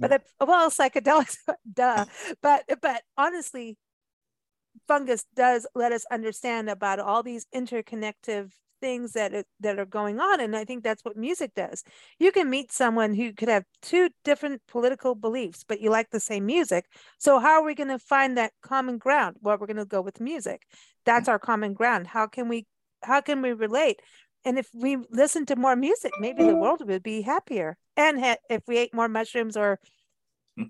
but 0.00 0.12
I, 0.12 0.18
well, 0.44 0.68
psychedelics, 0.68 1.36
duh. 1.72 2.04
But 2.42 2.64
but 2.82 3.02
honestly, 3.16 3.78
fungus 4.88 5.24
does 5.34 5.66
let 5.74 5.92
us 5.92 6.04
understand 6.10 6.68
about 6.70 6.98
all 7.00 7.22
these 7.22 7.46
interconnective 7.54 8.52
things 8.80 9.12
that 9.12 9.32
it- 9.32 9.46
that 9.60 9.78
are 9.78 9.86
going 9.86 10.20
on 10.20 10.38
and 10.38 10.54
i 10.54 10.62
think 10.64 10.84
that's 10.84 11.02
what 11.04 11.16
music 11.16 11.52
does. 11.54 11.82
You 12.18 12.30
can 12.30 12.50
meet 12.50 12.70
someone 12.72 13.14
who 13.14 13.32
could 13.32 13.48
have 13.48 13.64
two 13.80 14.10
different 14.22 14.60
political 14.68 15.14
beliefs 15.14 15.64
but 15.66 15.80
you 15.80 15.90
like 15.90 16.10
the 16.10 16.20
same 16.20 16.44
music. 16.46 16.84
So 17.18 17.38
how 17.38 17.52
are 17.60 17.64
we 17.64 17.74
going 17.74 17.88
to 17.88 17.98
find 17.98 18.36
that 18.36 18.52
common 18.62 18.98
ground? 18.98 19.36
Well 19.40 19.56
we're 19.58 19.66
going 19.66 19.76
to 19.78 19.86
go 19.86 20.02
with 20.02 20.20
music. 20.20 20.66
That's 21.06 21.28
our 21.28 21.38
common 21.38 21.72
ground. 21.74 22.06
How 22.08 22.26
can 22.26 22.48
we 22.48 22.66
how 23.02 23.20
can 23.22 23.40
we 23.42 23.52
relate? 23.52 24.00
And 24.44 24.58
if 24.58 24.68
we 24.74 24.98
listen 25.10 25.46
to 25.46 25.56
more 25.56 25.74
music 25.76 26.12
maybe 26.20 26.44
the 26.44 26.56
world 26.56 26.86
would 26.86 27.02
be 27.02 27.22
happier. 27.22 27.76
And 27.96 28.20
ha- 28.22 28.36
if 28.50 28.62
we 28.68 28.76
ate 28.76 28.92
more 28.94 29.08
mushrooms 29.08 29.56
or 29.56 29.78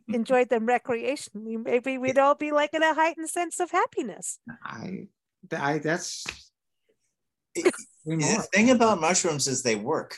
enjoyed 0.09 0.49
them 0.49 0.66
recreationally 0.66 1.62
maybe 1.62 1.97
we'd 1.99 2.18
all 2.18 2.34
be 2.34 2.51
like 2.53 2.74
in 2.74 2.82
a 2.82 2.95
heightened 2.95 3.28
sense 3.30 3.61
of 3.61 3.70
happiness 3.70 4.39
I, 4.64 5.09
I 5.53 5.78
that's 5.78 6.24
It- 7.55 7.74
the 8.05 8.47
thing 8.53 8.70
about 8.70 9.01
mushrooms 9.01 9.49
is 9.49 9.62
they 9.62 9.74
work. 9.76 10.16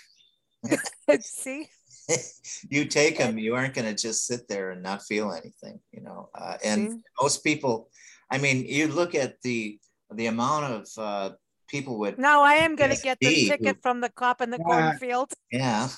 see 1.20 1.68
you 2.70 2.84
take 2.86 3.18
them, 3.18 3.38
you 3.38 3.54
aren't 3.54 3.74
going 3.74 3.86
to 3.86 3.94
just 4.02 4.26
sit 4.26 4.48
there 4.48 4.70
and 4.70 4.82
not 4.82 5.02
feel 5.02 5.32
anything, 5.32 5.78
you 5.92 6.00
know. 6.02 6.30
Uh, 6.34 6.56
and 6.64 6.90
See? 6.92 6.98
most 7.20 7.44
people, 7.44 7.90
I 8.30 8.38
mean, 8.38 8.64
you 8.66 8.88
look 8.88 9.14
at 9.14 9.40
the 9.42 9.78
the 10.14 10.26
amount 10.26 10.64
of 10.72 10.88
uh, 10.96 11.30
people 11.68 11.98
with 11.98 12.18
No, 12.18 12.42
I 12.42 12.54
am 12.54 12.76
going 12.76 12.94
to 12.96 13.02
get 13.02 13.18
the 13.20 13.48
ticket 13.48 13.76
who- 13.76 13.82
from 13.82 14.00
the 14.00 14.08
cop 14.08 14.40
in 14.40 14.50
the 14.50 14.58
Yeah. 14.58 14.64
cornfield. 14.64 15.32
Yeah. 15.52 15.88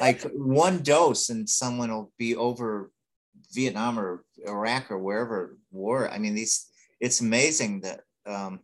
Like 0.00 0.22
one 0.32 0.78
dose 0.82 1.28
and 1.30 1.48
someone 1.48 1.90
will 1.92 2.10
be 2.18 2.34
over 2.34 2.90
Vietnam 3.54 3.98
or 3.98 4.24
Iraq 4.46 4.90
or 4.90 4.98
wherever 4.98 5.56
war. 5.70 6.10
I 6.10 6.18
mean, 6.18 6.34
these 6.34 6.66
it's 7.00 7.20
amazing 7.20 7.80
that 7.80 8.00
um 8.26 8.60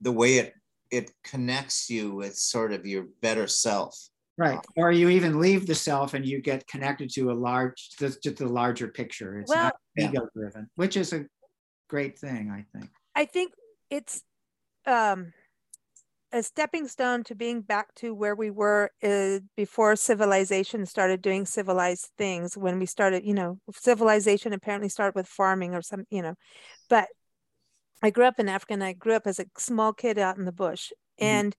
the 0.00 0.12
way 0.12 0.38
it 0.38 0.54
it 0.90 1.10
connects 1.24 1.90
you 1.90 2.14
with 2.14 2.36
sort 2.36 2.72
of 2.72 2.86
your 2.86 3.06
better 3.20 3.46
self. 3.46 3.98
Right. 4.36 4.58
Or 4.76 4.90
you 4.90 5.08
even 5.10 5.40
leave 5.40 5.66
the 5.66 5.74
self 5.74 6.14
and 6.14 6.26
you 6.26 6.40
get 6.40 6.66
connected 6.66 7.10
to 7.14 7.30
a 7.30 7.34
large, 7.34 7.90
just 7.98 8.22
to 8.22 8.30
the 8.30 8.48
larger 8.48 8.88
picture. 8.88 9.38
It's 9.38 9.54
not 9.54 9.76
ego 9.96 10.28
driven, 10.34 10.68
which 10.74 10.96
is 10.96 11.12
a 11.12 11.26
great 11.88 12.18
thing, 12.18 12.50
I 12.50 12.64
think. 12.76 12.90
I 13.14 13.26
think 13.26 13.52
it's 13.90 14.22
um, 14.86 15.32
a 16.34 16.42
stepping 16.42 16.88
stone 16.88 17.22
to 17.22 17.34
being 17.36 17.60
back 17.60 17.94
to 17.94 18.12
where 18.12 18.34
we 18.34 18.50
were 18.50 18.90
uh, 19.04 19.38
before 19.56 19.94
civilization 19.94 20.84
started 20.84 21.22
doing 21.22 21.46
civilized 21.46 22.10
things. 22.18 22.56
When 22.56 22.80
we 22.80 22.86
started, 22.86 23.24
you 23.24 23.34
know, 23.34 23.60
civilization 23.72 24.52
apparently 24.52 24.88
started 24.88 25.14
with 25.14 25.28
farming 25.28 25.76
or 25.76 25.80
some, 25.80 26.04
you 26.10 26.22
know, 26.22 26.34
but 26.90 27.06
I 28.02 28.10
grew 28.10 28.24
up 28.24 28.40
in 28.40 28.48
Africa 28.48 28.72
and 28.72 28.82
I 28.82 28.94
grew 28.94 29.14
up 29.14 29.28
as 29.28 29.38
a 29.38 29.46
small 29.56 29.92
kid 29.92 30.18
out 30.18 30.36
in 30.36 30.44
the 30.44 30.52
bush. 30.52 30.90
Mhm. 31.20 31.24
And 31.24 31.56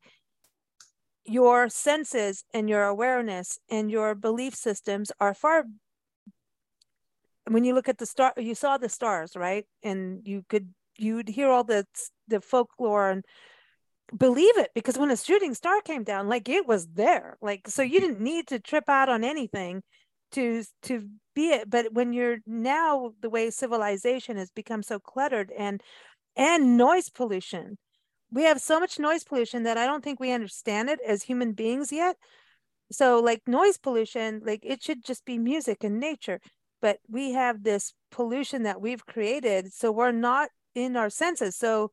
your 1.23 1.69
senses 1.69 2.43
and 2.53 2.69
your 2.69 2.83
awareness 2.83 3.57
and 3.69 3.89
your 3.89 4.13
belief 4.13 4.55
systems 4.55 5.09
are 5.21 5.33
far 5.33 5.63
when 7.47 7.63
you 7.63 7.73
look 7.73 7.89
at 7.89 7.97
the 7.97 8.05
star 8.05 8.33
you 8.37 8.53
saw 8.53 8.77
the 8.77 8.89
stars 8.89 9.35
right 9.35 9.65
and 9.81 10.27
you 10.27 10.43
could 10.49 10.71
you'd 10.97 11.27
hear 11.27 11.49
all 11.49 11.63
the 11.63 11.83
the 12.27 12.39
folklore 12.39 13.09
and 13.09 13.25
believe 14.15 14.57
it 14.57 14.71
because 14.75 14.97
when 14.97 15.11
a 15.11 15.17
shooting 15.17 15.53
star 15.53 15.81
came 15.81 16.03
down 16.03 16.29
like 16.29 16.47
it 16.47 16.67
was 16.67 16.87
there 16.93 17.37
like 17.41 17.67
so 17.67 17.81
you 17.81 17.99
mm-hmm. 17.99 18.07
didn't 18.09 18.21
need 18.21 18.47
to 18.47 18.59
trip 18.59 18.87
out 18.87 19.09
on 19.09 19.23
anything 19.23 19.81
to 20.31 20.63
to 20.81 21.07
be 21.33 21.49
it 21.49 21.69
but 21.69 21.91
when 21.93 22.13
you're 22.13 22.37
now 22.45 23.13
the 23.21 23.29
way 23.29 23.49
civilization 23.49 24.37
has 24.37 24.51
become 24.51 24.83
so 24.83 24.99
cluttered 24.99 25.51
and 25.57 25.81
and 26.35 26.77
noise 26.77 27.09
pollution 27.09 27.77
we 28.31 28.43
have 28.43 28.61
so 28.61 28.79
much 28.79 28.99
noise 28.99 29.23
pollution 29.23 29.63
that 29.63 29.77
i 29.77 29.85
don't 29.85 30.03
think 30.03 30.19
we 30.19 30.31
understand 30.31 30.89
it 30.89 30.99
as 31.07 31.23
human 31.23 31.53
beings 31.53 31.91
yet. 31.91 32.17
So 32.91 33.19
like 33.19 33.41
noise 33.47 33.77
pollution 33.79 34.41
like 34.45 34.59
it 34.63 34.83
should 34.83 35.03
just 35.03 35.25
be 35.25 35.39
music 35.39 35.83
and 35.83 35.99
nature 35.99 36.39
but 36.81 36.99
we 37.09 37.31
have 37.31 37.63
this 37.63 37.93
pollution 38.11 38.61
that 38.63 38.79
we've 38.79 39.05
created 39.07 39.73
so 39.73 39.91
we're 39.91 40.11
not 40.11 40.49
in 40.75 40.95
our 40.95 41.09
senses 41.09 41.55
so 41.55 41.89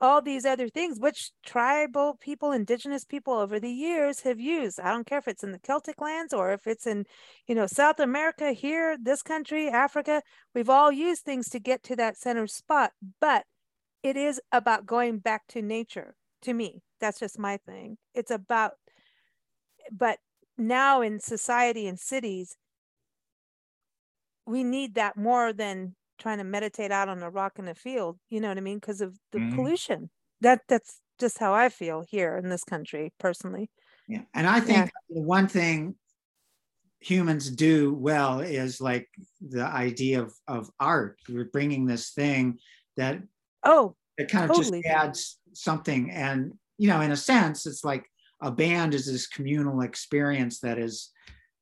all 0.00 0.20
these 0.20 0.44
other 0.44 0.68
things 0.68 0.98
which 0.98 1.30
tribal 1.44 2.16
people 2.20 2.52
indigenous 2.52 3.04
people 3.04 3.34
over 3.34 3.58
the 3.60 3.70
years 3.70 4.20
have 4.20 4.40
used. 4.40 4.80
I 4.80 4.90
don't 4.90 5.06
care 5.06 5.18
if 5.18 5.28
it's 5.28 5.44
in 5.44 5.52
the 5.52 5.58
celtic 5.58 6.00
lands 6.00 6.32
or 6.32 6.52
if 6.52 6.66
it's 6.66 6.86
in 6.86 7.04
you 7.46 7.54
know 7.54 7.66
south 7.66 8.00
america 8.00 8.52
here 8.52 8.96
this 9.00 9.22
country 9.22 9.68
africa 9.68 10.22
we've 10.54 10.70
all 10.70 10.90
used 10.90 11.22
things 11.22 11.48
to 11.50 11.60
get 11.60 11.82
to 11.84 11.96
that 11.96 12.16
center 12.16 12.46
spot. 12.46 12.92
But 13.20 13.44
it 14.02 14.16
is 14.16 14.40
about 14.52 14.86
going 14.86 15.18
back 15.18 15.46
to 15.48 15.62
nature 15.62 16.14
to 16.42 16.52
me. 16.52 16.82
That's 17.00 17.20
just 17.20 17.38
my 17.38 17.58
thing. 17.66 17.96
It's 18.14 18.30
about 18.30 18.72
but 19.90 20.18
now 20.56 21.00
in 21.00 21.20
society 21.20 21.86
and 21.86 21.98
cities 21.98 22.56
we 24.46 24.62
need 24.62 24.94
that 24.94 25.16
more 25.16 25.52
than 25.52 25.94
trying 26.24 26.38
to 26.38 26.44
meditate 26.44 26.90
out 26.90 27.06
on 27.10 27.22
a 27.22 27.28
rock 27.28 27.58
in 27.58 27.68
a 27.68 27.74
field 27.74 28.18
you 28.30 28.40
know 28.40 28.48
what 28.48 28.56
i 28.56 28.60
mean 28.62 28.78
because 28.78 29.02
of 29.02 29.18
the 29.30 29.38
Mhm. 29.38 29.54
pollution 29.54 30.08
that 30.40 30.62
that's 30.70 31.02
just 31.20 31.36
how 31.36 31.52
i 31.52 31.68
feel 31.68 32.02
here 32.08 32.38
in 32.38 32.48
this 32.48 32.64
country 32.64 33.12
personally 33.20 33.68
Yeah. 34.08 34.22
And 34.32 34.46
I 34.46 34.60
think 34.60 34.90
the 35.10 35.20
one 35.20 35.48
thing 35.48 35.96
humans 37.00 37.50
do 37.50 37.94
well 37.94 38.40
is 38.40 38.80
like 38.80 39.06
the 39.40 39.66
idea 39.66 40.22
of, 40.22 40.32
of 40.48 40.70
art. 40.80 41.18
We're 41.28 41.50
bringing 41.52 41.84
this 41.86 42.12
thing 42.12 42.58
that 42.96 43.22
oh 43.64 43.96
it 44.16 44.30
kind 44.30 44.44
of 44.48 44.56
Totally. 44.56 44.80
just 44.82 44.96
adds 45.04 45.38
something. 45.52 46.10
And, 46.10 46.52
you 46.78 46.88
know, 46.88 47.00
in 47.02 47.12
a 47.12 47.16
sense, 47.16 47.66
it's 47.66 47.84
like 47.84 48.04
a 48.40 48.50
band 48.50 48.94
is 48.94 49.04
this 49.06 49.26
communal 49.26 49.82
experience 49.82 50.60
that 50.60 50.78
is 50.78 51.10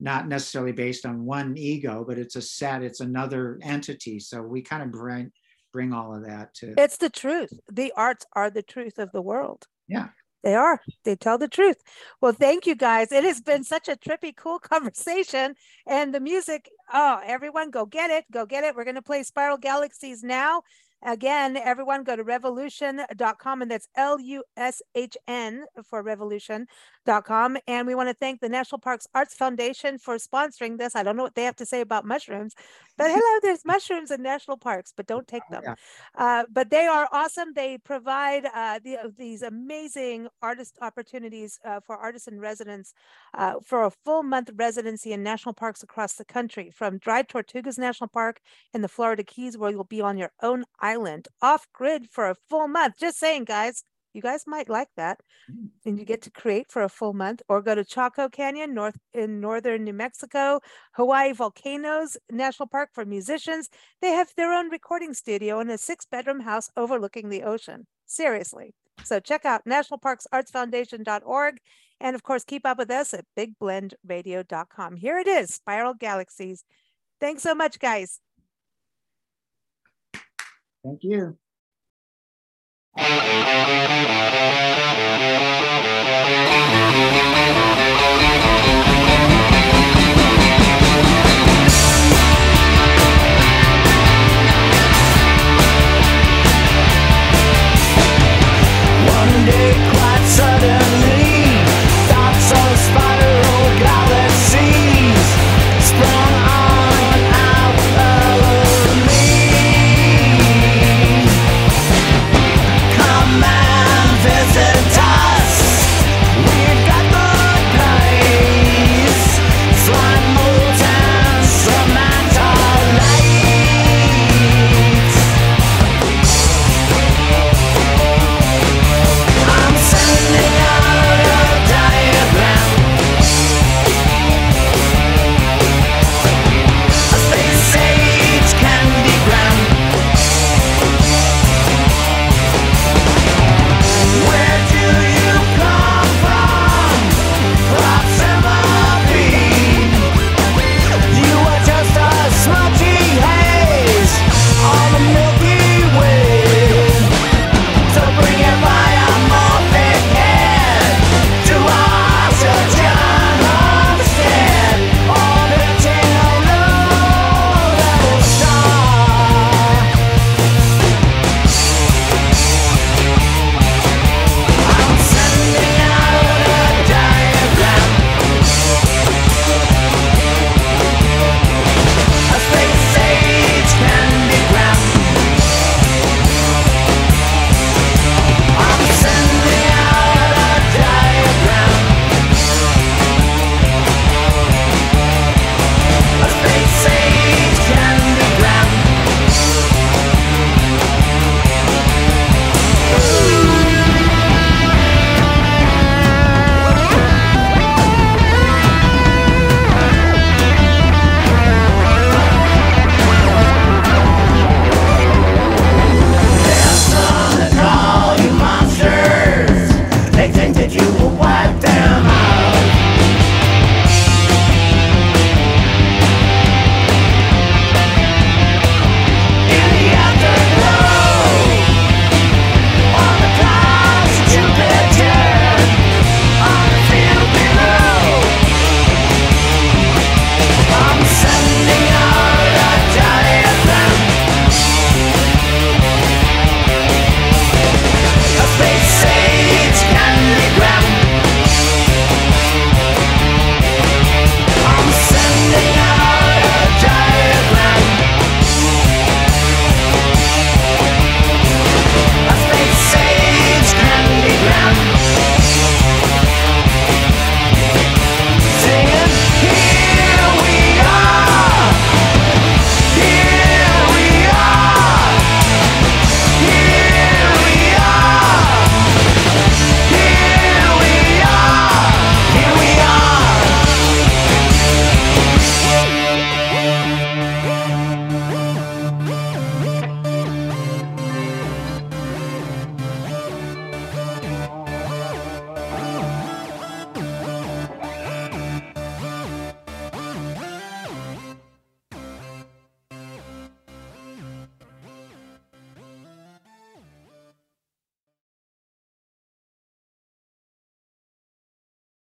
not 0.02 0.26
necessarily 0.26 0.72
based 0.72 1.06
on 1.06 1.24
one 1.24 1.56
ego, 1.56 2.04
but 2.06 2.18
it's 2.18 2.34
a 2.34 2.42
set, 2.42 2.82
it's 2.82 3.00
another 3.00 3.58
entity. 3.62 4.18
So 4.18 4.42
we 4.42 4.60
kind 4.60 4.82
of 4.82 4.90
bring 4.90 5.30
bring 5.72 5.92
all 5.92 6.14
of 6.14 6.26
that 6.26 6.52
to 6.54 6.74
it's 6.76 6.98
the 6.98 7.08
truth. 7.08 7.52
The 7.70 7.92
arts 7.96 8.26
are 8.34 8.50
the 8.50 8.62
truth 8.62 8.98
of 8.98 9.10
the 9.12 9.22
world. 9.22 9.66
Yeah. 9.88 10.08
they 10.42 10.54
are. 10.54 10.80
They 11.04 11.16
tell 11.16 11.38
the 11.38 11.48
truth. 11.48 11.82
Well 12.20 12.32
thank 12.32 12.66
you 12.66 12.74
guys. 12.74 13.12
It 13.12 13.24
has 13.24 13.40
been 13.40 13.62
such 13.62 13.88
a 13.88 13.96
trippy 13.96 14.34
cool 14.36 14.58
conversation. 14.72 15.54
And 15.86 16.12
the 16.12 16.20
music 16.20 16.68
oh 16.92 17.20
everyone 17.24 17.70
go 17.70 17.86
get 17.86 18.10
it. 18.10 18.24
Go 18.32 18.44
get 18.44 18.64
it. 18.64 18.74
We're 18.74 18.84
going 18.84 18.96
to 18.96 19.02
play 19.02 19.22
spiral 19.22 19.56
galaxies 19.56 20.24
now 20.24 20.62
again 21.04 21.56
everyone 21.56 22.04
go 22.04 22.16
to 22.16 22.24
revolushn.com 22.24 23.62
and 23.62 23.70
that's 23.70 23.88
l-u-s-h-n 23.96 25.64
for 25.84 26.04
revolushn.com 26.04 27.56
and 27.66 27.86
we 27.86 27.94
want 27.94 28.08
to 28.08 28.14
thank 28.14 28.40
the 28.40 28.48
national 28.48 28.78
parks 28.78 29.06
arts 29.14 29.34
foundation 29.34 29.98
for 29.98 30.16
sponsoring 30.16 30.78
this. 30.78 30.94
I 30.94 31.02
don't 31.02 31.16
know 31.16 31.22
what 31.22 31.34
they 31.34 31.44
have 31.44 31.56
to 31.56 31.66
say 31.66 31.80
about 31.80 32.04
mushrooms 32.04 32.54
but 33.02 33.10
hello 33.16 33.32
there's 33.42 33.64
mushrooms 33.64 34.10
in 34.10 34.22
national 34.22 34.56
parks 34.56 34.92
but 34.96 35.06
don't 35.06 35.26
take 35.28 35.46
them 35.50 35.62
Yeah. 35.64 35.74
uh, 36.16 36.44
but 36.50 36.70
they 36.70 36.86
are 36.86 37.08
awesome. 37.12 37.52
They 37.54 37.78
provide 37.78 38.44
uh, 38.62 38.78
the, 38.84 38.94
these 39.16 39.42
amazing 39.42 40.28
artist 40.40 40.78
opportunities 40.80 41.58
uh, 41.64 41.80
for 41.86 41.96
artists 41.96 42.28
and 42.28 42.40
residents 42.40 42.94
uh, 43.34 43.54
for 43.64 43.84
a 43.84 43.90
full 44.04 44.22
month 44.22 44.50
residency 44.56 45.12
in 45.12 45.22
national 45.22 45.54
parks 45.54 45.82
across 45.82 46.14
the 46.14 46.24
country, 46.24 46.70
from 46.70 46.98
Dry 46.98 47.22
Tortugas 47.22 47.78
National 47.78 48.08
Park 48.08 48.40
in 48.74 48.82
the 48.82 48.88
Florida 48.88 49.22
Keys, 49.24 49.56
where 49.58 49.70
you'll 49.70 49.84
be 49.84 50.00
on 50.00 50.18
your 50.18 50.32
own 50.42 50.64
island, 50.80 51.28
off 51.40 51.66
grid 51.72 52.08
for 52.10 52.28
a 52.30 52.36
full 52.48 52.68
month. 52.68 52.94
Just 52.98 53.18
saying, 53.18 53.44
guys. 53.44 53.84
You 54.12 54.22
guys 54.22 54.44
might 54.46 54.68
like 54.68 54.88
that. 54.96 55.20
Mm. 55.50 55.68
And 55.84 55.98
you 55.98 56.04
get 56.04 56.22
to 56.22 56.30
create 56.30 56.70
for 56.70 56.82
a 56.82 56.88
full 56.88 57.12
month 57.12 57.42
or 57.48 57.62
go 57.62 57.74
to 57.74 57.84
Chaco 57.84 58.28
Canyon, 58.28 58.74
north 58.74 58.98
in 59.12 59.40
northern 59.40 59.84
New 59.84 59.92
Mexico, 59.92 60.60
Hawaii 60.92 61.32
Volcanoes 61.32 62.16
National 62.30 62.66
Park 62.66 62.90
for 62.92 63.04
musicians. 63.04 63.68
They 64.00 64.12
have 64.12 64.32
their 64.36 64.52
own 64.52 64.70
recording 64.70 65.14
studio 65.14 65.60
and 65.60 65.70
a 65.70 65.78
six 65.78 66.04
bedroom 66.06 66.40
house 66.40 66.70
overlooking 66.76 67.28
the 67.28 67.42
ocean. 67.42 67.86
Seriously. 68.06 68.74
So 69.04 69.20
check 69.20 69.44
out 69.44 69.64
nationalparksartsfoundation.org. 69.64 71.58
And 72.00 72.14
of 72.16 72.22
course, 72.22 72.44
keep 72.44 72.66
up 72.66 72.78
with 72.78 72.90
us 72.90 73.14
at 73.14 73.24
bigblendradio.com. 73.38 74.96
Here 74.96 75.18
it 75.18 75.28
is 75.28 75.54
Spiral 75.54 75.94
Galaxies. 75.94 76.64
Thanks 77.20 77.42
so 77.42 77.54
much, 77.54 77.78
guys. 77.78 78.20
thank 80.84 81.00
you. 81.02 81.38
One 82.94 83.32